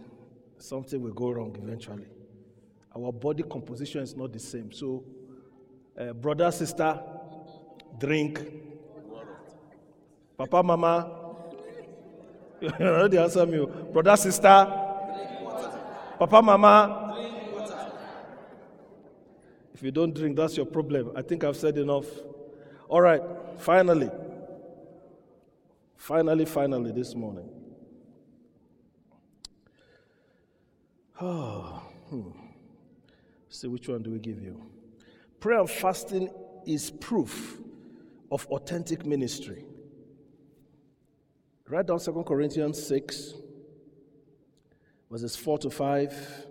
something 0.57 1.01
will 1.01 1.11
go 1.11 1.31
wrong 1.31 1.53
eventually. 1.61 2.05
Our 2.95 3.11
body 3.11 3.43
composition 3.43 4.01
is 4.01 4.15
not 4.15 4.31
the 4.31 4.39
same. 4.39 4.71
So, 4.71 5.03
uh, 5.99 6.13
brother, 6.13 6.49
sister, 6.49 6.97
drink. 7.99 8.41
Papa, 10.37 10.63
mama, 10.63 11.11
you 12.61 12.69
the 12.69 13.19
answer 13.21 13.45
me. 13.45 13.65
Brother, 13.91 14.15
sister, 14.15 14.65
drink 15.13 15.41
water. 15.41 15.79
Papa, 16.19 16.41
mama. 16.41 17.15
Drink 17.19 17.53
water. 17.53 17.91
If 19.73 19.83
you 19.83 19.91
don't 19.91 20.15
drink, 20.15 20.37
that's 20.37 20.55
your 20.55 20.65
problem. 20.65 21.11
I 21.17 21.21
think 21.21 21.43
I've 21.43 21.57
said 21.57 21.77
enough. 21.77 22.05
All 22.87 23.01
right, 23.01 23.21
finally. 23.57 24.09
Finally, 25.99 26.45
finally, 26.45 26.93
this 26.93 27.13
morning. 27.13 27.49
Oh, 31.19 31.83
hmm. 32.09 32.29
See, 33.49 33.67
which 33.67 33.89
one 33.89 34.01
do 34.01 34.11
we 34.11 34.19
give 34.19 34.41
you? 34.41 34.63
Prayer 35.41 35.59
and 35.59 35.69
fasting 35.69 36.29
is 36.65 36.89
proof 36.89 37.59
of 38.31 38.47
authentic 38.47 39.05
ministry. 39.05 39.65
Write 41.67 41.87
down 41.87 41.99
2 41.99 42.23
Corinthians 42.25 42.81
6, 42.87 43.33
verses 45.11 45.35
4 45.35 45.57
to 45.59 45.69
5. 45.69 46.45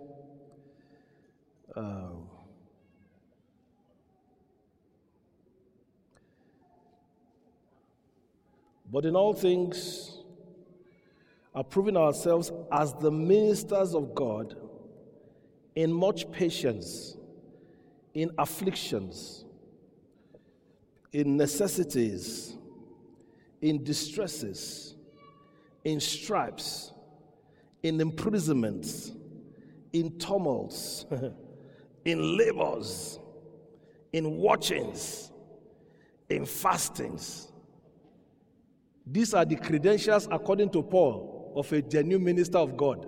Um, 1.75 2.29
But 8.99 9.07
in 9.07 9.15
all 9.15 9.33
things, 9.33 10.19
approving 11.55 11.97
ourselves 11.97 12.51
as 12.73 12.95
the 12.95 13.13
ministers 13.13 13.95
of 13.95 14.13
God 14.13 14.57
in 15.77 15.93
much 15.93 16.29
patience, 16.33 17.17
in 18.13 18.33
afflictions, 18.37 19.45
in 21.13 21.37
necessities, 21.37 22.57
in 23.63 23.85
distresses, 23.85 24.97
in 25.85 26.01
stripes, 26.01 26.93
in 27.85 28.01
imprisonments, 28.01 29.13
in 29.93 30.19
tumults, 30.19 31.07
in 32.05 32.37
labors, 32.37 33.21
in 34.13 34.39
watchings, 34.39 35.31
in 36.29 36.45
fastings 36.45 37.53
these 39.11 39.33
are 39.33 39.45
the 39.45 39.57
credentials, 39.57 40.29
according 40.31 40.71
to 40.71 40.83
Paul, 40.83 41.53
of 41.57 41.73
a 41.73 41.81
genuine 41.81 42.25
minister 42.25 42.59
of 42.59 42.77
God. 42.77 43.07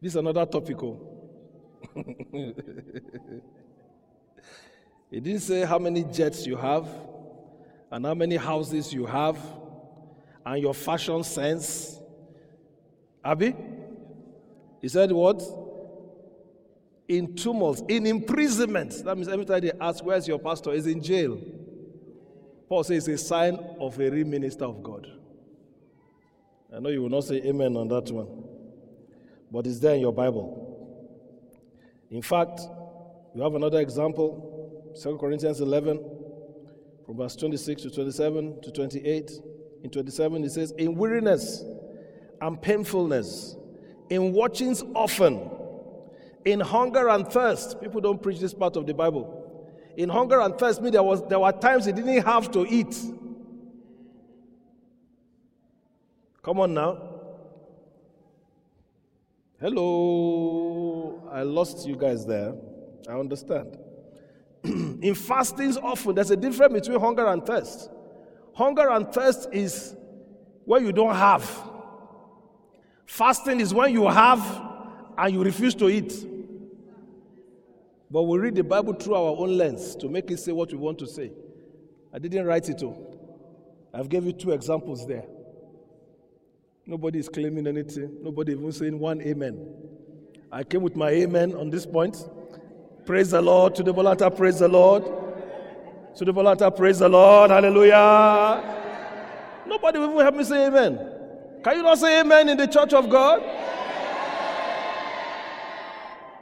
This 0.00 0.12
is 0.12 0.16
another 0.16 0.46
topical. 0.46 1.08
Oh. 1.96 2.02
he 5.10 5.20
didn't 5.20 5.40
say 5.40 5.64
how 5.64 5.78
many 5.78 6.04
jets 6.04 6.46
you 6.46 6.56
have 6.56 6.88
and 7.90 8.06
how 8.06 8.14
many 8.14 8.36
houses 8.36 8.92
you 8.92 9.04
have 9.04 9.38
and 10.46 10.62
your 10.62 10.74
fashion 10.74 11.22
sense. 11.22 12.00
Abi? 13.22 13.54
He 14.80 14.88
said 14.88 15.12
what? 15.12 15.42
In 17.06 17.36
tumults, 17.36 17.82
in 17.86 18.06
imprisonment. 18.06 19.04
That 19.04 19.14
means 19.16 19.28
every 19.28 19.44
time 19.44 19.60
they 19.60 19.72
ask, 19.80 20.02
Where's 20.02 20.26
your 20.26 20.38
pastor? 20.38 20.72
He's 20.72 20.86
in 20.86 21.02
jail. 21.02 21.38
Paul 22.72 22.84
says 22.84 23.06
it's 23.06 23.22
a 23.22 23.26
sign 23.26 23.58
of 23.78 24.00
a 24.00 24.10
real 24.10 24.26
minister 24.26 24.64
of 24.64 24.82
God. 24.82 25.06
I 26.74 26.80
know 26.80 26.88
you 26.88 27.02
will 27.02 27.10
not 27.10 27.24
say 27.24 27.34
amen 27.42 27.76
on 27.76 27.86
that 27.88 28.10
one, 28.10 28.44
but 29.50 29.66
it's 29.66 29.78
there 29.78 29.94
in 29.94 30.00
your 30.00 30.14
Bible. 30.14 31.20
In 32.10 32.22
fact, 32.22 32.62
you 33.34 33.42
have 33.42 33.54
another 33.56 33.78
example, 33.78 34.90
2 35.02 35.18
Corinthians 35.18 35.60
11, 35.60 36.02
from 37.04 37.18
verse 37.18 37.36
26 37.36 37.82
to 37.82 37.90
27 37.90 38.62
to 38.62 38.72
28. 38.72 39.30
In 39.84 39.90
27, 39.90 40.42
it 40.42 40.52
says, 40.52 40.72
In 40.78 40.94
weariness 40.94 41.62
and 42.40 42.62
painfulness, 42.62 43.54
in 44.08 44.32
watchings 44.32 44.82
often, 44.94 45.46
in 46.46 46.58
hunger 46.60 47.10
and 47.10 47.28
thirst. 47.28 47.82
People 47.82 48.00
don't 48.00 48.22
preach 48.22 48.40
this 48.40 48.54
part 48.54 48.76
of 48.76 48.86
the 48.86 48.94
Bible. 48.94 49.41
In 49.96 50.08
hunger 50.08 50.40
and 50.40 50.56
thirst, 50.58 50.80
me 50.80 50.90
there 50.90 51.02
was 51.02 51.26
there 51.28 51.38
were 51.38 51.52
times 51.52 51.84
he 51.84 51.92
didn't 51.92 52.24
have 52.24 52.50
to 52.52 52.66
eat. 52.66 52.96
Come 56.42 56.60
on 56.60 56.74
now. 56.74 56.98
Hello. 59.60 61.28
I 61.30 61.42
lost 61.42 61.86
you 61.86 61.96
guys 61.96 62.26
there. 62.26 62.54
I 63.08 63.12
understand. 63.12 63.78
in 64.64 65.14
fastings, 65.14 65.76
often 65.76 66.14
there's 66.14 66.30
a 66.30 66.36
difference 66.36 66.72
between 66.72 67.00
hunger 67.00 67.26
and 67.26 67.44
thirst. 67.44 67.90
Hunger 68.54 68.90
and 68.90 69.12
thirst 69.12 69.48
is 69.52 69.94
when 70.64 70.84
you 70.84 70.92
don't 70.92 71.14
have. 71.14 71.48
Fasting 73.06 73.60
is 73.60 73.72
when 73.72 73.92
you 73.92 74.08
have 74.08 74.62
and 75.18 75.34
you 75.34 75.42
refuse 75.42 75.74
to 75.76 75.88
eat. 75.88 76.26
But 78.12 78.24
we 78.24 78.38
read 78.38 78.54
the 78.54 78.62
Bible 78.62 78.92
through 78.92 79.14
our 79.14 79.38
own 79.38 79.56
lens 79.56 79.96
to 79.96 80.06
make 80.06 80.30
it 80.30 80.38
say 80.38 80.52
what 80.52 80.70
we 80.70 80.76
want 80.76 80.98
to 80.98 81.06
say. 81.06 81.32
I 82.12 82.18
didn't 82.18 82.44
write 82.44 82.68
it 82.68 82.82
all. 82.82 83.18
I've 83.94 84.10
gave 84.10 84.26
you 84.26 84.32
two 84.32 84.50
examples 84.50 85.06
there. 85.06 85.24
Nobody 86.84 87.20
is 87.20 87.30
claiming 87.30 87.66
anything. 87.66 88.18
Nobody 88.22 88.52
even 88.52 88.70
saying 88.70 88.98
one 88.98 89.22
amen. 89.22 89.66
I 90.50 90.62
came 90.62 90.82
with 90.82 90.94
my 90.94 91.08
amen 91.08 91.54
on 91.54 91.70
this 91.70 91.86
point. 91.86 92.28
Praise 93.06 93.30
the 93.30 93.40
Lord. 93.40 93.74
To 93.76 93.82
the 93.82 93.94
volata, 93.94 94.34
praise 94.36 94.58
the 94.58 94.68
Lord. 94.68 95.04
To 96.16 96.24
the 96.26 96.34
volata, 96.34 96.76
praise 96.76 96.98
the 96.98 97.08
Lord. 97.08 97.50
Hallelujah. 97.50 98.62
Nobody 99.66 99.98
will 99.98 100.10
even 100.10 100.20
help 100.20 100.34
me 100.34 100.44
say 100.44 100.66
amen. 100.66 100.98
Can 101.64 101.78
you 101.78 101.82
not 101.82 101.96
say 101.96 102.20
amen 102.20 102.50
in 102.50 102.58
the 102.58 102.66
church 102.66 102.92
of 102.92 103.08
God? 103.08 103.42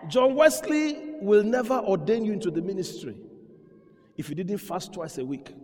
John 0.08 0.34
Wesley 0.34 1.09
will 1.20 1.42
never 1.42 1.74
ordain 1.74 2.24
you 2.24 2.32
into 2.32 2.50
the 2.50 2.60
ministry 2.62 3.16
if 4.16 4.28
you 4.28 4.34
didn't 4.34 4.58
fast 4.58 4.92
twice 4.92 5.18
a 5.18 5.24
week. 5.24 5.54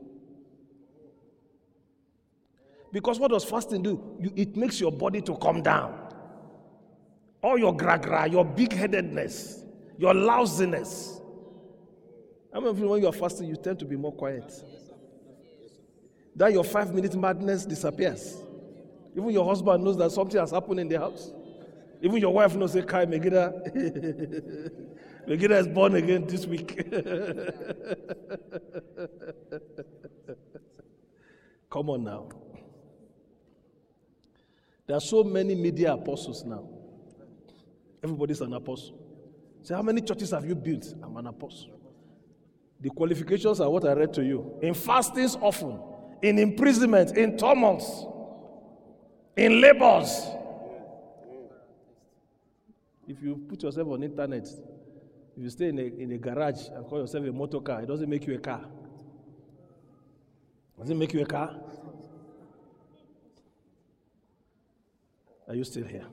Because 2.93 3.19
what 3.19 3.31
does 3.31 3.45
fasting 3.45 3.83
do? 3.83 4.17
You, 4.19 4.33
it 4.37 4.57
makes 4.57 4.81
your 4.81 4.93
body 4.93 5.21
to 5.23 5.37
come 5.37 5.63
down. 5.63 5.99
All 7.43 7.59
your 7.59 7.77
gra 7.77 7.99
gra, 7.99 8.27
your 8.27 8.45
big 8.45 8.73
headedness, 8.73 9.63
your 9.99 10.15
lousiness. 10.15 11.21
I 12.53 12.61
mean, 12.61 12.89
when 12.89 13.03
you 13.03 13.09
are 13.09 13.13
fasting, 13.13 13.49
you 13.49 13.57
tend 13.57 13.79
to 13.81 13.85
be 13.85 13.97
more 13.97 14.13
quiet. 14.13 14.51
That 16.35 16.53
your 16.53 16.65
five 16.65 16.95
minute 16.95 17.15
madness 17.15 17.67
disappears. 17.67 18.39
Even 19.15 19.31
your 19.31 19.45
husband 19.45 19.85
knows 19.85 19.97
that 19.99 20.13
something 20.13 20.39
has 20.41 20.51
happened 20.51 20.81
in 20.81 20.89
the 20.89 20.99
house. 20.99 21.33
Even 22.03 22.19
your 22.19 22.33
wife 22.33 22.55
knows, 22.55 22.73
say, 22.73 22.83
Kai 22.83 23.07
Maigida, 23.07 23.53
Maigida 25.27 25.59
is 25.61 25.67
born 25.67 25.95
again 25.97 26.25
this 26.27 26.47
week. 26.47 26.77
Come 31.71 31.91
on 31.91 32.05
now. 32.05 32.29
There 34.87 34.97
are 34.97 35.01
so 35.01 35.25
many 35.25 35.57
media 35.57 35.93
apostles 35.95 36.45
now. 36.45 36.69
Everybody's 38.05 38.41
an 38.41 38.53
apostle. 38.53 39.03
Say, 39.63 39.75
how 39.75 39.83
many 39.83 40.01
churches 40.01 40.31
have 40.31 40.47
you 40.47 40.55
built? 40.55 40.95
I'm 41.03 41.17
an 41.17 41.27
apostle. 41.27 41.81
The 42.81 42.91
qualifications 42.91 43.61
are 43.61 43.69
what 43.69 43.85
I 43.85 43.95
read 43.95 44.13
to 44.15 44.25
you. 44.25 44.59
In 44.63 44.75
fastings 44.75 45.37
often, 45.41 45.81
in 46.23 46.39
imprisonment, 46.39 47.17
in 47.17 47.37
tumults, 47.37 48.05
in 49.37 49.61
labors. 49.61 50.25
If 53.09 53.21
you 53.23 53.45
put 53.49 53.63
yourself 53.65 53.89
on 53.89 54.05
internet, 54.05 54.47
if 55.37 55.43
you 55.43 55.51
stay 55.51 55.69
in 55.69 55.79
a, 55.79 55.83
in 55.83 56.13
a 56.13 56.19
garage 56.19 56.69
and 56.75 56.87
call 56.87 57.01
yourself 57.01 57.27
a 57.27 57.33
motor 57.33 57.61
car, 57.61 57.83
it 57.83 57.87
doesn't 57.87 58.09
make 58.09 58.27
you 58.27 58.35
a 58.35 58.39
car. 58.39 58.65
Does 60.79 60.91
it 60.91 60.97
make 60.97 61.13
you 61.13 61.21
a 61.23 61.27
car? 61.27 61.55
Are 65.49 65.55
you 65.55 65.65
still 65.65 65.85
here? 65.85 66.07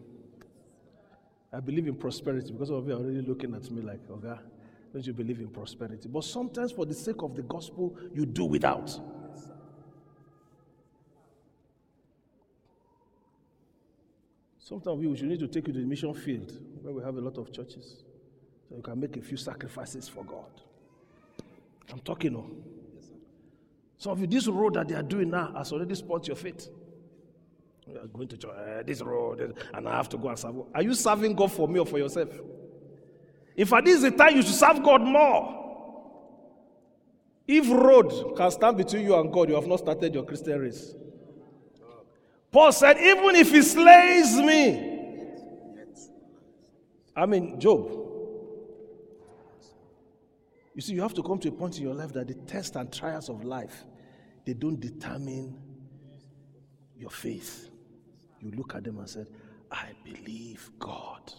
I 1.54 1.60
believe 1.60 1.88
in 1.88 1.96
prosperity 1.96 2.52
because 2.52 2.70
of 2.70 2.86
you 2.88 2.94
are 2.94 2.98
already 2.98 3.22
looking 3.22 3.54
at 3.56 3.70
me 3.72 3.82
like, 3.82 4.00
okay, 4.10 4.42
don't 4.92 5.06
you 5.08 5.14
believe 5.14 5.40
in 5.40 5.48
prosperity? 5.48 6.10
But 6.10 6.24
sometimes, 6.26 6.72
for 6.72 6.86
the 6.86 6.94
sake 6.94 7.22
of 7.22 7.36
the 7.36 7.44
gospel, 7.44 7.96
you 8.14 8.26
do 8.26 8.46
without. 8.46 9.00
Sometimes 14.60 14.98
we 14.98 15.16
should 15.16 15.28
need 15.28 15.40
to 15.40 15.48
take 15.48 15.68
you 15.68 15.74
to 15.74 15.80
the 15.80 15.86
mission 15.86 16.14
field 16.14 16.60
where 16.82 16.94
we 16.94 17.04
have 17.04 17.16
a 17.16 17.22
lot 17.22 17.38
of 17.38 17.52
churches 17.54 18.04
so 18.74 18.78
you 18.78 18.84
can 18.84 19.00
make 19.00 19.16
a 19.18 19.22
few 19.22 19.38
sacrifices 19.38 20.10
for 20.10 20.24
God. 20.24 20.50
I'm 21.92 22.00
talking 22.00 22.36
of. 22.36 22.46
Some 24.00 24.14
of 24.14 24.20
you, 24.20 24.26
this 24.26 24.48
road 24.48 24.74
that 24.74 24.88
they 24.88 24.96
are 24.96 25.04
doing 25.04 25.30
now 25.30 25.54
has 25.56 25.72
already 25.72 25.94
spoiled 25.94 26.28
your 26.28 26.36
faith. 26.36 26.70
We 27.86 27.96
are 28.00 28.08
going 28.08 28.30
to 28.30 28.38
church, 28.38 28.52
uh, 28.52 28.82
this 28.82 29.04
road, 29.04 29.54
and 29.76 29.88
I 29.88 29.96
have 29.96 30.10
to 30.10 30.18
go 30.18 30.30
and 30.30 30.40
serve. 30.40 30.56
Are 30.74 30.82
you 30.82 30.96
serving 30.96 31.36
God 31.36 31.52
for 31.52 31.68
me 31.68 31.80
or 31.80 31.86
for 31.86 32.00
yourself? 32.00 32.30
If 33.56 33.72
at 33.74 33.86
this 33.86 34.02
time 34.16 34.38
you 34.38 34.42
should 34.42 34.56
serve 34.56 34.82
God 34.82 35.02
more. 35.02 35.60
If 37.48 37.70
road 37.70 38.36
can 38.36 38.50
stand 38.50 38.78
between 38.78 39.06
you 39.06 39.16
and 39.20 39.32
God, 39.32 39.50
you 39.50 39.56
have 39.56 39.68
not 39.68 39.80
started 39.80 40.16
your 40.16 40.26
Christian 40.26 40.60
race. 40.60 40.96
Paul 42.52 42.72
said, 42.72 42.98
even 42.98 43.36
if 43.36 43.52
he 43.52 43.62
slays 43.62 44.36
me. 44.38 44.90
I 47.16 47.28
mean, 47.28 47.60
Job. 47.60 48.03
You 50.74 50.82
see, 50.82 50.94
you 50.94 51.02
have 51.02 51.14
to 51.14 51.24
come 51.24 51.40
to 51.40 51.50
a 51.50 51.52
point 51.52 51.78
in 51.78 51.84
your 51.84 51.94
life 51.94 52.14
that 52.14 52.28
the 52.28 52.34
tests 52.34 52.76
and 52.76 52.92
trials 52.92 53.30
of 53.30 53.44
life, 53.44 53.86
they 54.46 54.54
don't 54.54 54.80
determine 54.80 55.58
your 56.98 57.12
faith 57.12 57.70
you 58.44 58.52
look 58.52 58.76
at 58.76 58.84
them 58.84 59.00
and 59.00 59.10
said, 59.10 59.28
I 59.72 59.92
believe 60.04 60.70
God. 60.78 61.34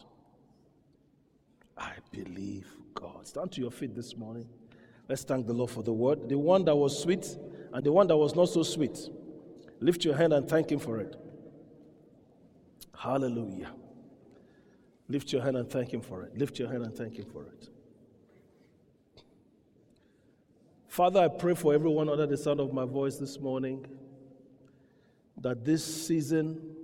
I 1.77 1.93
believe 2.11 2.67
God. 2.95 3.27
Stand 3.27 3.53
to 3.53 3.61
your 3.61 3.71
feet 3.71 3.95
this 3.95 4.17
morning. 4.17 4.49
Let's 5.09 5.23
thank 5.23 5.47
the 5.47 5.53
Lord 5.53 5.71
for 5.71 5.83
the 5.83 5.93
word. 5.93 6.29
The 6.29 6.39
one 6.39 6.65
that 6.65 6.75
was 6.75 7.01
sweet 7.01 7.37
and 7.73 7.85
the 7.85 7.93
one 7.93 8.07
that 8.07 8.17
was 8.17 8.35
not 8.35 8.49
so 8.49 8.63
sweet. 8.63 8.99
Lift 9.81 10.05
your 10.05 10.17
hand 10.17 10.33
and 10.33 10.49
thank 10.49 10.73
Him 10.73 10.79
for 10.79 10.99
it. 10.99 11.15
Hallelujah. 12.97 13.73
Lift 15.09 15.31
your 15.33 15.43
hand 15.43 15.59
and 15.59 15.69
thank 15.69 15.93
Him 15.93 16.01
for 16.01 16.23
it. 16.23 16.39
Lift 16.39 16.59
your 16.59 16.71
hand 16.71 16.85
and 16.85 16.97
thank 16.97 17.19
Him 17.19 17.27
for 17.27 17.45
it. 17.45 17.69
Father, 20.95 21.19
I 21.19 21.27
pray 21.27 21.55
for 21.55 21.75
everyone 21.75 22.09
under 22.09 22.25
the 22.25 22.37
sound 22.37 22.61
of 22.61 22.73
my 22.73 22.85
voice 22.85 23.17
this 23.17 23.41
morning 23.41 23.85
that 25.39 25.65
this 25.65 26.07
season 26.07 26.77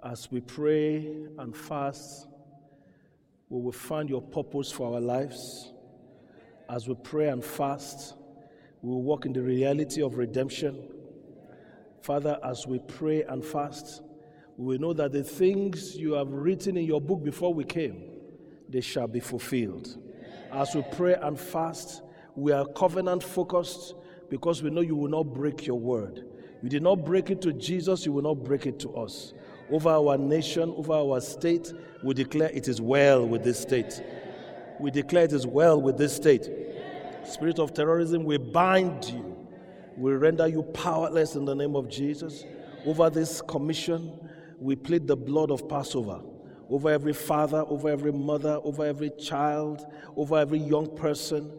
as 0.00 0.30
we 0.30 0.40
pray 0.40 1.26
and 1.36 1.56
fast, 1.56 2.28
we 3.48 3.60
will 3.60 3.72
find 3.72 4.08
your 4.08 4.22
purpose 4.22 4.70
for 4.70 4.94
our 4.94 5.00
lives. 5.00 5.72
As 6.70 6.86
we 6.86 6.94
pray 6.94 7.30
and 7.30 7.44
fast, 7.44 8.14
we 8.80 8.90
will 8.90 9.02
walk 9.02 9.26
in 9.26 9.32
the 9.32 9.42
reality 9.42 10.00
of 10.00 10.16
redemption. 10.16 10.80
Father, 12.00 12.38
as 12.44 12.64
we 12.64 12.78
pray 12.78 13.24
and 13.24 13.44
fast, 13.44 14.02
we 14.56 14.78
know 14.78 14.92
that 14.92 15.10
the 15.10 15.24
things 15.24 15.96
you 15.96 16.12
have 16.12 16.28
written 16.28 16.76
in 16.76 16.84
your 16.84 17.00
book 17.00 17.24
before 17.24 17.52
we 17.52 17.64
came, 17.64 18.04
they 18.68 18.80
shall 18.80 19.08
be 19.08 19.18
fulfilled. 19.18 19.96
As 20.52 20.76
we 20.76 20.84
pray 20.92 21.14
and 21.14 21.36
fast, 21.40 22.02
we 22.36 22.52
are 22.52 22.66
covenant 22.66 23.22
focused 23.22 23.94
because 24.28 24.62
we 24.62 24.70
know 24.70 24.80
you 24.80 24.96
will 24.96 25.10
not 25.10 25.24
break 25.24 25.66
your 25.66 25.78
word. 25.78 26.24
You 26.62 26.68
did 26.68 26.82
not 26.82 27.04
break 27.04 27.30
it 27.30 27.40
to 27.42 27.52
Jesus, 27.52 28.06
you 28.06 28.12
will 28.12 28.22
not 28.22 28.42
break 28.44 28.66
it 28.66 28.78
to 28.80 28.96
us 28.96 29.34
over 29.70 29.88
our 29.88 30.18
nation, 30.18 30.72
over 30.76 30.92
our 30.92 31.20
state. 31.20 31.72
We 32.02 32.14
declare 32.14 32.50
it 32.52 32.68
is 32.68 32.80
well 32.80 33.26
with 33.26 33.44
this 33.44 33.60
state. 33.60 34.02
We 34.78 34.90
declare 34.90 35.24
it 35.24 35.32
is 35.32 35.46
well 35.46 35.80
with 35.80 35.96
this 35.96 36.14
state. 36.14 36.48
Spirit 37.26 37.58
of 37.58 37.72
terrorism, 37.72 38.24
we 38.24 38.36
bind 38.36 39.04
you. 39.06 39.36
We 39.96 40.12
render 40.12 40.46
you 40.46 40.62
powerless 40.62 41.36
in 41.36 41.44
the 41.44 41.54
name 41.54 41.76
of 41.76 41.88
Jesus. 41.88 42.44
Over 42.84 43.08
this 43.08 43.40
commission, 43.40 44.12
we 44.58 44.76
plead 44.76 45.06
the 45.06 45.16
blood 45.16 45.50
of 45.50 45.68
Passover 45.68 46.20
over 46.70 46.90
every 46.90 47.12
father, 47.12 47.64
over 47.68 47.88
every 47.88 48.12
mother, 48.12 48.60
over 48.64 48.84
every 48.84 49.10
child, 49.10 49.86
over 50.16 50.38
every 50.38 50.58
young 50.58 50.94
person. 50.96 51.50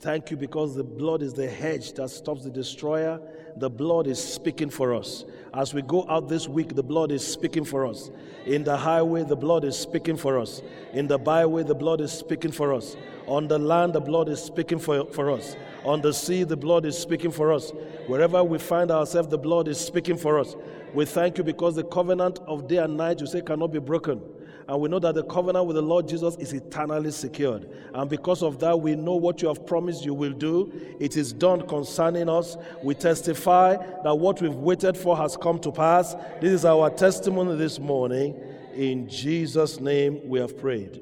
Thank 0.00 0.30
you 0.30 0.36
because 0.36 0.74
the 0.74 0.84
blood 0.84 1.22
is 1.22 1.32
the 1.32 1.48
hedge 1.48 1.92
that 1.94 2.10
stops 2.10 2.44
the 2.44 2.50
destroyer 2.50 3.20
the 3.56 3.70
blood 3.70 4.06
is 4.06 4.22
speaking 4.22 4.70
for 4.70 4.94
us. 4.94 5.24
As 5.52 5.72
we 5.72 5.82
go 5.82 6.04
out 6.08 6.28
this 6.28 6.48
week, 6.48 6.74
the 6.74 6.82
blood 6.82 7.12
is 7.12 7.24
speaking 7.26 7.64
for 7.64 7.86
us. 7.86 8.10
In 8.46 8.64
the 8.64 8.76
highway, 8.76 9.22
the 9.22 9.36
blood 9.36 9.64
is 9.64 9.78
speaking 9.78 10.16
for 10.16 10.38
us. 10.38 10.60
In 10.92 11.06
the 11.06 11.18
byway, 11.18 11.62
the 11.62 11.74
blood 11.74 12.00
is 12.00 12.12
speaking 12.12 12.50
for 12.50 12.74
us. 12.74 12.96
On 13.26 13.46
the 13.46 13.58
land, 13.58 13.92
the 13.92 14.00
blood 14.00 14.28
is 14.28 14.42
speaking 14.42 14.78
for, 14.78 15.06
for 15.06 15.30
us. 15.30 15.56
On 15.84 16.00
the 16.00 16.12
sea, 16.12 16.42
the 16.42 16.56
blood 16.56 16.84
is 16.84 16.98
speaking 16.98 17.30
for 17.30 17.52
us. 17.52 17.70
Wherever 18.06 18.42
we 18.42 18.58
find 18.58 18.90
ourselves, 18.90 19.28
the 19.28 19.38
blood 19.38 19.68
is 19.68 19.78
speaking 19.78 20.16
for 20.16 20.38
us. 20.38 20.56
We 20.92 21.04
thank 21.04 21.38
you 21.38 21.44
because 21.44 21.76
the 21.76 21.84
covenant 21.84 22.40
of 22.46 22.66
day 22.66 22.78
and 22.78 22.96
night, 22.96 23.20
you 23.20 23.26
say, 23.26 23.40
cannot 23.40 23.72
be 23.72 23.78
broken. 23.78 24.20
And 24.68 24.80
we 24.80 24.88
know 24.88 24.98
that 24.98 25.14
the 25.14 25.24
covenant 25.24 25.66
with 25.66 25.76
the 25.76 25.82
Lord 25.82 26.08
Jesus 26.08 26.36
is 26.36 26.52
eternally 26.52 27.10
secured. 27.10 27.68
And 27.92 28.08
because 28.08 28.42
of 28.42 28.58
that, 28.60 28.80
we 28.80 28.94
know 28.96 29.14
what 29.14 29.42
you 29.42 29.48
have 29.48 29.66
promised 29.66 30.04
you 30.04 30.14
will 30.14 30.32
do. 30.32 30.72
It 30.98 31.16
is 31.16 31.32
done 31.32 31.66
concerning 31.66 32.28
us. 32.28 32.56
We 32.82 32.94
testify 32.94 33.76
that 34.02 34.14
what 34.14 34.40
we've 34.40 34.54
waited 34.54 34.96
for 34.96 35.16
has 35.16 35.36
come 35.36 35.58
to 35.60 35.72
pass. 35.72 36.14
This 36.40 36.52
is 36.52 36.64
our 36.64 36.90
testimony 36.90 37.56
this 37.56 37.78
morning. 37.78 38.40
In 38.74 39.08
Jesus' 39.08 39.80
name 39.80 40.20
we 40.28 40.40
have 40.40 40.58
prayed. 40.58 41.00